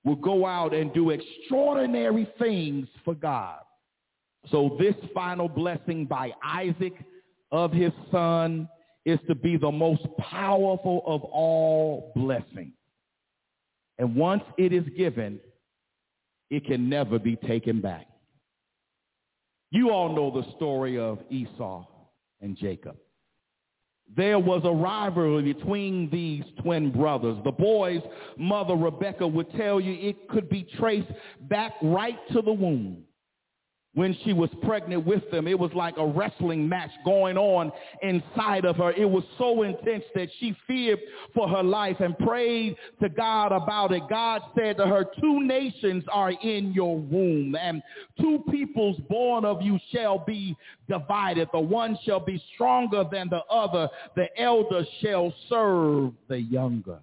will 0.03 0.16
go 0.16 0.45
out 0.45 0.74
and 0.74 0.93
do 0.93 1.10
extraordinary 1.10 2.28
things 2.39 2.88
for 3.03 3.16
God. 3.16 3.60
So 4.51 4.78
this 4.80 4.95
final 5.14 5.49
blessing 5.49 6.05
by 6.05 6.32
Isaac 6.43 6.93
of 7.51 7.72
his 7.72 7.91
son 8.12 8.70
is 9.08 9.20
to 9.26 9.34
be 9.34 9.55
the 9.55 9.72
most 9.72 10.05
powerful 10.20 11.01
of 11.08 11.24
all 11.24 12.12
blessings. 12.14 12.74
And 13.97 14.14
once 14.18 14.43
it 14.58 14.74
is 14.74 14.84
given, 14.97 15.39
it 16.49 16.66
can 16.66 16.89
never 16.89 17.18
be 17.18 17.38
taken 17.38 17.80
back. 17.80 18.05
You 19.72 19.91
all 19.91 20.14
know 20.14 20.30
the 20.30 20.51
story 20.58 20.99
of 20.99 21.20
Esau 21.30 21.86
and 22.41 22.58
Jacob. 22.58 22.97
There 24.16 24.39
was 24.39 24.62
a 24.66 24.72
rivalry 24.72 25.53
between 25.53 26.10
these 26.10 26.43
twin 26.62 26.91
brothers. 26.91 27.38
The 27.45 27.51
boy's 27.51 28.01
mother, 28.38 28.76
Rebecca, 28.76 29.26
would 29.26 29.49
tell 29.53 29.80
you 29.80 30.10
it 30.10 30.28
could 30.28 30.49
be 30.49 30.68
traced 30.78 31.12
back 31.49 31.76
right 31.82 32.18
to 32.34 32.41
the 32.41 32.53
womb 32.53 33.03
when 33.98 34.16
she 34.24 34.32
was 34.32 34.52
pregnant 34.62 35.04
with 35.08 35.28
them. 35.32 35.48
It 35.48 35.58
was 35.58 35.72
like 35.74 35.95
a 35.98 36.06
wrestling 36.06 36.70
match 36.70 36.91
going 37.04 37.36
on 37.36 37.72
inside 38.04 38.64
of 38.64 38.76
her. 38.76 38.91
It 38.91 39.10
was 39.10 39.24
so 39.39 39.64
intense 39.64 40.04
that 40.14 40.30
she 40.39 40.56
feared 40.68 41.00
for 41.34 41.50
her 41.50 41.64
life 41.64 42.00
and 42.00 42.16
prayed 42.20 42.76
to 43.02 43.10
God 43.10 43.52
about 43.52 43.91
it. 43.91 44.04
God 44.08 44.43
said 44.56 44.78
to 44.78 44.86
her, 44.86 45.04
two 45.20 45.41
nations 45.41 46.04
are 46.12 46.30
in 46.30 46.74
your 46.74 46.95
womb 46.95 47.56
and 47.56 47.82
two 48.22 48.43
peoples 48.52 49.02
born 49.10 49.45
of 49.45 49.64
you 49.64 49.80
shall 49.91 50.20
be 50.20 50.56
divided. 50.88 51.48
The 51.52 51.60
one 51.60 51.98
shall 52.06 52.20
be 52.20 52.39
stronger 52.54 53.04
than 53.12 53.30
the 53.30 53.41
other. 53.50 53.89
The 54.16 54.28
elder 54.39 54.84
shall 55.02 55.34
serve 55.50 56.14
the 56.28 56.39
younger. 56.39 57.00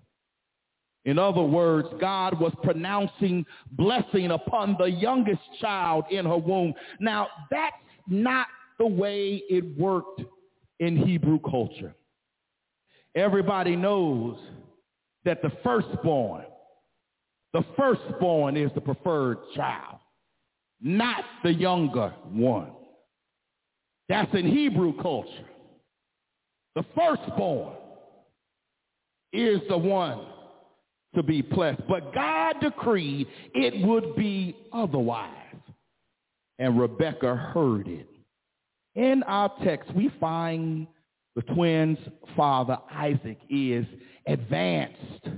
In 1.05 1.19
other 1.19 1.43
words, 1.43 1.89
God 2.01 2.41
was 2.41 2.53
pronouncing 2.63 3.45
blessing 3.73 4.31
upon 4.31 4.77
the 4.79 4.87
youngest 4.87 5.43
child 5.61 6.05
in 6.11 6.25
her 6.25 6.39
womb. 6.39 6.73
Now, 6.99 7.29
that's 7.51 7.77
not 8.09 8.47
the 8.79 8.87
way 8.87 9.43
it 9.51 9.79
worked 9.79 10.23
in 10.81 10.97
Hebrew 10.97 11.39
culture. 11.41 11.95
Everybody 13.15 13.77
knows 13.77 14.39
that 15.25 15.43
the 15.43 15.53
firstborn, 15.63 16.45
the 17.53 17.65
firstborn 17.77 18.57
is 18.57 18.71
the 18.75 18.81
preferred 18.81 19.39
child, 19.55 19.99
not 20.81 21.25
the 21.43 21.53
younger 21.53 22.15
one. 22.31 22.73
That's 24.09 24.33
in 24.35 24.47
Hebrew 24.47 25.01
culture. 25.01 25.49
The 26.75 26.85
firstborn 26.95 27.75
is 29.33 29.61
the 29.69 29.79
one 29.79 30.27
to 31.15 31.23
be 31.23 31.43
blessed. 31.43 31.83
But 31.89 32.15
God 32.15 32.57
decreed 32.61 33.27
it 33.55 33.87
would 33.87 34.17
be 34.17 34.57
otherwise. 34.73 35.31
And 36.59 36.81
Rebekah 36.81 37.37
heard 37.37 37.89
it. 37.89 38.09
In 38.95 39.23
our 39.25 39.53
text, 39.65 39.93
we 39.95 40.11
find 40.21 40.87
the 41.35 41.43
twins' 41.43 41.99
father, 42.37 42.79
Isaac, 42.93 43.39
is 43.51 43.85
advanced 44.27 45.29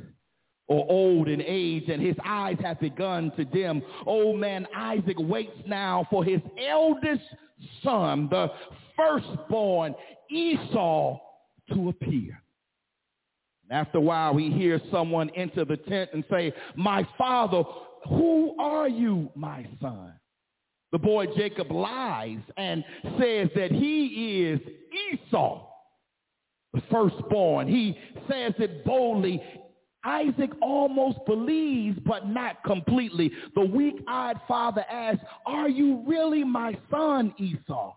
or 0.69 0.85
old 0.91 1.29
in 1.29 1.41
age, 1.41 1.85
and 1.89 2.03
his 2.03 2.17
eyes 2.25 2.57
have 2.63 2.81
begun 2.81 3.31
to 3.37 3.45
dim. 3.45 3.83
Old 4.05 4.39
man 4.39 4.67
Isaac 4.77 5.17
waits 5.19 5.59
now 5.67 6.07
for 6.11 6.25
his 6.25 6.41
eldest 6.69 7.23
son, 7.83 8.29
the 8.31 8.49
firstborn, 8.97 9.95
Esau, 10.31 11.19
to 11.73 11.89
appear. 11.89 12.43
After 13.71 13.99
a 13.99 14.01
while, 14.01 14.37
he 14.37 14.51
hears 14.51 14.81
someone 14.91 15.31
enter 15.31 15.65
the 15.65 15.77
tent 15.77 16.11
and 16.13 16.25
say, 16.31 16.53
my 16.77 17.07
father, 17.19 17.65
who 18.09 18.55
are 18.59 18.89
you, 18.89 19.31
my 19.35 19.67
son? 19.81 20.13
The 20.93 20.99
boy 20.99 21.27
Jacob 21.37 21.71
lies 21.73 22.39
and 22.57 22.85
says 23.19 23.49
that 23.57 23.73
he 23.73 24.45
is 24.47 24.61
Esau, 25.13 25.67
the 26.73 26.81
firstborn. 26.91 27.67
He 27.67 27.99
says 28.31 28.55
it 28.59 28.85
boldly. 28.85 29.43
Isaac 30.05 30.51
almost 30.63 31.19
believes, 31.27 31.99
but 32.07 32.29
not 32.29 32.63
completely. 32.63 33.33
The 33.57 33.65
weak-eyed 33.65 34.41
father 34.47 34.85
asks, 34.89 35.25
are 35.45 35.69
you 35.69 36.05
really 36.07 36.45
my 36.45 36.79
son, 36.89 37.35
Esau? 37.39 37.95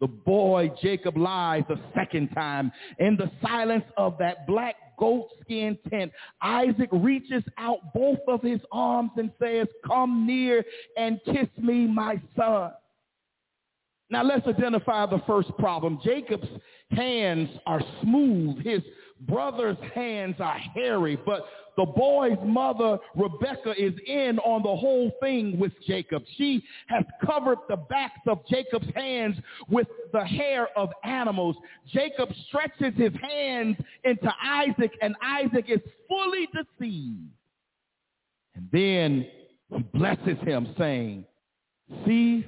The 0.00 0.06
boy 0.06 0.70
Jacob 0.82 1.16
lies 1.16 1.64
a 1.68 1.76
second 1.94 2.28
time. 2.30 2.72
In 2.98 3.16
the 3.16 3.30
silence 3.42 3.84
of 3.96 4.16
that 4.18 4.46
black 4.46 4.76
goatskin 4.98 5.78
tent, 5.90 6.12
Isaac 6.40 6.88
reaches 6.92 7.42
out 7.58 7.92
both 7.94 8.18
of 8.26 8.42
his 8.42 8.60
arms 8.72 9.10
and 9.16 9.30
says, 9.40 9.66
come 9.86 10.26
near 10.26 10.64
and 10.96 11.20
kiss 11.26 11.48
me, 11.58 11.86
my 11.86 12.20
son. 12.36 12.72
Now 14.08 14.24
let's 14.24 14.46
identify 14.46 15.06
the 15.06 15.22
first 15.26 15.56
problem. 15.58 16.00
Jacob's 16.02 16.48
hands 16.90 17.48
are 17.66 17.80
smooth. 18.02 18.64
His 18.64 18.82
brother's 19.20 19.76
hands 19.94 20.36
are 20.38 20.58
hairy, 20.74 21.18
but 21.24 21.44
the 21.76 21.86
boy's 21.86 22.38
mother, 22.44 22.98
Rebecca, 23.14 23.72
is 23.78 23.94
in 24.06 24.38
on 24.40 24.62
the 24.62 24.76
whole 24.76 25.10
thing 25.20 25.58
with 25.58 25.72
Jacob. 25.86 26.22
She 26.36 26.62
has 26.88 27.04
covered 27.24 27.58
the 27.68 27.76
backs 27.76 28.20
of 28.26 28.40
Jacob's 28.48 28.88
hands 28.94 29.36
with 29.68 29.86
the 30.12 30.24
hair 30.24 30.68
of 30.76 30.90
animals. 31.04 31.56
Jacob 31.88 32.28
stretches 32.48 32.94
his 32.96 33.12
hands 33.22 33.76
into 34.04 34.30
Isaac, 34.44 34.92
and 35.00 35.14
Isaac 35.22 35.66
is 35.68 35.80
fully 36.08 36.48
deceived. 36.52 37.30
And 38.54 38.68
then 38.72 39.26
he 39.70 39.82
blesses 39.94 40.38
him, 40.42 40.74
saying, 40.76 41.24
See, 42.04 42.46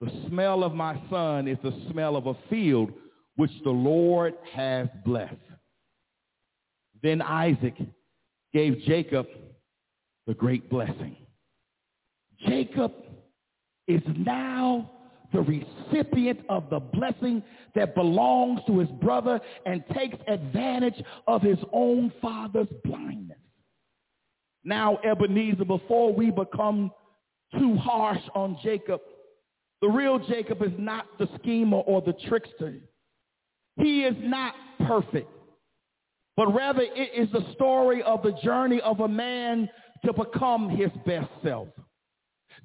the 0.00 0.10
smell 0.28 0.64
of 0.64 0.74
my 0.74 1.00
son 1.10 1.48
is 1.48 1.58
the 1.62 1.72
smell 1.90 2.16
of 2.16 2.26
a 2.26 2.34
field 2.50 2.92
which 3.36 3.50
the 3.64 3.70
Lord 3.70 4.34
has 4.52 4.88
blessed. 5.04 5.34
Then 7.02 7.20
Isaac 7.20 7.74
gave 8.52 8.78
Jacob 8.86 9.26
the 10.26 10.34
great 10.34 10.70
blessing. 10.70 11.16
Jacob 12.46 12.92
is 13.88 14.02
now 14.16 14.90
the 15.32 15.40
recipient 15.40 16.40
of 16.48 16.68
the 16.70 16.78
blessing 16.78 17.42
that 17.74 17.94
belongs 17.94 18.60
to 18.66 18.78
his 18.78 18.88
brother 19.00 19.40
and 19.66 19.82
takes 19.94 20.16
advantage 20.28 21.02
of 21.26 21.42
his 21.42 21.58
own 21.72 22.12
father's 22.20 22.68
blindness. 22.84 23.38
Now, 24.64 24.98
Ebenezer, 24.98 25.64
before 25.64 26.12
we 26.12 26.30
become 26.30 26.92
too 27.58 27.76
harsh 27.76 28.22
on 28.34 28.58
Jacob, 28.62 29.00
the 29.80 29.88
real 29.88 30.18
Jacob 30.28 30.62
is 30.62 30.72
not 30.78 31.06
the 31.18 31.28
schemer 31.38 31.78
or 31.78 32.00
the 32.00 32.14
trickster. 32.28 32.74
He 33.76 34.04
is 34.04 34.14
not 34.20 34.54
perfect 34.86 35.28
but 36.36 36.52
rather 36.54 36.82
it 36.82 37.10
is 37.14 37.30
the 37.32 37.52
story 37.54 38.02
of 38.02 38.22
the 38.22 38.32
journey 38.42 38.80
of 38.80 39.00
a 39.00 39.08
man 39.08 39.68
to 40.04 40.12
become 40.12 40.68
his 40.68 40.90
best 41.06 41.30
self. 41.42 41.68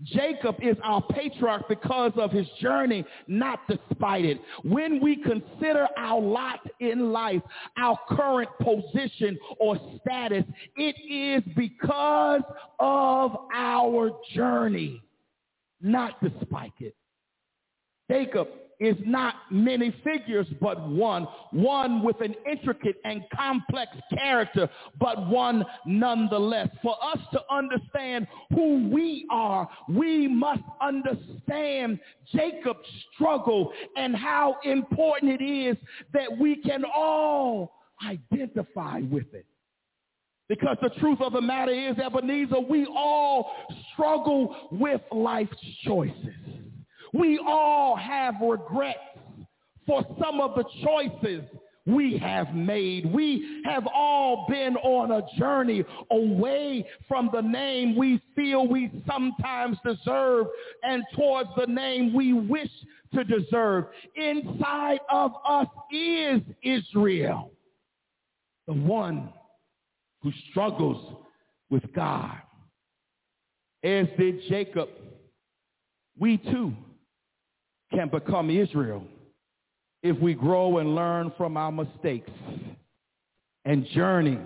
Jacob 0.04 0.56
is 0.62 0.78
our 0.84 1.02
patriarch 1.12 1.68
because 1.68 2.12
of 2.18 2.32
his 2.32 2.48
journey, 2.62 3.04
not 3.28 3.60
despite 3.68 4.26
it. 4.26 4.40
When 4.64 5.02
we 5.02 5.16
consider 5.16 5.88
our 5.98 6.22
lot 6.22 6.60
in 6.80 7.12
life, 7.12 7.42
our 7.78 7.98
current 8.10 8.50
position 8.62 9.38
or 9.60 9.80
status, 10.02 10.44
it 10.76 10.96
is 11.10 11.44
because 11.56 12.42
of 12.80 13.32
our 13.54 14.12
journey, 14.36 15.02
not 15.82 16.22
despite 16.22 16.74
it. 16.80 16.96
Jacob 18.10 18.48
is 18.80 18.96
not 19.06 19.36
many 19.50 19.96
figures, 20.04 20.48
but 20.62 20.88
one. 20.88 21.28
One 21.52 22.04
with 22.04 22.22
an 22.22 22.36
intricate 22.50 22.98
and 23.04 23.24
complex 23.36 23.92
character, 24.14 24.70
but 25.00 25.28
one 25.28 25.66
nonetheless. 25.86 26.70
For 26.84 26.96
us 27.04 27.20
to 27.34 27.42
understand 27.52 28.28
who 28.54 28.90
we 28.90 29.26
are, 29.32 29.68
we 29.90 30.28
must 30.28 30.64
understand 30.82 32.00
Jacob's 32.34 32.88
struggle 33.14 33.72
and 33.96 34.16
how 34.16 34.58
important 34.64 35.42
it 35.42 35.44
is 35.44 35.78
that 36.14 36.38
we 36.40 36.58
can 36.58 36.84
all 36.86 37.74
identify 38.06 39.00
with 39.00 39.34
it. 39.34 39.46
Because 40.50 40.78
the 40.82 40.90
truth 41.02 41.20
of 41.20 41.34
the 41.34 41.42
matter 41.42 41.74
is, 41.74 41.98
Ebenezer, 42.00 42.62
we 42.70 42.86
all 42.86 43.52
struggle 43.94 44.70
with 44.72 45.02
life's 45.12 45.58
choices. 45.84 46.14
We 47.14 47.40
all 47.46 47.96
have 47.96 48.36
regrets 48.42 49.00
for 49.86 50.04
some 50.22 50.42
of 50.42 50.56
the 50.56 50.66
choices 50.84 51.44
we 51.88 52.18
have 52.18 52.54
made. 52.54 53.12
We 53.12 53.62
have 53.64 53.88
all 53.88 54.46
been 54.50 54.76
on 54.78 55.12
a 55.12 55.40
journey 55.40 55.86
away 56.12 56.86
from 57.08 57.30
the 57.34 57.42
name 57.42 57.96
we 57.96 58.22
feel 58.36 58.68
we 58.68 58.92
sometimes 59.10 59.78
deserve 59.86 60.48
and 60.84 61.02
towards 61.16 61.50
the 61.58 61.66
name 61.66 62.14
we 62.14 62.34
wish 62.34 62.70
to 63.14 63.24
deserve. 63.24 63.86
Inside 64.16 65.00
of 65.10 65.32
us 65.48 65.68
is 65.92 66.42
Israel, 66.62 67.52
the 68.68 68.74
one 68.74 69.30
who 70.22 70.34
struggles 70.52 71.24
with 71.70 71.84
God. 71.94 72.36
As 73.84 74.08
did 74.20 74.42
Jacob, 74.50 74.90
we 76.20 76.38
too 76.38 76.74
can 77.98 78.10
become 78.10 78.52
Israel 78.52 79.04
if 80.04 80.16
we 80.20 80.36
grow 80.36 80.78
and 80.78 80.94
learn 80.94 81.34
from 81.36 81.58
our 81.58 81.72
mistakes 81.72 82.30
and 83.66 83.88
journey 83.88 84.38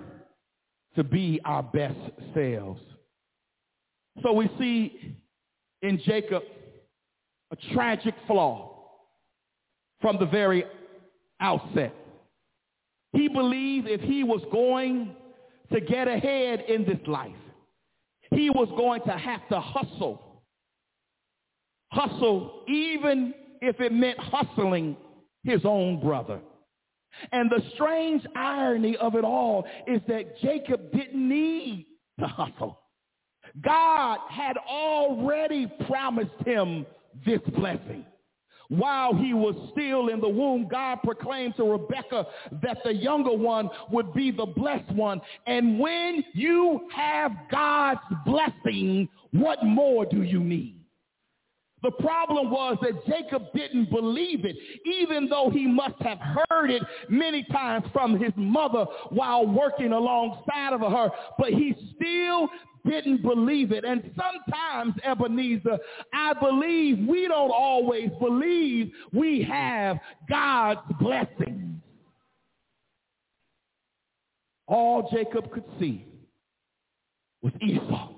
to 0.96 1.04
be 1.04 1.38
our 1.44 1.62
best 1.62 1.98
selves. 2.32 2.80
So 4.22 4.32
we 4.32 4.50
see 4.58 5.18
in 5.82 6.00
Jacob 6.06 6.42
a 7.50 7.74
tragic 7.74 8.14
flaw 8.26 8.74
from 10.00 10.16
the 10.18 10.24
very 10.24 10.64
outset. 11.38 11.94
He 13.12 13.28
believed 13.28 13.86
if 13.86 14.00
he 14.00 14.24
was 14.24 14.40
going 14.50 15.14
to 15.70 15.78
get 15.78 16.08
ahead 16.08 16.64
in 16.68 16.86
this 16.86 17.06
life, 17.06 17.32
he 18.30 18.48
was 18.48 18.68
going 18.78 19.02
to 19.02 19.12
have 19.12 19.46
to 19.50 19.60
hustle 19.60 20.32
hustle 21.92 22.62
even 22.68 23.34
if 23.62 23.80
it 23.80 23.92
meant 23.92 24.18
hustling 24.18 24.96
his 25.44 25.60
own 25.64 26.00
brother. 26.00 26.40
And 27.30 27.50
the 27.50 27.62
strange 27.74 28.22
irony 28.34 28.96
of 28.96 29.14
it 29.14 29.24
all 29.24 29.64
is 29.86 30.00
that 30.08 30.38
Jacob 30.40 30.92
didn't 30.92 31.28
need 31.28 31.86
to 32.18 32.26
hustle. 32.26 32.80
God 33.62 34.18
had 34.28 34.56
already 34.68 35.70
promised 35.86 36.30
him 36.44 36.84
this 37.24 37.40
blessing. 37.56 38.04
while 38.78 39.14
he 39.14 39.34
was 39.34 39.54
still 39.72 40.08
in 40.08 40.20
the 40.20 40.28
womb, 40.28 40.66
God 40.66 41.00
proclaimed 41.04 41.56
to 41.56 41.64
Rebekah 41.64 42.26
that 42.62 42.78
the 42.84 42.94
younger 42.94 43.36
one 43.36 43.68
would 43.90 44.14
be 44.14 44.30
the 44.30 44.46
blessed 44.46 44.90
one. 44.92 45.20
And 45.46 45.78
when 45.78 46.24
you 46.32 46.88
have 46.94 47.32
God's 47.50 48.00
blessing, 48.24 49.08
what 49.32 49.62
more 49.62 50.06
do 50.06 50.22
you 50.22 50.40
need? 50.40 50.81
The 51.82 51.90
problem 51.90 52.50
was 52.50 52.78
that 52.82 53.04
Jacob 53.06 53.52
didn't 53.54 53.90
believe 53.90 54.44
it, 54.44 54.56
even 54.86 55.28
though 55.28 55.50
he 55.50 55.66
must 55.66 56.00
have 56.00 56.18
heard 56.48 56.70
it 56.70 56.82
many 57.08 57.44
times 57.50 57.84
from 57.92 58.18
his 58.18 58.32
mother 58.36 58.84
while 59.10 59.46
working 59.46 59.92
alongside 59.92 60.72
of 60.72 60.80
her, 60.80 61.10
but 61.38 61.48
he 61.48 61.74
still 61.96 62.48
didn't 62.88 63.22
believe 63.22 63.72
it. 63.72 63.84
And 63.84 64.02
sometimes, 64.16 64.94
Ebenezer, 65.04 65.78
I 66.12 66.34
believe 66.34 66.98
we 67.08 67.26
don't 67.26 67.50
always 67.50 68.10
believe 68.20 68.92
we 69.12 69.42
have 69.42 69.98
God's 70.28 70.80
blessings. 71.00 71.80
All 74.68 75.10
Jacob 75.12 75.50
could 75.50 75.64
see 75.80 76.06
was 77.42 77.52
Esau, 77.60 78.10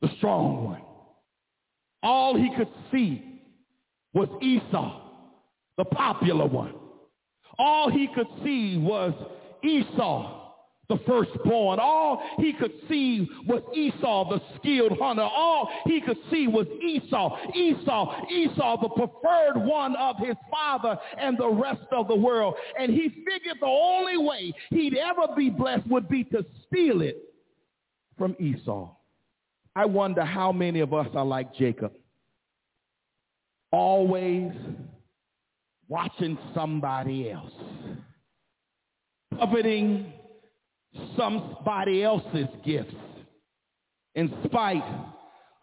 the 0.00 0.08
strong 0.18 0.64
one. 0.64 0.82
All 2.02 2.36
he 2.36 2.50
could 2.56 2.68
see 2.90 3.40
was 4.12 4.28
Esau, 4.42 5.00
the 5.76 5.84
popular 5.84 6.46
one. 6.46 6.74
All 7.58 7.90
he 7.90 8.08
could 8.14 8.26
see 8.42 8.78
was 8.78 9.12
Esau, 9.62 10.40
the 10.88 10.98
firstborn. 11.06 11.78
All 11.78 12.22
he 12.38 12.52
could 12.52 12.72
see 12.88 13.28
was 13.46 13.62
Esau, 13.74 14.30
the 14.30 14.40
skilled 14.56 14.98
hunter. 14.98 15.22
All 15.22 15.70
he 15.84 16.00
could 16.00 16.16
see 16.30 16.48
was 16.48 16.66
Esau, 16.82 17.36
Esau, 17.54 18.26
Esau, 18.30 18.80
the 18.80 18.88
preferred 18.88 19.64
one 19.66 19.94
of 19.96 20.16
his 20.18 20.36
father 20.50 20.98
and 21.18 21.38
the 21.38 21.48
rest 21.48 21.86
of 21.92 22.08
the 22.08 22.16
world. 22.16 22.54
And 22.78 22.90
he 22.92 23.08
figured 23.08 23.58
the 23.60 23.66
only 23.66 24.16
way 24.16 24.52
he'd 24.70 24.96
ever 24.96 25.34
be 25.36 25.50
blessed 25.50 25.86
would 25.88 26.08
be 26.08 26.24
to 26.24 26.44
steal 26.66 27.02
it 27.02 27.18
from 28.18 28.34
Esau. 28.40 28.90
I 29.74 29.84
wonder 29.84 30.24
how 30.24 30.52
many 30.52 30.80
of 30.80 30.92
us 30.92 31.08
are 31.14 31.24
like 31.24 31.54
Jacob. 31.54 31.92
Always 33.72 34.52
watching 35.88 36.36
somebody 36.54 37.30
else. 37.30 37.52
Coveting 39.38 40.12
somebody 41.16 42.02
else's 42.02 42.48
gifts 42.64 42.94
in 44.14 44.32
spite 44.44 44.82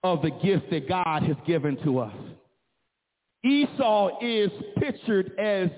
of 0.04 0.22
the 0.22 0.32
gift 0.32 0.70
that 0.72 0.88
God 0.88 1.24
has 1.24 1.36
given 1.46 1.76
to 1.84 2.00
us. 2.00 2.16
Esau 3.44 4.20
is 4.22 4.50
pictured 4.78 5.38
as 5.38 5.70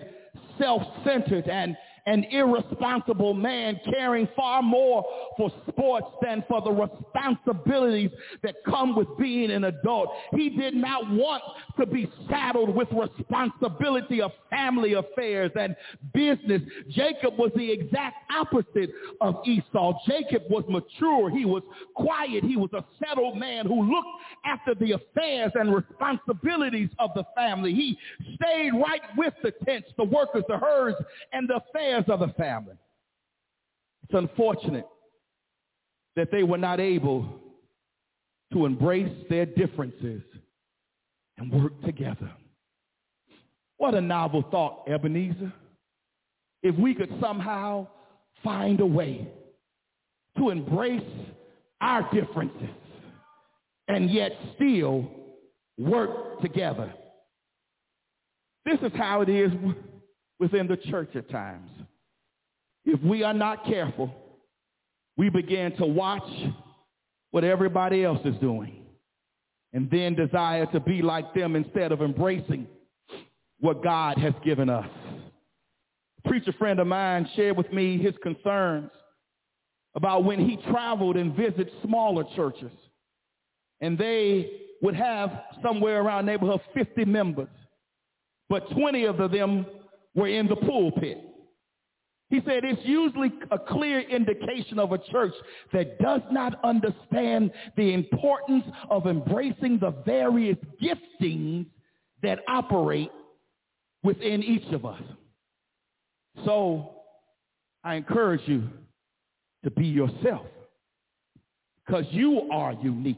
self-centered 0.60 1.48
and 1.48 1.76
an 2.10 2.24
irresponsible 2.32 3.36
man 3.36 3.80
caring 3.94 4.28
far 4.36 4.64
more 4.64 5.06
for 5.38 5.52
sports 5.68 6.08
than 6.24 6.44
for 6.48 6.60
the 6.60 6.72
responsibilities 6.72 8.10
that 8.42 8.56
come 8.66 8.96
with 8.96 9.08
being 9.20 9.52
an 9.52 9.66
adult. 9.66 10.10
He 10.32 10.50
did 10.50 10.74
not 10.74 11.08
want 11.12 11.44
to 11.80 11.86
be 11.86 12.12
saddled 12.28 12.76
with 12.76 12.88
responsibility 12.92 14.22
of 14.24 14.32
family 14.50 14.94
affairs 14.94 15.52
and 15.60 15.76
business. 16.12 16.64
Jacob 16.90 17.38
was 17.38 17.52
the 17.56 17.72
exact 17.72 18.18
opposite 18.36 18.90
of 19.22 19.36
Esau. 19.46 19.94
Jacob 20.08 20.44
was 20.50 20.64
mature. 20.68 21.30
He 21.30 21.46
was 21.46 21.62
quiet. 21.96 22.44
He 22.44 22.58
was 22.58 22.72
a 22.74 22.84
settled 23.06 23.38
man 23.38 23.68
who 23.68 23.84
looked 23.84 24.10
after 24.46 24.74
the 24.74 24.94
affairs 24.94 25.52
and 25.54 25.76
responsibilities 25.76 26.90
of 26.98 27.12
the 27.14 27.24
family. 27.36 27.76
He 27.76 28.00
stayed 28.36 28.72
right 28.74 29.02
with 29.16 29.36
the 29.44 29.52
tents, 29.64 29.90
the 29.96 30.06
workers, 30.06 30.44
the 30.48 30.58
herds, 30.58 30.98
and 31.34 31.48
the 31.48 31.58
affairs 31.58 31.99
of 32.08 32.20
the 32.20 32.30
family. 32.38 32.76
It's 34.04 34.14
unfortunate 34.14 34.88
that 36.16 36.32
they 36.32 36.44
were 36.44 36.58
not 36.58 36.80
able 36.80 37.40
to 38.54 38.66
embrace 38.66 39.14
their 39.30 39.46
differences 39.46 40.22
and 41.38 41.52
work 41.52 41.82
together. 41.84 42.32
What 43.78 43.94
a 43.94 44.02
novel 44.02 44.44
thought, 44.52 44.84
Ebenezer. 44.88 45.54
If 46.62 46.76
we 46.76 46.94
could 46.94 47.14
somehow 47.22 47.88
find 48.44 48.80
a 48.80 48.86
way 48.86 49.28
to 50.38 50.50
embrace 50.50 51.02
our 51.82 52.10
differences 52.14 52.70
and 53.88 54.10
yet 54.10 54.32
still 54.56 55.10
work 55.78 56.42
together. 56.42 56.94
This 58.66 58.80
is 58.82 58.92
how 58.96 59.22
it 59.22 59.30
is 59.30 59.52
within 60.40 60.68
the 60.68 60.78
church 60.78 61.16
at 61.16 61.30
times. 61.30 61.70
If 62.92 63.04
we 63.04 63.22
are 63.22 63.36
not 63.36 63.66
careful, 63.66 64.12
we 65.16 65.30
begin 65.30 65.78
to 65.78 65.86
watch 65.86 66.28
what 67.30 67.44
everybody 67.44 68.04
else 68.04 68.18
is 68.26 68.36
doing 68.42 68.84
and 69.74 69.92
then 69.92 70.16
desire 70.16 70.66
to 70.72 70.80
be 70.80 71.04
like 71.04 71.36
them 71.36 71.56
instead 71.56 71.92
of 71.92 72.02
embracing 72.02 72.66
what 73.60 73.84
God 73.84 74.18
has 74.18 74.34
given 74.44 74.72
us. 74.72 74.88
A 76.26 76.28
preacher 76.28 76.52
friend 76.58 76.80
of 76.80 76.88
mine 76.88 77.30
shared 77.36 77.58
with 77.58 77.72
me 77.72 78.00
his 78.00 78.16
concerns 78.24 78.90
about 79.94 80.24
when 80.24 80.40
he 80.50 80.58
traveled 80.72 81.16
and 81.16 81.36
visited 81.36 81.70
smaller 81.84 82.24
churches 82.36 82.72
and 83.82 84.00
they 84.00 84.50
would 84.82 84.96
have 84.96 85.30
somewhere 85.62 86.02
around 86.02 86.26
neighborhood 86.26 86.62
50 86.74 87.06
members, 87.06 87.50
but 88.50 88.68
20 88.72 89.04
of 89.04 89.32
them 89.32 89.68
were 90.16 90.28
in 90.28 90.48
the 90.48 90.56
pulpit. 90.56 91.29
He 92.30 92.42
said 92.46 92.64
it's 92.64 92.82
usually 92.84 93.32
a 93.50 93.58
clear 93.58 94.02
indication 94.02 94.78
of 94.78 94.92
a 94.92 95.00
church 95.12 95.34
that 95.74 95.98
does 96.00 96.22
not 96.32 96.64
understand 96.64 97.52
the 97.76 97.94
importance 97.94 98.66
of 98.90 99.08
embracing 99.08 99.80
the 99.80 99.92
various 100.06 100.58
giftings 100.82 101.66
that 102.22 102.40
operate 102.48 103.12
within 104.04 104.44
each 104.44 104.72
of 104.74 104.86
us. 104.86 105.02
So 106.46 106.92
I 107.84 107.96
encourage 107.96 108.42
you 108.46 108.70
to 109.64 109.72
be 109.72 109.88
yourself 109.88 110.46
because 111.86 112.06
you 112.12 112.48
are 112.52 112.74
unique. 112.74 113.18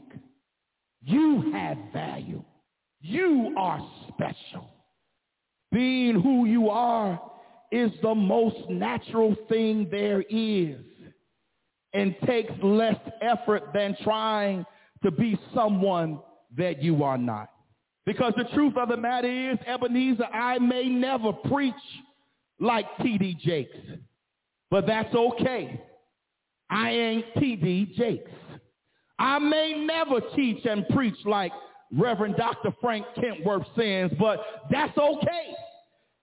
You 1.02 1.52
have 1.52 1.76
value. 1.92 2.42
You 3.02 3.54
are 3.58 3.86
special. 4.08 4.70
Being 5.70 6.20
who 6.20 6.46
you 6.46 6.70
are 6.70 7.20
is 7.72 7.90
the 8.02 8.14
most 8.14 8.68
natural 8.68 9.34
thing 9.48 9.88
there 9.90 10.22
is 10.28 10.76
and 11.94 12.14
takes 12.26 12.52
less 12.62 12.98
effort 13.22 13.70
than 13.72 13.96
trying 14.04 14.64
to 15.02 15.10
be 15.10 15.38
someone 15.54 16.20
that 16.56 16.82
you 16.82 17.02
are 17.02 17.16
not. 17.16 17.48
Because 18.04 18.34
the 18.36 18.44
truth 18.54 18.76
of 18.76 18.88
the 18.90 18.96
matter 18.96 19.52
is, 19.52 19.58
Ebenezer, 19.66 20.26
I 20.26 20.58
may 20.58 20.88
never 20.88 21.32
preach 21.32 21.74
like 22.60 22.84
T.D. 23.00 23.38
Jakes, 23.40 23.76
but 24.70 24.86
that's 24.86 25.14
okay. 25.14 25.80
I 26.68 26.90
ain't 26.90 27.26
T.D. 27.38 27.94
Jakes. 27.96 28.30
I 29.18 29.38
may 29.38 29.84
never 29.86 30.20
teach 30.36 30.64
and 30.66 30.86
preach 30.88 31.16
like 31.24 31.52
Reverend 31.90 32.36
Dr. 32.36 32.74
Frank 32.80 33.06
Kentworth 33.16 33.66
Sims, 33.76 34.12
but 34.18 34.40
that's 34.70 34.96
okay 34.98 35.54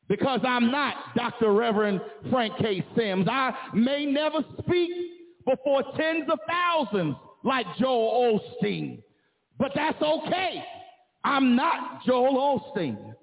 because 0.10 0.41
I'm 0.44 0.72
not 0.72 0.95
Dr. 1.15 1.53
Reverend 1.53 2.02
Frank 2.30 2.57
K. 2.57 2.84
Sims. 2.98 3.27
I 3.30 3.53
may 3.73 4.06
never 4.06 4.40
speak 4.60 4.90
before 5.45 5.84
tens 5.95 6.27
of 6.30 6.40
thousands 6.49 7.15
like 7.44 7.65
Joel 7.80 8.41
Osteen, 8.61 9.02
but 9.57 9.72
that's 9.76 10.02
okay. 10.02 10.64
I'm 11.23 11.56
not 11.56 12.03
Joel 12.06 12.61
Osteen. 12.76 13.14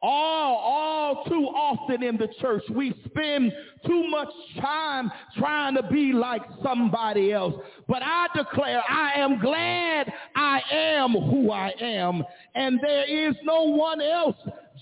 All, 0.00 0.56
all 0.56 1.24
too 1.24 1.48
often 1.48 2.04
in 2.04 2.16
the 2.16 2.28
church, 2.40 2.62
we 2.70 2.94
spend 3.04 3.52
too 3.84 4.06
much 4.08 4.28
time 4.60 5.10
trying 5.36 5.74
to 5.74 5.82
be 5.82 6.12
like 6.12 6.42
somebody 6.62 7.32
else. 7.32 7.54
But 7.88 8.02
I 8.04 8.28
declare 8.36 8.80
I 8.88 9.14
am 9.16 9.40
glad 9.40 10.12
I 10.36 10.60
am 10.70 11.10
who 11.14 11.50
I 11.50 11.72
am, 11.80 12.22
and 12.54 12.78
there 12.80 13.28
is 13.28 13.34
no 13.42 13.64
one 13.64 14.00
else 14.00 14.36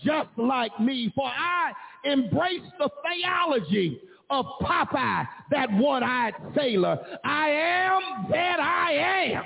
just 0.05 0.29
like 0.37 0.79
me, 0.81 1.13
for 1.15 1.27
I 1.27 1.73
embrace 2.05 2.63
the 2.79 2.89
theology 3.05 4.01
of 4.31 4.45
Popeye, 4.61 5.27
that 5.51 5.73
one-eyed 5.73 6.35
sailor. 6.55 6.99
I 7.25 7.49
am 7.49 8.27
that 8.31 8.61
I 8.61 8.93
am. 9.35 9.45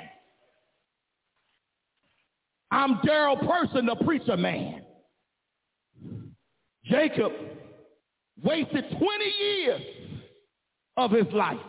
I'm 2.71 2.95
Darryl 3.05 3.39
Person, 3.47 3.85
the 3.85 3.95
preacher 4.03 4.37
man. 4.37 4.81
Jacob 6.85 7.31
wasted 8.41 8.85
20 8.89 9.25
years 9.39 9.81
of 10.97 11.11
his 11.11 11.27
life 11.33 11.59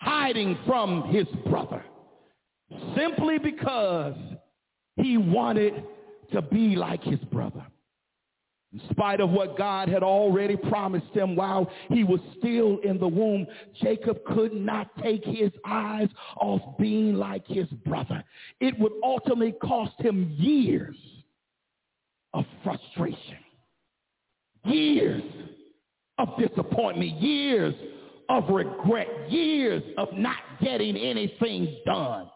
hiding 0.00 0.56
from 0.66 1.08
his 1.08 1.26
brother 1.46 1.84
simply 2.96 3.38
because 3.38 4.14
he 4.96 5.16
wanted 5.16 5.84
to 6.34 6.42
be 6.42 6.76
like 6.76 7.02
his 7.02 7.20
brother. 7.32 7.64
In 8.72 8.80
spite 8.90 9.20
of 9.20 9.30
what 9.30 9.56
God 9.56 9.88
had 9.88 10.02
already 10.02 10.56
promised 10.56 11.12
him 11.14 11.36
while 11.36 11.70
he 11.90 12.02
was 12.02 12.18
still 12.38 12.78
in 12.82 12.98
the 12.98 13.06
womb, 13.06 13.46
Jacob 13.80 14.24
could 14.24 14.52
not 14.52 14.90
take 15.00 15.24
his 15.24 15.52
eyes 15.64 16.08
off 16.36 16.60
being 16.76 17.14
like 17.14 17.46
his 17.46 17.68
brother. 17.86 18.24
It 18.60 18.76
would 18.80 18.92
ultimately 19.04 19.52
cost 19.52 19.92
him 20.00 20.34
years 20.36 20.96
of 22.32 22.44
frustration, 22.64 23.38
years 24.64 25.22
of 26.18 26.30
disappointment, 26.36 27.12
years 27.20 27.74
of 28.28 28.48
regret, 28.48 29.30
years 29.30 29.84
of 29.96 30.08
not 30.14 30.38
getting 30.60 30.96
anything 30.96 31.76
done. 31.86 32.28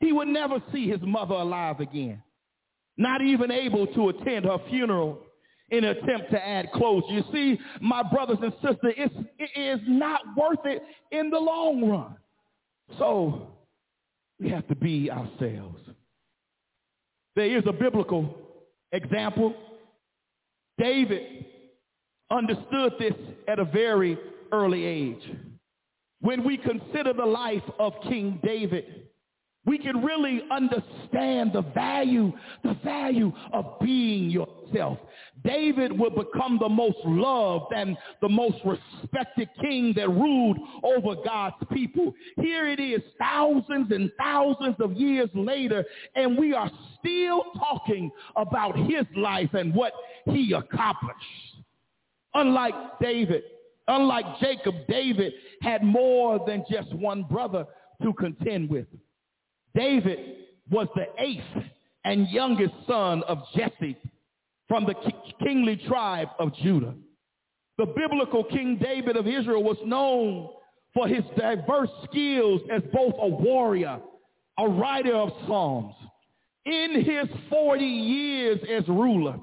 He 0.00 0.10
would 0.10 0.28
never 0.28 0.60
see 0.72 0.88
his 0.88 1.00
mother 1.02 1.34
alive 1.34 1.78
again, 1.78 2.20
not 2.96 3.22
even 3.22 3.50
able 3.50 3.86
to 3.88 4.08
attend 4.08 4.44
her 4.44 4.58
funeral 4.68 5.18
in 5.70 5.84
an 5.84 5.96
attempt 5.96 6.30
to 6.30 6.46
add 6.46 6.70
closure. 6.72 7.12
You 7.12 7.24
see, 7.32 7.58
my 7.80 8.02
brothers 8.02 8.38
and 8.42 8.52
sisters, 8.54 8.94
it's, 8.96 9.14
it 9.38 9.60
is 9.60 9.80
not 9.86 10.20
worth 10.36 10.64
it 10.64 10.82
in 11.10 11.30
the 11.30 11.38
long 11.38 11.88
run. 11.88 12.16
So 12.98 13.48
we 14.38 14.48
have 14.50 14.66
to 14.68 14.76
be 14.76 15.10
ourselves. 15.10 15.80
There 17.34 17.56
is 17.58 17.64
a 17.66 17.72
biblical 17.72 18.34
example. 18.92 19.54
David 20.78 21.46
understood 22.30 22.92
this 22.98 23.14
at 23.48 23.58
a 23.58 23.64
very 23.64 24.18
early 24.52 24.84
age. 24.84 25.22
When 26.20 26.44
we 26.44 26.56
consider 26.56 27.12
the 27.12 27.26
life 27.26 27.62
of 27.78 27.92
King 28.04 28.40
David, 28.42 29.05
we 29.66 29.78
can 29.78 30.02
really 30.02 30.42
understand 30.50 31.52
the 31.52 31.64
value, 31.74 32.32
the 32.62 32.74
value 32.84 33.32
of 33.52 33.78
being 33.80 34.30
yourself. 34.30 34.98
David 35.44 35.98
would 35.98 36.14
become 36.14 36.58
the 36.60 36.68
most 36.68 36.98
loved 37.04 37.72
and 37.74 37.96
the 38.22 38.28
most 38.28 38.56
respected 38.64 39.48
king 39.60 39.92
that 39.96 40.08
ruled 40.08 40.58
over 40.84 41.20
God's 41.24 41.56
people. 41.72 42.14
Here 42.36 42.68
it 42.68 42.78
is 42.78 43.02
thousands 43.18 43.90
and 43.90 44.10
thousands 44.18 44.76
of 44.78 44.92
years 44.92 45.28
later, 45.34 45.84
and 46.14 46.38
we 46.38 46.54
are 46.54 46.70
still 46.98 47.42
talking 47.58 48.10
about 48.36 48.76
his 48.76 49.04
life 49.16 49.52
and 49.52 49.74
what 49.74 49.92
he 50.26 50.52
accomplished. 50.52 51.16
Unlike 52.34 53.00
David, 53.00 53.42
unlike 53.88 54.26
Jacob, 54.40 54.74
David 54.88 55.32
had 55.62 55.82
more 55.82 56.44
than 56.46 56.64
just 56.70 56.92
one 56.94 57.24
brother 57.24 57.66
to 58.02 58.12
contend 58.12 58.68
with. 58.70 58.86
David 59.76 60.18
was 60.70 60.88
the 60.94 61.06
eighth 61.18 61.66
and 62.04 62.28
youngest 62.28 62.74
son 62.86 63.22
of 63.24 63.38
Jesse 63.54 63.96
from 64.68 64.84
the 64.84 64.94
kingly 65.42 65.76
tribe 65.86 66.28
of 66.38 66.54
Judah. 66.56 66.94
The 67.78 67.86
biblical 67.86 68.44
King 68.44 68.78
David 68.82 69.16
of 69.16 69.26
Israel 69.26 69.62
was 69.62 69.76
known 69.84 70.48
for 70.94 71.06
his 71.06 71.22
diverse 71.38 71.90
skills 72.10 72.62
as 72.72 72.82
both 72.92 73.14
a 73.20 73.28
warrior, 73.28 74.00
a 74.58 74.68
writer 74.68 75.14
of 75.14 75.30
psalms. 75.46 75.94
In 76.64 77.04
his 77.04 77.28
40 77.50 77.84
years 77.84 78.58
as 78.70 78.88
ruler, 78.88 79.38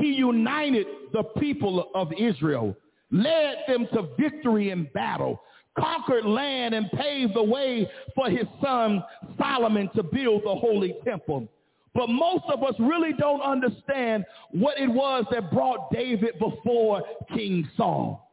he 0.00 0.12
united 0.12 0.86
the 1.12 1.22
people 1.38 1.90
of 1.94 2.12
Israel, 2.18 2.76
led 3.10 3.58
them 3.68 3.86
to 3.92 4.08
victory 4.18 4.70
in 4.70 4.88
battle, 4.92 5.40
conquered 5.78 6.24
land 6.24 6.74
and 6.74 6.90
paved 6.92 7.34
the 7.34 7.42
way 7.42 7.88
for 8.14 8.30
his 8.30 8.46
son 8.62 9.02
Solomon 9.38 9.88
to 9.94 10.02
build 10.02 10.42
the 10.44 10.54
holy 10.54 10.94
temple. 11.04 11.48
But 11.94 12.08
most 12.08 12.44
of 12.52 12.62
us 12.62 12.74
really 12.78 13.12
don't 13.12 13.40
understand 13.40 14.24
what 14.50 14.78
it 14.78 14.88
was 14.88 15.24
that 15.30 15.50
brought 15.50 15.90
David 15.90 16.38
before 16.38 17.02
King 17.34 17.68
Saul. 17.76 18.32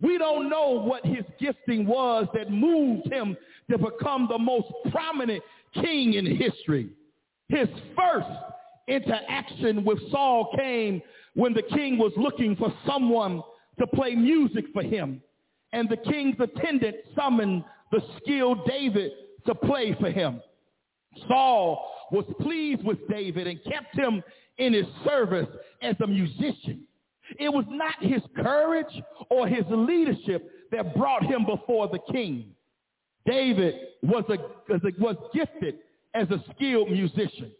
We 0.00 0.18
don't 0.18 0.48
know 0.48 0.70
what 0.70 1.04
his 1.04 1.24
gifting 1.38 1.86
was 1.86 2.26
that 2.34 2.50
moved 2.50 3.12
him 3.12 3.36
to 3.70 3.78
become 3.78 4.28
the 4.30 4.38
most 4.38 4.68
prominent 4.90 5.42
king 5.74 6.14
in 6.14 6.36
history. 6.36 6.90
His 7.48 7.68
first 7.96 8.28
interaction 8.88 9.84
with 9.84 9.98
Saul 10.10 10.52
came 10.56 11.02
when 11.34 11.52
the 11.52 11.62
king 11.62 11.98
was 11.98 12.12
looking 12.16 12.56
for 12.56 12.72
someone 12.86 13.42
to 13.78 13.86
play 13.86 14.14
music 14.14 14.64
for 14.72 14.82
him 14.82 15.22
and 15.72 15.88
the 15.88 15.96
king's 15.96 16.36
attendant 16.38 16.96
summoned 17.16 17.64
the 17.90 18.00
skilled 18.18 18.66
David 18.66 19.12
to 19.46 19.54
play 19.54 19.96
for 19.98 20.10
him. 20.10 20.40
Saul 21.28 21.90
was 22.10 22.24
pleased 22.40 22.84
with 22.84 22.98
David 23.08 23.46
and 23.46 23.58
kept 23.64 23.96
him 23.96 24.22
in 24.58 24.72
his 24.72 24.86
service 25.04 25.48
as 25.80 25.96
a 26.02 26.06
musician. 26.06 26.82
It 27.38 27.48
was 27.48 27.64
not 27.68 27.94
his 28.00 28.22
courage 28.36 29.02
or 29.30 29.48
his 29.48 29.64
leadership 29.68 30.50
that 30.70 30.94
brought 30.94 31.22
him 31.24 31.46
before 31.46 31.88
the 31.88 32.00
king. 32.12 32.54
David 33.26 33.74
was, 34.02 34.24
a, 34.28 34.38
was 35.00 35.16
gifted 35.32 35.76
as 36.14 36.28
a 36.30 36.42
skilled 36.54 36.90
musician. 36.90 37.52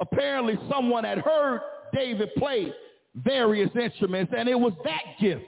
Apparently 0.00 0.58
someone 0.70 1.04
had 1.04 1.18
heard 1.18 1.60
David 1.94 2.30
play 2.36 2.72
various 3.14 3.70
instruments, 3.80 4.32
and 4.36 4.48
it 4.48 4.58
was 4.58 4.74
that 4.84 5.02
gift 5.20 5.44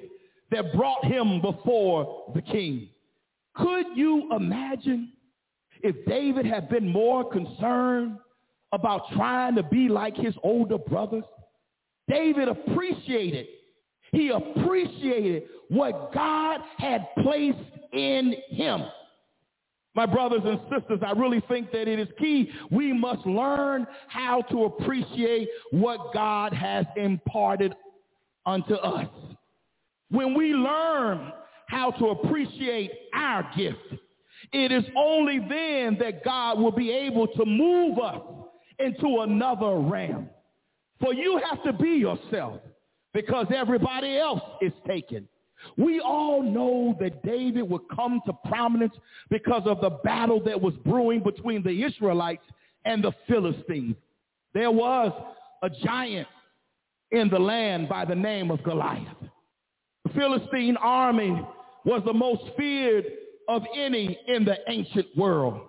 that 0.50 0.72
brought 0.74 1.04
him 1.04 1.40
before 1.40 2.32
the 2.34 2.42
king. 2.42 2.88
Could 3.54 3.86
you 3.94 4.28
imagine 4.34 5.12
if 5.82 5.94
David 6.06 6.46
had 6.46 6.68
been 6.68 6.88
more 6.88 7.28
concerned 7.30 8.18
about 8.72 9.10
trying 9.12 9.54
to 9.56 9.62
be 9.62 9.88
like 9.88 10.16
his 10.16 10.34
older 10.42 10.78
brothers? 10.78 11.24
David 12.08 12.48
appreciated, 12.48 13.46
he 14.12 14.30
appreciated 14.30 15.44
what 15.68 16.12
God 16.14 16.60
had 16.78 17.06
placed 17.22 17.58
in 17.92 18.34
him. 18.50 18.84
My 19.94 20.06
brothers 20.06 20.42
and 20.44 20.60
sisters, 20.70 21.00
I 21.04 21.10
really 21.10 21.42
think 21.48 21.72
that 21.72 21.88
it 21.88 21.98
is 21.98 22.08
key. 22.18 22.50
We 22.70 22.92
must 22.92 23.26
learn 23.26 23.86
how 24.06 24.42
to 24.42 24.64
appreciate 24.64 25.48
what 25.72 26.14
God 26.14 26.52
has 26.52 26.86
imparted 26.96 27.74
unto 28.46 28.74
us. 28.74 29.08
When 30.10 30.34
we 30.34 30.52
learn 30.54 31.32
how 31.66 31.90
to 31.92 32.06
appreciate 32.08 32.90
our 33.14 33.48
gift, 33.56 33.78
it 34.52 34.72
is 34.72 34.84
only 34.96 35.38
then 35.38 35.98
that 36.00 36.24
God 36.24 36.58
will 36.58 36.72
be 36.72 36.90
able 36.90 37.26
to 37.28 37.44
move 37.44 37.98
us 37.98 38.22
into 38.78 39.20
another 39.20 39.78
realm. 39.78 40.30
For 41.00 41.12
you 41.12 41.40
have 41.48 41.62
to 41.64 41.72
be 41.72 41.90
yourself 41.90 42.60
because 43.12 43.46
everybody 43.54 44.16
else 44.16 44.42
is 44.60 44.72
taken. 44.86 45.28
We 45.76 46.00
all 46.00 46.42
know 46.42 46.96
that 47.00 47.22
David 47.24 47.68
would 47.68 47.82
come 47.94 48.20
to 48.26 48.32
prominence 48.48 48.94
because 49.28 49.62
of 49.66 49.80
the 49.80 49.90
battle 49.90 50.40
that 50.44 50.60
was 50.60 50.74
brewing 50.84 51.22
between 51.22 51.62
the 51.62 51.84
Israelites 51.84 52.44
and 52.84 53.02
the 53.02 53.12
Philistines. 53.28 53.96
There 54.54 54.70
was 54.70 55.12
a 55.62 55.68
giant 55.68 56.28
in 57.10 57.28
the 57.28 57.38
land 57.38 57.88
by 57.88 58.04
the 58.04 58.14
name 58.14 58.50
of 58.50 58.62
Goliath. 58.62 59.17
Philistine 60.14 60.76
army 60.76 61.40
was 61.84 62.02
the 62.04 62.12
most 62.12 62.42
feared 62.56 63.04
of 63.48 63.62
any 63.74 64.18
in 64.26 64.44
the 64.44 64.56
ancient 64.68 65.06
world. 65.16 65.60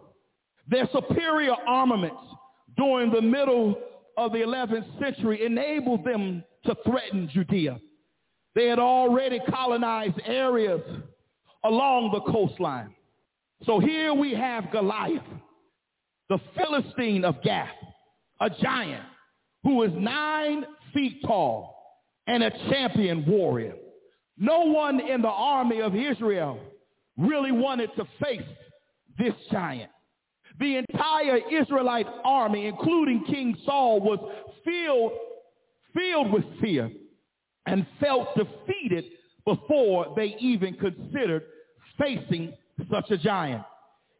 Their 0.68 0.88
superior 0.94 1.56
armaments 1.68 2.22
during 2.78 3.12
the 3.12 3.22
middle 3.22 3.76
of 4.18 4.32
the 4.32 4.40
11th 4.40 5.00
century 5.00 5.46
enabled 5.46 6.04
them 6.04 6.44
to 6.66 6.76
threaten 6.86 7.30
Judea. 7.34 7.80
They 8.56 8.68
had 8.68 8.80
already 8.80 9.40
colonized 9.50 10.20
areas 10.26 10.82
along 11.64 12.12
the 12.12 12.32
coastline. 12.32 12.94
So 13.66 13.80
here 13.80 14.14
we 14.14 14.34
have 14.34 14.72
Goliath, 14.72 15.24
the 16.30 16.40
Philistine 16.56 17.26
of 17.26 17.42
Gath, 17.44 17.70
a 18.42 18.50
giant 18.50 19.04
who 19.64 19.84
is 19.84 19.92
nine 19.96 20.66
feet 20.94 21.22
tall 21.26 21.76
and 22.28 22.44
a 22.44 22.52
champion 22.70 23.26
warrior. 23.26 23.76
No 24.40 24.62
one 24.62 25.02
in 25.02 25.22
the 25.22 25.28
army 25.28 25.82
of 25.82 25.94
Israel 25.96 26.60
really 27.18 27.52
wanted 27.52 27.90
to 27.98 28.06
face 28.24 28.42
this 29.18 29.34
giant. 29.52 29.92
The 30.60 30.78
entire 30.78 31.40
Israelite 31.52 32.08
army, 32.24 32.68
including 32.68 33.26
King 33.26 33.56
Saul, 33.66 34.00
was 34.00 34.20
filled, 34.64 35.12
filled 35.94 36.32
with 36.32 36.46
fear 36.62 36.90
and 37.66 37.86
felt 38.00 38.30
defeated 38.36 39.06
before 39.46 40.14
they 40.16 40.36
even 40.40 40.74
considered 40.76 41.44
facing 41.98 42.54
such 42.90 43.12
a 43.12 43.18
giant. 43.18 43.64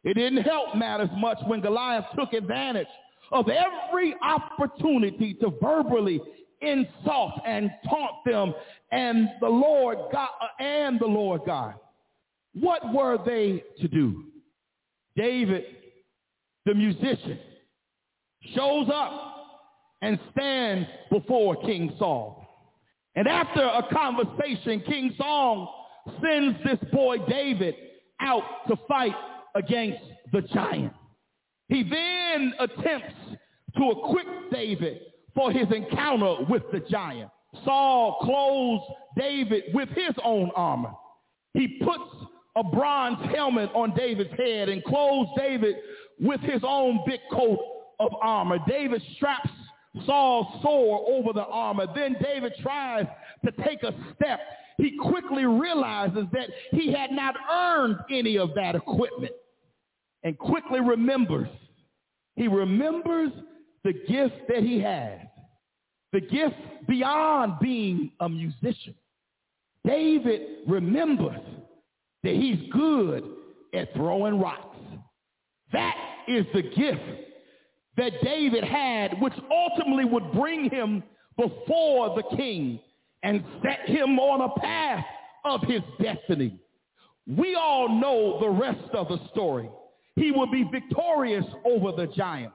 It 0.04 0.14
didn't 0.14 0.42
help 0.42 0.76
matters 0.76 1.10
much 1.16 1.38
when 1.46 1.60
Goliath 1.60 2.06
took 2.18 2.32
advantage 2.32 2.88
of 3.32 3.46
every 3.48 4.14
opportunity 4.22 5.34
to 5.34 5.50
verbally 5.62 6.20
insult 6.60 7.40
and 7.46 7.70
taunt 7.88 8.24
them 8.24 8.54
and 8.92 9.28
the 9.40 9.48
Lord 9.48 9.98
God 10.12 10.28
and 10.58 10.98
the 10.98 11.06
Lord 11.06 11.42
God. 11.46 11.74
What 12.54 12.92
were 12.92 13.18
they 13.24 13.62
to 13.80 13.88
do? 13.88 14.24
David, 15.16 15.64
the 16.66 16.74
musician, 16.74 17.38
shows 18.54 18.88
up 18.92 19.36
and 20.02 20.18
stands 20.32 20.88
before 21.10 21.56
King 21.62 21.94
Saul. 21.98 22.46
And 23.14 23.28
after 23.28 23.62
a 23.62 23.82
conversation, 23.92 24.82
King 24.86 25.14
Saul 25.16 25.88
sends 26.22 26.58
this 26.64 26.78
boy 26.90 27.18
David 27.28 27.74
out 28.20 28.42
to 28.68 28.76
fight 28.88 29.14
against 29.54 30.02
the 30.32 30.42
giant. 30.42 30.92
He 31.68 31.82
then 31.82 32.54
attempts 32.58 33.14
to 33.76 33.90
equip 33.90 34.50
David 34.50 35.00
for 35.34 35.50
his 35.52 35.66
encounter 35.74 36.44
with 36.48 36.62
the 36.72 36.80
giant. 36.90 37.30
Saul 37.64 38.18
clothes 38.22 38.82
David 39.16 39.64
with 39.74 39.88
his 39.90 40.14
own 40.24 40.50
armor. 40.54 40.92
He 41.54 41.80
puts 41.84 42.26
a 42.56 42.64
bronze 42.64 43.18
helmet 43.34 43.70
on 43.74 43.94
David's 43.94 44.32
head 44.36 44.68
and 44.68 44.84
clothes 44.84 45.28
David 45.36 45.76
with 46.20 46.40
his 46.40 46.62
own 46.64 47.00
big 47.06 47.20
coat 47.32 47.58
of 47.98 48.10
armor. 48.22 48.58
David 48.68 49.02
straps 49.16 49.50
Saul's 50.06 50.62
sword 50.62 51.02
over 51.08 51.32
the 51.32 51.44
armor. 51.44 51.86
Then 51.94 52.16
David 52.22 52.52
tries 52.62 53.06
to 53.44 53.52
take 53.64 53.82
a 53.82 53.92
step. 54.14 54.40
He 54.78 54.96
quickly 54.96 55.44
realizes 55.44 56.26
that 56.32 56.48
he 56.70 56.92
had 56.92 57.10
not 57.10 57.34
earned 57.50 57.96
any 58.10 58.38
of 58.38 58.54
that 58.54 58.74
equipment 58.74 59.32
and 60.22 60.38
quickly 60.38 60.80
remembers. 60.80 61.48
He 62.36 62.48
remembers 62.48 63.30
the 63.84 63.92
gift 63.92 64.34
that 64.48 64.62
he 64.62 64.80
has, 64.80 65.18
the 66.12 66.20
gift 66.20 66.56
beyond 66.88 67.54
being 67.60 68.10
a 68.20 68.28
musician. 68.28 68.94
David 69.84 70.68
remembers 70.68 71.40
that 72.22 72.34
he's 72.34 72.58
good 72.70 73.24
at 73.74 73.92
throwing 73.94 74.38
rocks. 74.38 74.76
That 75.72 75.96
is 76.28 76.44
the 76.52 76.62
gift 76.62 77.00
that 77.96 78.12
David 78.22 78.64
had, 78.64 79.20
which 79.20 79.34
ultimately 79.50 80.04
would 80.04 80.32
bring 80.32 80.68
him 80.70 81.02
before 81.36 82.14
the 82.16 82.36
king 82.36 82.80
and 83.22 83.42
set 83.62 83.88
him 83.88 84.18
on 84.18 84.40
a 84.42 84.60
path 84.60 85.04
of 85.44 85.62
his 85.62 85.82
destiny. 86.02 86.58
We 87.26 87.54
all 87.54 87.88
know 87.88 88.40
the 88.40 88.48
rest 88.48 88.90
of 88.94 89.08
the 89.08 89.18
story. 89.32 89.68
He 90.16 90.30
would 90.30 90.50
be 90.50 90.64
victorious 90.70 91.44
over 91.64 91.92
the 91.92 92.12
giant. 92.14 92.52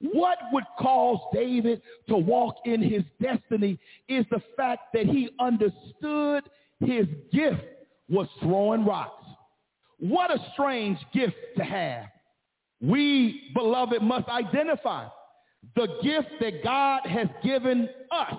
What 0.00 0.38
would 0.52 0.64
cause 0.78 1.18
David 1.32 1.80
to 2.08 2.16
walk 2.16 2.56
in 2.64 2.82
his 2.82 3.02
destiny 3.20 3.78
is 4.08 4.26
the 4.30 4.42
fact 4.56 4.92
that 4.92 5.06
he 5.06 5.30
understood 5.40 6.44
his 6.80 7.06
gift 7.32 7.62
was 8.08 8.28
throwing 8.40 8.84
rocks. 8.84 9.24
What 9.98 10.30
a 10.30 10.38
strange 10.52 10.98
gift 11.14 11.36
to 11.56 11.64
have. 11.64 12.06
We, 12.80 13.50
beloved, 13.54 14.02
must 14.02 14.28
identify 14.28 15.08
the 15.74 15.88
gift 16.02 16.28
that 16.40 16.62
God 16.62 17.00
has 17.06 17.28
given 17.42 17.88
us 18.10 18.34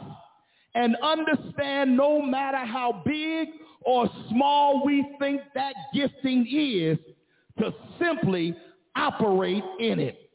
and 0.76 0.96
understand 0.98 1.98
no 1.98 2.22
matter 2.22 2.64
how 2.64 3.02
big 3.04 3.50
or 3.84 4.08
small 4.30 4.86
we 4.86 5.06
think 5.20 5.42
that 5.56 5.74
gifting 5.94 6.46
is 6.48 7.00
to 7.58 7.74
simply 8.00 8.56
operate 8.96 9.64
in 9.80 10.00
it. 10.00 10.27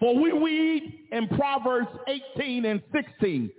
For 0.00 0.14
we 0.14 0.32
read 0.32 0.94
in 1.12 1.28
Proverbs 1.28 1.88
18 2.36 2.64
and 2.64 2.82
16, 2.92 3.50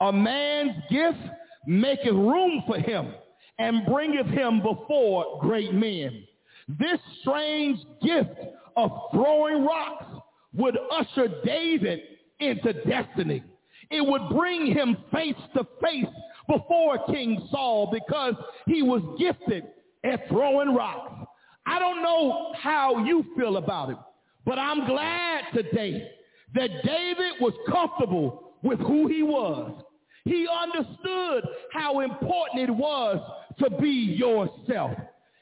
a 0.00 0.12
man's 0.12 0.72
gift 0.90 1.18
maketh 1.66 2.12
room 2.12 2.62
for 2.66 2.78
him 2.78 3.14
and 3.58 3.86
bringeth 3.86 4.26
him 4.26 4.60
before 4.62 5.38
great 5.40 5.72
men. 5.72 6.24
This 6.68 6.98
strange 7.20 7.78
gift 8.02 8.38
of 8.76 8.90
throwing 9.12 9.64
rocks 9.64 10.04
would 10.54 10.76
usher 10.90 11.28
David 11.44 12.00
into 12.40 12.72
destiny. 12.84 13.42
It 13.90 14.04
would 14.04 14.28
bring 14.30 14.66
him 14.66 14.96
face 15.12 15.36
to 15.54 15.66
face 15.82 16.06
before 16.48 16.98
King 17.06 17.48
Saul 17.50 17.90
because 17.92 18.34
he 18.66 18.82
was 18.82 19.02
gifted 19.18 19.64
at 20.04 20.28
throwing 20.28 20.74
rocks. 20.74 21.28
I 21.66 21.78
don't 21.78 22.02
know 22.02 22.52
how 22.60 23.04
you 23.04 23.24
feel 23.36 23.56
about 23.56 23.90
it, 23.90 23.96
but 24.46 24.58
I'm 24.58 24.86
glad 24.86 25.44
today 25.52 26.08
that 26.54 26.70
David 26.84 27.32
was 27.40 27.52
comfortable 27.68 28.54
with 28.62 28.78
who 28.78 29.08
he 29.08 29.22
was. 29.22 29.82
He 30.24 30.46
understood 30.48 31.44
how 31.72 32.00
important 32.00 32.68
it 32.68 32.72
was 32.72 33.18
to 33.58 33.70
be 33.78 34.16
yourself. 34.18 34.96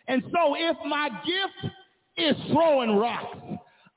And 0.08 0.22
so 0.24 0.56
if 0.56 0.76
my 0.86 1.08
gift 1.24 1.74
is 2.16 2.36
throwing 2.52 2.96
rocks, 2.96 3.38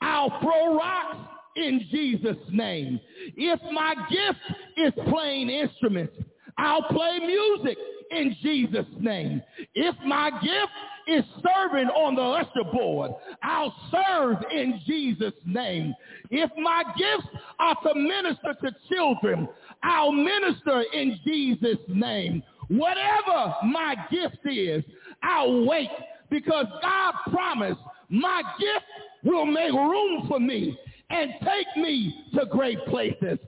I'll 0.01 0.39
throw 0.41 0.77
rocks 0.77 1.17
in 1.55 1.85
Jesus' 1.91 2.37
name. 2.51 2.99
If 3.35 3.59
my 3.73 3.95
gift 4.09 4.59
is 4.77 4.93
playing 5.09 5.49
instruments, 5.49 6.15
I'll 6.57 6.83
play 6.83 7.19
music 7.19 7.77
in 8.11 8.35
Jesus' 8.41 8.85
name. 8.99 9.41
If 9.73 9.95
my 10.05 10.29
gift 10.41 10.71
is 11.07 11.23
serving 11.35 11.87
on 11.89 12.15
the 12.15 12.21
usher 12.21 12.69
board, 12.71 13.11
I'll 13.41 13.73
serve 13.91 14.37
in 14.51 14.79
Jesus' 14.85 15.33
name. 15.45 15.93
If 16.29 16.51
my 16.57 16.83
gifts 16.97 17.27
are 17.59 17.75
to 17.83 17.95
minister 17.95 18.55
to 18.61 18.75
children, 18.91 19.47
I'll 19.83 20.11
minister 20.11 20.83
in 20.93 21.19
Jesus' 21.25 21.79
name. 21.87 22.43
Whatever 22.67 23.55
my 23.63 23.95
gift 24.11 24.39
is, 24.45 24.83
I'll 25.23 25.65
wait 25.65 25.89
because 26.29 26.65
God 26.81 27.13
promised 27.31 27.79
my 28.09 28.41
gift 28.59 28.85
will 29.23 29.45
make 29.45 29.71
room 29.71 30.27
for 30.27 30.39
me 30.39 30.77
and 31.09 31.31
take 31.41 31.83
me 31.83 32.25
to 32.35 32.45
great 32.45 32.83
places. 32.87 33.39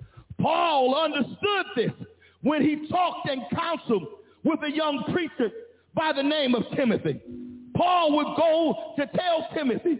Paul 0.41 0.95
understood 0.95 1.65
this 1.75 1.91
when 2.41 2.61
he 2.61 2.87
talked 2.87 3.29
and 3.29 3.41
counseled 3.53 4.07
with 4.43 4.59
a 4.63 4.71
young 4.71 5.03
preacher 5.11 5.51
by 5.93 6.13
the 6.13 6.23
name 6.23 6.55
of 6.55 6.63
Timothy. 6.75 7.19
Paul 7.79 8.11
would 8.17 8.35
go 8.35 8.93
to 8.97 9.05
tell 9.17 9.47
Timothy 9.53 9.99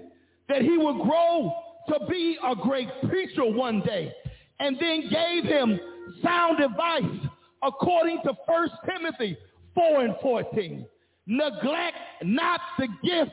that 0.49 0.61
he 0.61 0.77
would 0.77 0.99
grow 1.01 1.53
to 1.87 2.05
be 2.09 2.37
a 2.45 2.53
great 2.53 2.89
preacher 3.07 3.45
one 3.45 3.79
day 3.81 4.13
and 4.59 4.77
then 4.79 5.09
gave 5.09 5.45
him 5.45 5.79
sound 6.21 6.59
advice 6.59 7.29
according 7.63 8.19
to 8.25 8.33
1 8.45 8.69
Timothy 8.85 9.37
4 9.75 10.01
and 10.01 10.15
14. 10.21 10.85
Neglect 11.27 11.95
not 12.23 12.59
the 12.77 12.87
gift 13.01 13.31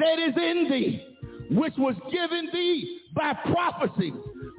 that 0.00 0.18
is 0.18 0.34
in 0.38 0.70
thee, 0.70 1.06
which 1.50 1.74
was 1.76 1.94
given 2.10 2.48
thee 2.50 2.98
by 3.14 3.34
prophecy 3.52 4.14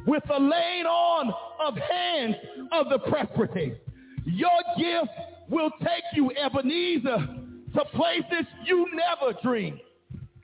with 0.06 0.22
the 0.28 0.38
laying 0.38 0.86
on 0.86 1.34
of 1.66 1.76
hands 1.76 2.36
of 2.72 2.90
the 2.90 3.00
presbytery. 3.10 3.80
Your 4.26 4.62
gift 4.78 5.12
will 5.50 5.72
take 5.82 6.04
you, 6.14 6.32
Ebenezer, 6.32 7.28
to 7.76 7.86
places 7.96 8.48
you 8.66 8.88
never 8.94 9.38
dreamed. 9.42 9.80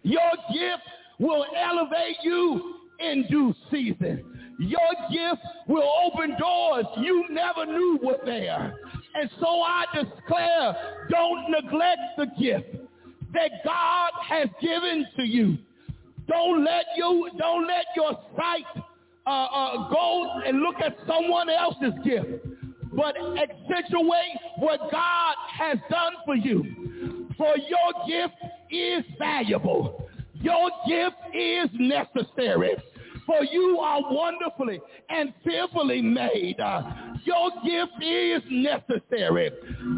Your 0.04 0.32
gift 0.54 0.84
will 1.20 1.46
elevate 1.56 2.18
you 2.24 2.76
in 3.00 3.26
due 3.30 3.54
season. 3.70 4.56
Your 4.60 4.80
gift 5.12 5.42
will 5.68 5.90
open 6.04 6.36
doors 6.38 6.86
you 6.98 7.26
never 7.30 7.66
knew 7.66 8.00
were 8.04 8.18
there. 8.26 8.74
And 9.16 9.30
so 9.40 9.62
I 9.62 9.86
declare, 9.94 10.76
don't 11.10 11.50
neglect 11.50 12.00
the 12.18 12.28
gift 12.40 12.76
that 13.34 13.52
God 13.64 14.12
has 14.28 14.48
given 14.62 15.06
to 15.16 15.24
you. 15.24 15.58
Don't 16.28 16.64
let 16.64 16.86
you, 16.98 17.30
don't 17.38 17.68
let 17.68 17.86
your 17.96 18.20
sight 18.38 18.66
uh, 19.26 19.30
uh, 19.30 19.90
go 19.90 20.42
and 20.46 20.60
look 20.60 20.76
at 20.84 20.96
someone 21.08 21.50
else's 21.50 21.94
gift, 22.04 22.28
but 22.94 23.16
accentuate 23.18 24.38
what 24.58 24.80
God 24.92 25.36
has 25.58 25.78
done 25.90 26.14
for 26.26 26.36
you. 26.36 27.09
For 27.40 27.56
your 27.58 28.06
gift 28.06 28.36
is 28.70 29.06
valuable. 29.18 30.10
Your 30.34 30.70
gift 30.88 31.16
is 31.34 31.70
necessary. 31.80 32.76
For 33.26 33.46
you 33.46 33.80
are 33.80 34.02
wonderfully 34.12 34.82
and 35.10 35.34
fearfully 35.46 36.02
made. 36.02 36.58
Your 37.24 37.52
gift 37.66 38.04
is 38.04 38.44
necessary. 38.52 39.52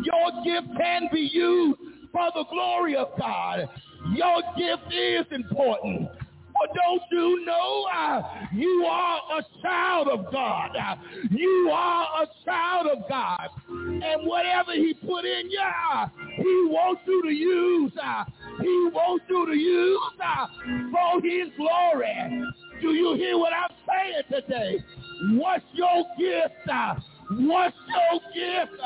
Your 0.04 0.44
gift 0.46 0.68
can 0.80 1.10
be 1.12 1.32
used 1.34 1.80
for 2.12 2.30
the 2.36 2.46
glory 2.52 2.96
of 2.96 3.08
God. 3.18 3.68
Your 4.14 4.42
gift 4.56 4.94
is 4.94 5.26
important. 5.32 6.10
Don't 6.74 7.02
you 7.12 7.46
know 7.46 7.86
uh, 7.94 8.22
you 8.54 8.86
are 8.90 9.20
a 9.40 9.62
child 9.62 10.08
of 10.08 10.32
God? 10.32 10.70
Uh, 10.76 10.96
you 11.30 11.70
are 11.74 12.24
a 12.24 12.28
child 12.46 12.88
of 12.88 13.10
God. 13.10 13.50
And 13.70 14.28
whatever 14.28 14.74
he 14.74 14.94
put 14.94 15.26
in 15.26 15.50
you, 15.50 15.60
uh, 15.94 16.08
he 16.38 16.68
wants 16.70 17.02
you 17.06 17.22
to 17.24 17.30
use. 17.30 17.92
Uh, 18.02 18.24
he 18.60 18.90
wants 18.94 19.26
you 19.30 19.46
to 19.46 19.58
use 19.58 20.00
uh, 20.24 20.48
for 20.92 21.22
his 21.22 21.50
glory. 21.58 22.44
Do 22.82 22.90
you 22.90 23.16
hear 23.16 23.38
what 23.38 23.54
I'm 23.54 23.76
saying 23.88 24.42
today? 24.42 24.84
What's 25.34 25.66
your 25.74 26.04
gift? 26.18 26.70
Uh, 26.72 26.96
what's 27.32 27.76
your 27.88 28.22
gift? 28.34 28.82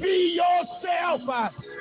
Be 0.00 0.38
yourself 0.38 1.22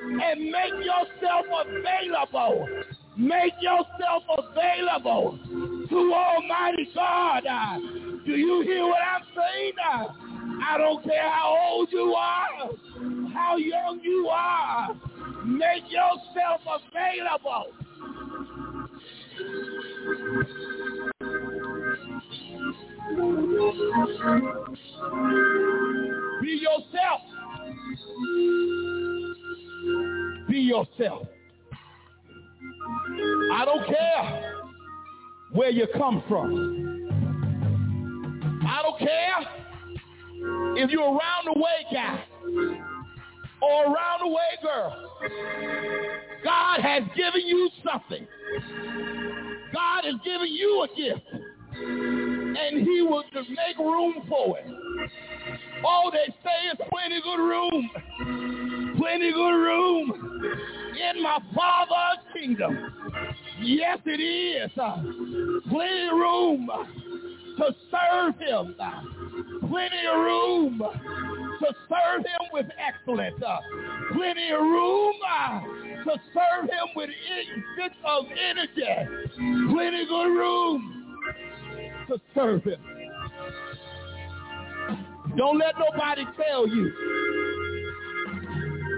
and 0.03 0.51
make 0.51 0.73
yourself 0.85 1.45
available. 1.65 2.67
Make 3.15 3.53
yourself 3.61 4.23
available 4.37 5.39
to 5.89 6.13
Almighty 6.13 6.89
God. 6.95 7.43
Do 8.25 8.31
you 8.31 8.61
hear 8.61 8.85
what 8.87 8.99
I'm 9.03 9.21
saying? 9.35 9.73
I 10.65 10.77
don't 10.77 11.03
care 11.03 11.29
how 11.29 11.57
old 11.69 11.89
you 11.91 12.15
are, 12.15 12.69
how 13.33 13.57
young 13.57 13.99
you 14.01 14.29
are. 14.29 14.95
Make 15.45 15.83
yourself 15.91 16.61
available. 16.65 17.73
Be 26.41 26.61
yourself. 26.61 27.21
Be 30.47 30.57
yourself. 30.57 31.27
I 33.53 33.65
don't 33.65 33.85
care 33.87 34.53
where 35.51 35.69
you 35.69 35.87
come 35.95 36.23
from. 36.27 36.83
I 38.65 38.81
don't 38.81 38.99
care 38.99 39.39
if 40.77 40.89
you're 40.89 41.03
around 41.03 41.45
the 41.45 41.59
way 41.59 41.85
guy 41.91 42.23
or 43.61 43.85
around 43.85 44.19
the 44.21 44.27
way 44.27 44.57
girl. 44.61 45.09
God 46.43 46.81
has 46.81 47.03
given 47.15 47.41
you 47.45 47.69
something. 47.85 48.27
God 49.73 50.03
has 50.05 50.15
given 50.25 50.47
you 50.47 50.83
a 50.83 50.87
gift. 50.95 51.21
And 51.75 52.85
he 52.85 53.01
will 53.01 53.23
just 53.33 53.49
make 53.49 53.77
room 53.77 54.15
for 54.27 54.57
it. 54.59 54.65
Oh, 55.85 56.11
they 56.11 56.31
say 56.43 56.71
it's 56.71 56.81
plenty 56.89 57.21
good 57.21 57.39
room. 57.39 57.89
Plenty 58.97 59.31
good 59.31 59.55
room 59.55 60.13
in 61.15 61.21
my 61.21 61.39
Father's 61.55 62.25
kingdom. 62.33 62.93
Yes, 63.61 63.99
it 64.05 64.19
is. 64.21 64.71
Plenty 65.69 66.09
room 66.13 66.69
to 67.57 67.75
serve 67.91 68.35
him. 68.39 68.75
Plenty 69.69 70.07
of 70.11 70.19
room 70.19 70.79
to 70.79 71.75
serve 71.89 72.21
him 72.21 72.49
with 72.51 72.65
excellence. 72.77 73.35
Plenty 74.13 74.49
of 74.51 74.61
room 74.61 75.13
uh, 75.27 75.59
to 76.03 76.19
serve 76.33 76.65
him 76.65 76.87
with 76.95 77.09
bits 77.77 77.95
of 78.05 78.25
energy. 78.31 79.31
Plenty 79.73 80.05
good 80.05 80.27
room 80.27 81.17
to 82.07 82.19
serve 82.35 82.63
him. 82.63 83.02
Don't 85.35 85.57
let 85.57 85.73
nobody 85.79 86.25
tell 86.37 86.67
you 86.67 86.93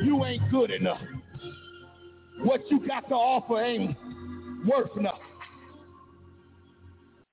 you 0.03 0.25
ain't 0.25 0.51
good 0.51 0.71
enough. 0.71 1.01
What 2.43 2.61
you 2.69 2.85
got 2.85 3.07
to 3.09 3.15
offer 3.15 3.63
ain't 3.63 3.97
worth 4.67 4.95
nothing. 4.97 5.19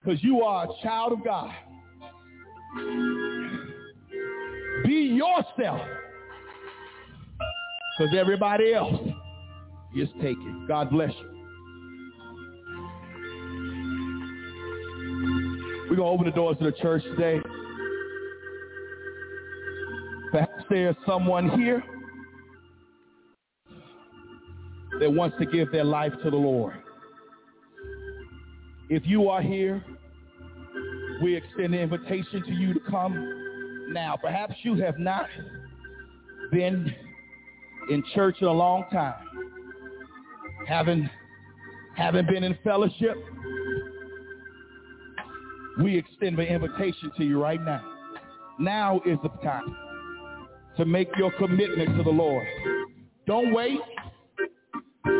Because 0.01 0.23
you 0.23 0.43
are 0.43 0.65
a 0.65 0.83
child 0.83 1.13
of 1.13 1.25
God. 1.25 1.53
Be 4.85 5.19
yourself. 5.19 5.81
Because 7.99 8.17
everybody 8.17 8.73
else 8.73 9.01
is 9.97 10.09
taken. 10.21 10.65
God 10.67 10.91
bless 10.91 11.11
you. 11.11 11.29
We're 15.91 15.97
going 15.97 15.99
to 15.99 16.05
open 16.05 16.27
the 16.27 16.33
doors 16.33 16.57
to 16.59 16.65
the 16.65 16.73
church 16.73 17.03
today. 17.03 17.41
Perhaps 20.33 20.65
there's 20.71 20.97
someone 21.07 21.51
here 21.61 21.85
that 24.99 25.13
wants 25.13 25.37
to 25.39 25.45
give 25.45 25.71
their 25.71 25.85
life 25.85 26.13
to 26.25 26.31
the 26.31 26.37
Lord. 26.37 26.75
If 28.89 29.03
you 29.05 29.29
are 29.29 29.43
here, 29.43 29.85
we 31.23 31.37
extend 31.37 31.75
the 31.75 31.81
invitation 31.81 32.43
to 32.47 32.51
you 32.51 32.73
to 32.73 32.81
come 32.91 33.93
now. 33.93 34.17
Perhaps 34.17 34.55
you 34.63 34.75
have 34.77 34.99
not 34.99 35.27
been 36.51 36.95
in 37.91 38.03
church 38.15 38.37
in 38.41 38.47
a 38.47 38.53
long 38.53 38.85
time, 38.91 39.15
haven't, 40.67 41.11
haven't 41.95 42.27
been 42.27 42.43
in 42.43 42.57
fellowship. 42.65 43.17
We 45.83 45.99
extend 45.99 46.39
the 46.39 46.47
invitation 46.47 47.13
to 47.19 47.25
you 47.25 47.39
right 47.39 47.63
now. 47.63 47.85
Now 48.59 49.03
is 49.05 49.19
the 49.23 49.29
time 49.43 49.77
to 50.77 50.85
make 50.85 51.09
your 51.17 51.33
commitment 51.33 51.97
to 51.97 52.03
the 52.03 52.11
Lord. 52.11 52.47
Don't 53.27 53.53
wait. 53.53 53.79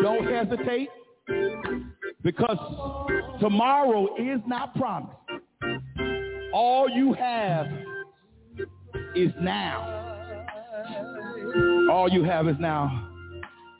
Don't 0.03 0.27
hesitate 0.27 0.89
because 2.23 2.59
tomorrow 3.41 4.17
is 4.17 4.41
not 4.47 4.75
promised. 4.77 5.17
All 6.53 6.89
you 6.89 7.13
have 7.15 7.67
is 9.15 9.33
now. 9.41 10.03
All 11.91 12.09
you 12.11 12.25
have 12.25 12.49
is 12.49 12.57
now. 12.59 13.09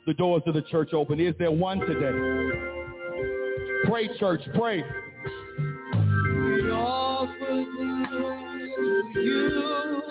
The 0.05 0.13
doors 0.13 0.43
of 0.45 0.53
the 0.53 0.61
church 0.63 0.93
open. 0.93 1.19
Is 1.19 1.33
there 1.39 1.51
one 1.51 1.79
today? 1.79 2.11
Pray, 3.85 4.09
church, 4.17 4.41
pray. 4.55 4.83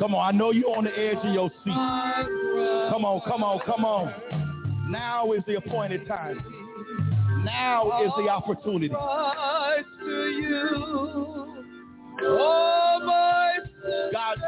Come 0.02 0.16
on, 0.16 0.34
I 0.34 0.36
know 0.36 0.50
you're 0.50 0.76
on 0.76 0.82
the 0.82 0.90
edge 0.98 1.18
of 1.22 1.32
your 1.32 1.48
seat. 1.62 1.70
Come 1.70 3.04
on, 3.04 3.20
come 3.24 3.44
on, 3.44 3.60
come 3.60 3.84
on. 3.84 4.12
Now 4.90 5.30
is 5.30 5.44
the 5.46 5.58
appointed 5.58 6.08
time. 6.08 6.42
Now 7.44 8.02
is 8.02 8.10
the 8.16 8.28
opportunity. 8.28 8.88
God 8.88 9.84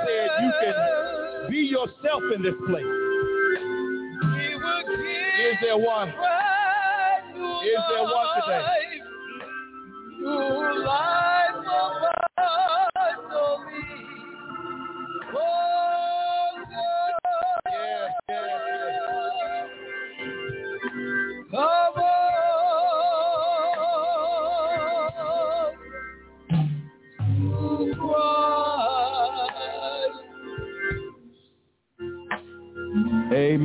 said 0.04 0.28
you 0.42 0.50
can 0.60 0.74
be 1.52 1.58
yourself 1.58 2.22
in 2.34 2.42
this 2.42 2.54
place. 2.66 2.84
Is 5.38 5.56
there 5.62 5.78
one? 5.78 6.08
Is 6.08 6.14
there 7.90 8.02
one 8.02 8.26
today? 8.42 8.74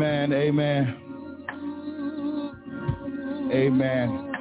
Amen, 0.02 0.32
amen. 0.32 0.96
Amen. 3.52 4.32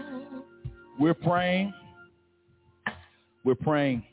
We're 1.00 1.14
praying. 1.14 1.74
We're 3.44 3.56
praying. 3.56 4.04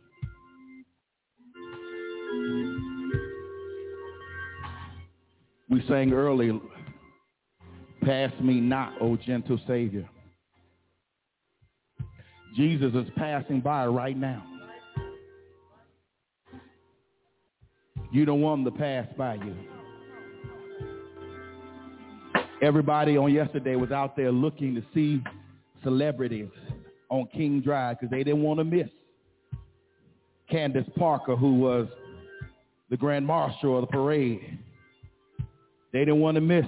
We 5.69 5.85
sang 5.87 6.13
earlier, 6.13 6.59
Pass 8.01 8.31
me 8.41 8.59
not, 8.59 8.99
O 8.99 9.15
gentle 9.15 9.59
Savior. 9.67 10.09
Jesus 12.57 12.91
is 12.95 13.07
passing 13.17 13.61
by 13.61 13.85
right 13.85 14.17
now. 14.17 14.43
You 18.11 18.25
don't 18.25 18.41
want 18.41 18.61
him 18.61 18.73
to 18.73 18.79
pass 18.79 19.05
by 19.15 19.35
you. 19.35 19.74
Everybody 22.61 23.17
on 23.17 23.33
yesterday 23.33 23.75
was 23.75 23.91
out 23.91 24.15
there 24.15 24.31
looking 24.31 24.75
to 24.75 24.83
see 24.93 25.21
celebrities 25.83 26.49
on 27.09 27.27
King 27.33 27.61
Drive 27.61 27.99
because 27.99 28.11
they 28.11 28.23
didn't 28.23 28.41
want 28.41 28.59
to 28.59 28.63
miss 28.63 28.87
Candace 30.49 30.87
Parker, 30.97 31.35
who 31.35 31.55
was 31.55 31.87
the 32.89 32.97
Grand 32.97 33.25
Marshal 33.25 33.77
of 33.77 33.81
the 33.81 33.87
parade. 33.87 34.59
They 35.91 35.99
didn't 35.99 36.19
want 36.19 36.35
to 36.35 36.41
miss 36.41 36.65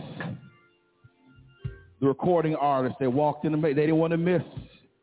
the 2.00 2.08
recording 2.08 2.56
artist 2.56 2.96
that 3.00 3.12
walked 3.12 3.46
in 3.46 3.52
the 3.52 3.58
They 3.58 3.74
didn't 3.74 3.98
want 3.98 4.12
to 4.12 4.18
miss 4.18 4.44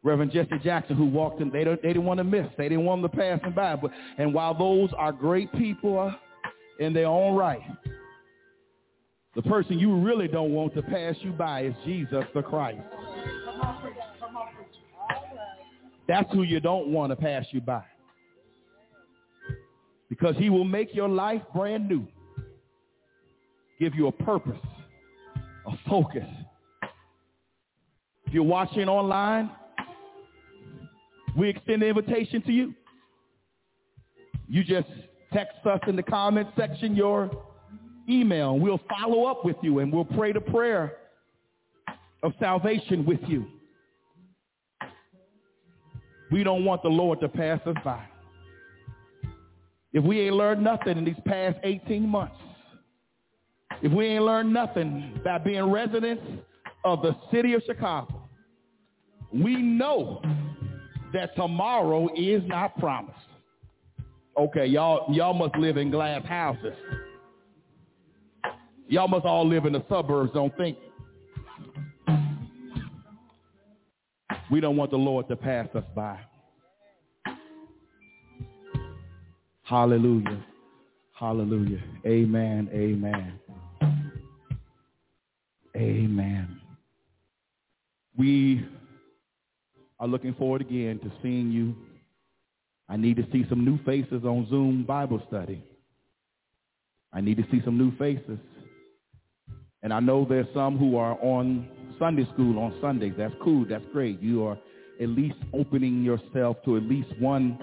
Reverend 0.03 0.33
Jesse 0.33 0.59
Jackson, 0.63 0.97
who 0.97 1.07
walked 1.07 1.41
in. 1.41 1.51
They, 1.51 1.65
don't, 1.65 1.81
they 1.83 1.89
didn't 1.89 2.05
want 2.05 2.19
to 2.19 2.25
miss. 2.25 2.47
They 2.59 2.69
didn't 2.69 2.85
want 2.85 3.03
them 3.03 3.11
to 3.11 3.17
pass 3.17 3.41
them 3.41 3.55
by. 3.55 3.77
But 3.77 3.91
and 4.19 4.35
while 4.35 4.57
those 4.57 4.91
are 4.97 5.13
great 5.13 5.51
people 5.53 6.15
in 6.79 6.93
their 6.93 7.07
own 7.07 7.37
right, 7.37 7.61
the 9.35 9.43
person 9.43 9.79
you 9.79 9.95
really 9.97 10.29
don't 10.29 10.53
want 10.53 10.75
to 10.75 10.83
pass 10.83 11.15
you 11.21 11.33
by 11.33 11.65
is 11.65 11.75
Jesus 11.85 12.25
the 12.35 12.43
Christ. 12.43 12.81
That's 16.07 16.31
who 16.33 16.43
you 16.43 16.61
don't 16.61 16.89
want 16.89 17.11
to 17.11 17.17
pass 17.17 17.47
you 17.51 17.61
by. 17.61 17.83
Because 20.09 20.37
he 20.37 20.51
will 20.51 20.65
make 20.65 20.95
your 20.95 21.09
life 21.09 21.43
brand 21.55 21.89
new. 21.89 22.07
Give 23.81 23.95
you 23.95 24.07
a 24.07 24.13
purpose, 24.13 24.61
a 25.67 25.73
focus. 25.89 26.29
If 28.27 28.35
you're 28.35 28.45
watching 28.45 28.89
online, 28.89 29.51
we 31.37 31.49
extend 31.49 31.83
the 31.83 31.87
invitation 31.89 32.43
to 32.43 32.53
you. 32.53 32.75
You 34.47 34.63
just 34.63 34.89
Text 35.35 35.67
us 35.67 35.81
in 35.89 35.97
the 35.97 36.03
comment 36.03 36.47
section 36.57 36.95
your 36.95 37.29
email. 38.09 38.55
and 38.55 38.63
We'll 38.63 38.81
follow 38.89 39.25
up 39.25 39.45
with 39.45 39.57
you 39.63 39.81
and 39.81 39.93
we'll 39.93 40.05
pray 40.05 40.33
the 40.33 40.41
prayer 40.41 40.97
of 42.23 42.33
salvation 42.41 43.05
with 43.05 43.21
you. 43.27 43.47
We 46.31 46.43
don't 46.43 46.65
want 46.65 46.83
the 46.83 46.89
Lord 46.89 47.21
to 47.21 47.29
pass 47.29 47.61
us 47.67 47.77
by. 47.85 48.03
If 49.93 50.03
we 50.03 50.21
ain't 50.23 50.35
learned 50.35 50.65
nothing 50.65 50.99
in 50.99 51.05
these 51.05 51.15
past 51.25 51.59
18 51.63 52.09
months, 52.09 52.35
if 53.83 53.93
we 53.93 54.07
ain't 54.07 54.25
learned 54.25 54.53
nothing 54.53 55.21
by 55.25 55.39
being 55.39 55.71
residents 55.71 56.23
of 56.85 57.03
the 57.03 57.15
city 57.33 57.53
of 57.55 57.63
Chicago, 57.67 58.29
we 59.33 59.57
know 59.57 60.21
that 61.13 61.37
tomorrow 61.37 62.09
is 62.17 62.43
not 62.47 62.77
promised. 62.79 63.17
Okay, 64.37 64.67
y'all, 64.67 65.13
y'all 65.15 65.35
must 65.35 65.55
live 65.57 65.77
in 65.77 65.91
glass 65.91 66.25
houses. 66.25 66.75
Y'all 68.89 69.09
must 69.09 69.25
all 69.25 69.49
live 69.49 69.65
in 69.65 69.73
the 69.73 69.85
suburbs, 69.89 70.31
don't 70.35 70.57
think. 70.57 70.77
We 74.51 74.61
don't 74.61 74.77
want 74.77 74.91
the 74.91 74.99
Lord 74.99 75.27
to 75.29 75.37
pass 75.37 75.69
us 75.75 75.85
by. 75.95 76.19
Hallelujah. 79.63 80.45
Hallelujah. 81.19 81.83
Amen. 82.07 82.69
Amen. 82.73 83.41
Amen. 85.77 86.61
We 88.17 88.67
are 89.99 90.07
looking 90.07 90.35
forward 90.35 90.61
again 90.61 90.99
to 91.01 91.11
seeing 91.23 91.51
you. 91.51 91.75
I 92.89 92.97
need 92.97 93.17
to 93.17 93.27
see 93.33 93.47
some 93.49 93.65
new 93.65 93.83
faces 93.85 94.25
on 94.25 94.47
Zoom 94.51 94.85
Bible 94.85 95.23
study. 95.27 95.65
I 97.13 97.23
need 97.23 97.39
to 97.39 97.45
see 97.51 97.63
some 97.65 97.79
new 97.79 97.97
faces. 97.97 98.39
And 99.85 99.93
I 99.93 100.01
know 100.01 100.27
there's 100.27 100.47
some 100.55 100.79
who 100.79 100.97
are 100.97 101.19
on 101.23 101.69
Sunday 101.99 102.27
school 102.33 102.59
on 102.59 102.75
Sundays. 102.81 103.13
That's 103.19 103.35
cool. 103.43 103.67
That's 103.69 103.85
great. 103.93 104.19
You 104.19 104.45
are 104.47 104.59
at 105.01 105.09
least 105.11 105.37
opening 105.53 106.03
yourself 106.03 106.57
to 106.65 106.79
at 106.79 106.85
least 106.85 107.09
one 107.21 107.63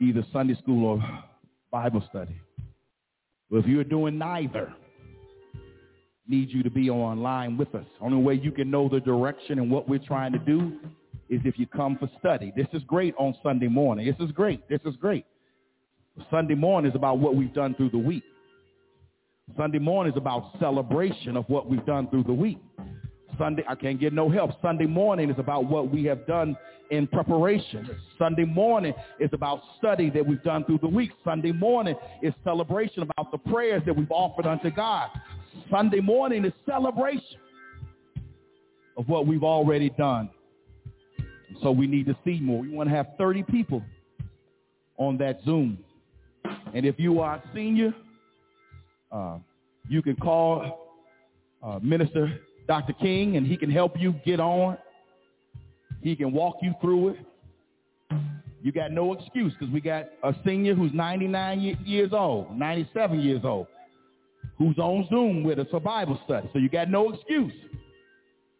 either 0.00 0.24
Sunday 0.32 0.54
school 0.62 0.86
or 0.86 1.22
Bible 1.72 2.04
study. 2.08 2.40
But 3.50 3.58
if 3.58 3.66
you're 3.66 3.82
doing 3.82 4.16
neither, 4.16 4.72
need 6.28 6.50
you 6.50 6.62
to 6.62 6.70
be 6.70 6.88
online 6.88 7.56
with 7.56 7.74
us. 7.74 7.86
Only 8.00 8.22
way 8.22 8.34
you 8.34 8.52
can 8.52 8.70
know 8.70 8.88
the 8.88 9.00
direction 9.00 9.58
and 9.58 9.68
what 9.68 9.88
we're 9.88 9.98
trying 9.98 10.32
to 10.32 10.38
do 10.38 10.78
is 11.28 11.40
if 11.44 11.58
you 11.58 11.66
come 11.66 11.98
for 11.98 12.08
study. 12.20 12.52
This 12.56 12.68
is 12.72 12.82
great 12.84 13.12
on 13.18 13.34
Sunday 13.42 13.68
morning. 13.68 14.06
This 14.06 14.24
is 14.24 14.32
great. 14.32 14.68
This 14.68 14.80
is 14.84 14.94
great. 15.00 15.26
Sunday 16.30 16.54
morning 16.54 16.92
is 16.92 16.94
about 16.94 17.18
what 17.18 17.34
we've 17.34 17.52
done 17.52 17.74
through 17.74 17.90
the 17.90 17.98
week. 17.98 18.22
Sunday 19.56 19.78
morning 19.78 20.12
is 20.12 20.16
about 20.16 20.52
celebration 20.58 21.36
of 21.36 21.44
what 21.48 21.68
we've 21.68 21.84
done 21.84 22.08
through 22.08 22.24
the 22.24 22.32
week. 22.32 22.58
Sunday, 23.38 23.64
I 23.68 23.74
can't 23.74 23.98
get 23.98 24.12
no 24.12 24.28
help. 24.28 24.52
Sunday 24.62 24.86
morning 24.86 25.30
is 25.30 25.38
about 25.38 25.66
what 25.68 25.90
we 25.90 26.04
have 26.04 26.26
done 26.26 26.56
in 26.90 27.06
preparation. 27.06 27.88
Sunday 28.18 28.44
morning 28.44 28.94
is 29.18 29.30
about 29.32 29.62
study 29.78 30.10
that 30.10 30.24
we've 30.24 30.42
done 30.42 30.64
through 30.64 30.78
the 30.78 30.88
week. 30.88 31.10
Sunday 31.24 31.52
morning 31.52 31.96
is 32.22 32.32
celebration 32.44 33.02
about 33.02 33.30
the 33.30 33.38
prayers 33.38 33.82
that 33.86 33.96
we've 33.96 34.10
offered 34.10 34.46
unto 34.46 34.70
God. 34.70 35.08
Sunday 35.70 36.00
morning 36.00 36.44
is 36.44 36.52
celebration 36.66 37.38
of 38.96 39.08
what 39.08 39.26
we've 39.26 39.42
already 39.44 39.90
done. 39.90 40.30
So 41.62 41.70
we 41.70 41.86
need 41.86 42.06
to 42.06 42.16
see 42.24 42.40
more. 42.40 42.60
We 42.60 42.70
want 42.70 42.88
to 42.88 42.94
have 42.94 43.08
30 43.18 43.42
people 43.44 43.82
on 44.98 45.18
that 45.18 45.40
Zoom. 45.44 45.78
And 46.74 46.86
if 46.86 46.98
you 46.98 47.20
are 47.20 47.36
a 47.36 47.42
senior, 47.54 47.94
uh, 49.12 49.38
you 49.88 50.02
can 50.02 50.16
call 50.16 50.96
uh, 51.62 51.78
Minister 51.82 52.40
Dr. 52.66 52.92
King, 52.94 53.36
and 53.36 53.46
he 53.46 53.56
can 53.56 53.70
help 53.70 53.98
you 53.98 54.14
get 54.24 54.40
on. 54.40 54.78
He 56.02 56.16
can 56.16 56.32
walk 56.32 56.56
you 56.62 56.74
through 56.80 57.10
it. 57.10 57.16
You 58.62 58.70
got 58.70 58.92
no 58.92 59.12
excuse 59.12 59.52
because 59.58 59.72
we 59.72 59.80
got 59.80 60.06
a 60.22 60.34
senior 60.46 60.74
who's 60.74 60.92
99 60.92 61.78
years 61.84 62.10
old, 62.12 62.56
97 62.56 63.20
years 63.20 63.40
old, 63.44 63.66
who's 64.56 64.78
on 64.78 65.06
Zoom 65.10 65.42
with 65.42 65.58
us 65.58 65.66
for 65.70 65.80
Bible 65.80 66.20
study. 66.24 66.48
So 66.52 66.60
you 66.60 66.68
got 66.68 66.88
no 66.88 67.12
excuse. 67.12 67.52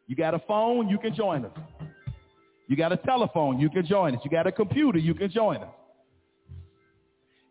You 0.09 0.17
got 0.17 0.35
a 0.35 0.41
phone, 0.41 0.89
you 0.89 0.99
can 0.99 1.15
join 1.15 1.45
us. 1.45 1.53
You 2.67 2.77
got 2.77 2.93
a 2.93 2.97
telephone, 2.97 3.61
you 3.61 3.71
can 3.71 3.87
join 3.87 4.17
us. 4.17 4.21
You 4.25 4.31
got 4.31 4.47
a 4.47 4.53
computer, 4.53 4.99
you 4.99 5.15
can 5.15 5.31
join 5.31 5.59
us. 5.59 5.69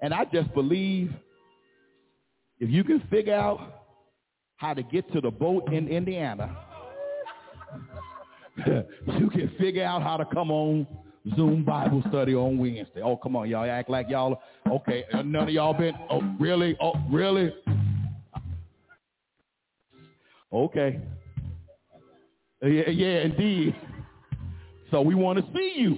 And 0.01 0.13
I 0.13 0.25
just 0.25 0.53
believe 0.53 1.11
if 2.61 2.69
you 2.69 2.83
can 2.83 3.01
figure 3.09 3.33
out 3.33 3.59
how 4.55 4.73
to 4.75 4.83
get 4.83 5.11
to 5.11 5.19
the 5.19 5.31
boat 5.31 5.73
in 5.73 5.87
Indiana, 5.87 6.55
you 8.67 9.29
can 9.31 9.51
figure 9.59 9.83
out 9.83 10.03
how 10.03 10.15
to 10.15 10.25
come 10.25 10.51
on 10.51 10.85
Zoom 11.35 11.65
Bible 11.65 12.03
study 12.07 12.35
on 12.35 12.59
Wednesday. 12.59 13.01
Oh, 13.01 13.17
come 13.17 13.35
on, 13.35 13.49
y'all 13.49 13.69
act 13.69 13.89
like 13.89 14.07
y'all 14.09 14.39
okay. 14.69 15.05
Uh, 15.11 15.23
none 15.23 15.47
of 15.47 15.49
y'all 15.49 15.73
been. 15.73 15.95
Oh, 16.09 16.21
really? 16.39 16.77
Oh, 16.79 16.93
really? 17.09 17.51
Okay. 20.53 20.99
Yeah, 22.61 22.89
yeah, 22.89 23.21
indeed. 23.21 23.75
So 24.91 25.01
we 25.01 25.15
want 25.15 25.39
to 25.39 25.45
see 25.51 25.73
you. 25.77 25.97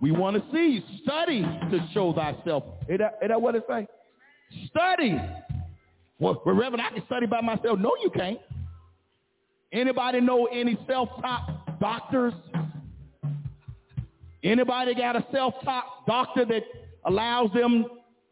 We 0.00 0.12
want 0.12 0.36
to 0.36 0.42
see 0.52 0.74
you. 0.74 0.82
Study 1.02 1.42
to 1.42 1.88
show 1.92 2.12
thyself. 2.12 2.62
Is 2.88 2.98
that, 2.98 3.18
is 3.22 3.28
that 3.28 3.40
what 3.40 3.56
it 3.56 3.64
say? 3.68 3.88
Study 4.66 5.18
well, 6.18 6.40
Reverend, 6.46 6.80
I 6.80 6.90
can 6.90 7.04
study 7.06 7.26
by 7.26 7.40
myself. 7.40 7.78
No, 7.78 7.92
you 8.02 8.10
can't. 8.10 8.38
Anybody 9.72 10.20
know 10.20 10.46
any 10.46 10.78
self-taught 10.86 11.80
doctors? 11.80 12.32
Anybody 14.42 14.94
got 14.94 15.16
a 15.16 15.26
self-taught 15.32 16.06
doctor 16.06 16.44
that 16.44 16.62
allows 17.04 17.50
them 17.52 17.86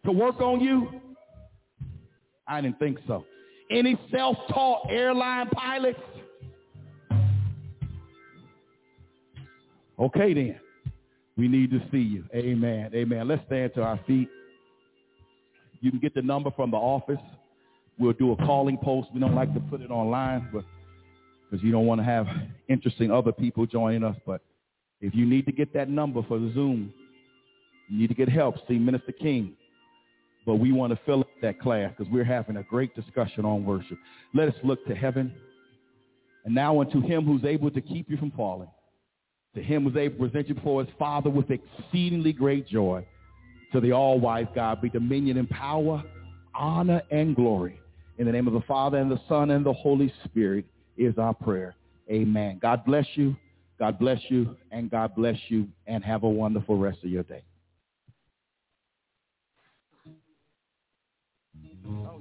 to 0.05 0.13
work 0.13 0.41
on 0.41 0.61
you? 0.61 1.01
I 2.47 2.61
didn't 2.61 2.79
think 2.79 2.99
so. 3.07 3.25
Any 3.71 3.99
self-taught 4.11 4.91
airline 4.91 5.49
pilots? 5.49 6.01
Okay 9.99 10.35
then. 10.35 10.61
We 11.37 11.49
need 11.49 11.71
to 11.71 11.81
see 11.91 11.99
you. 11.99 12.25
Amen. 12.35 12.91
Amen. 12.95 13.27
Let's 13.27 13.43
stand 13.47 13.73
to 13.75 13.83
our 13.83 13.99
feet. 14.07 14.29
You 15.83 15.91
can 15.91 16.01
get 16.01 16.15
the 16.15 16.23
number 16.23 16.51
from 16.53 16.71
the 16.71 16.77
office. 16.79 17.21
We'll 17.99 18.15
do 18.15 18.33
a 18.33 18.37
calling 18.37 18.79
post. 18.79 19.09
We 19.13 19.21
don't 19.21 19.35
like 19.35 19.53
to 19.53 19.61
put 19.61 19.83
it 19.83 19.91
online, 19.91 20.49
but 20.53 20.65
because 21.51 21.63
you 21.63 21.73
don't 21.73 21.87
want 21.87 22.01
to 22.01 22.05
have 22.05 22.27
interesting 22.69 23.11
other 23.11 23.33
people 23.33 23.67
joining 23.67 24.05
us. 24.05 24.17
But 24.25 24.41
if 25.01 25.15
you 25.15 25.27
need 25.27 25.45
to 25.47 25.53
get 25.53 25.75
that 25.75 25.91
number 25.91 26.23
for 26.23 26.39
the 26.39 26.51
Zoom, 26.55 26.95
you 27.89 27.99
need 27.99 28.07
to 28.07 28.15
get 28.15 28.29
help. 28.29 28.57
See 28.69 28.79
Minister 28.79 29.13
King. 29.13 29.55
But 30.47 30.57
we 30.57 30.73
want 30.73 30.93
to 30.93 30.99
fill 31.05 31.21
up 31.21 31.29
that 31.43 31.61
class 31.61 31.93
because 31.97 32.11
we're 32.13 32.25
having 32.25 32.57
a 32.57 32.63
great 32.63 32.95
discussion 32.95 33.45
on 33.45 33.65
worship. 33.65 33.99
Let 34.35 34.49
us 34.49 34.55
look 34.65 34.85
to 34.87 34.95
heaven. 34.95 35.35
And 36.45 36.55
now 36.55 36.81
unto 36.81 37.01
him 37.01 37.25
who's 37.25 37.45
able 37.45 37.71
to 37.71 37.81
keep 37.81 38.09
you 38.09 38.17
from 38.17 38.31
falling. 38.33 38.69
To 39.57 39.63
him 39.63 39.85
who's 39.85 39.97
able 39.97 40.15
to 40.15 40.31
present 40.31 40.49
you 40.49 40.55
before 40.55 40.85
his 40.85 40.95
Father 40.99 41.29
with 41.29 41.51
exceedingly 41.51 42.33
great 42.33 42.67
joy. 42.67 43.07
To 43.73 43.81
the 43.81 43.93
all-wise 43.93 44.47
God 44.55 44.83
be 44.83 44.91
dominion 44.91 45.39
and 45.39 45.49
power, 45.49 46.03
honor 46.55 47.03
and 47.11 47.35
glory 47.35 47.81
in 48.19 48.27
the 48.27 48.33
name 48.33 48.47
of 48.47 48.53
the 48.53 48.61
Father 48.63 48.99
and 48.99 49.11
the 49.11 49.21
Son 49.29 49.51
and 49.51 49.65
the 49.65 49.73
Holy 49.73 50.13
Spirit 50.25 50.67
is 50.99 51.17
our 51.17 51.33
prayer. 51.33 51.75
Amen. 52.11 52.59
God 52.61 52.85
bless 52.85 53.07
you. 53.15 53.35
God 53.79 53.99
bless 53.99 54.21
you 54.29 54.57
and 54.71 54.91
God 54.91 55.15
bless 55.15 55.37
you 55.49 55.67
and 55.87 56.05
have 56.05 56.23
a 56.23 56.29
wonderful 56.29 56.77
rest 56.77 56.99
of 57.03 57.11
your 57.11 57.23
day. 57.23 57.43
Oh, 61.89 62.21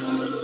Thank 0.00 0.30
you. 0.30 0.37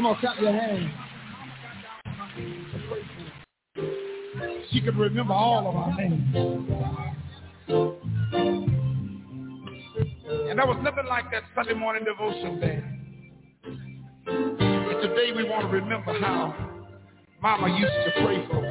Come 0.00 0.06
on, 0.06 0.16
clap 0.18 0.40
your 0.40 0.50
hands. 0.50 0.90
She 4.70 4.80
could 4.80 4.96
remember 4.96 5.34
all 5.34 5.68
of 5.68 5.76
our 5.76 5.94
names. 5.94 6.34
And 10.48 10.58
there 10.58 10.66
was 10.66 10.78
nothing 10.82 11.04
like 11.06 11.30
that 11.32 11.42
Sunday 11.54 11.74
morning 11.74 12.04
devotion 12.04 12.60
there. 12.60 12.98
But 14.56 15.02
today 15.02 15.32
we 15.36 15.44
want 15.46 15.64
to 15.64 15.68
remember 15.68 16.18
how 16.18 16.54
Mama 17.42 17.68
used 17.78 17.92
to 17.92 18.12
pray 18.24 18.46
for 18.46 18.66
us. 18.66 18.69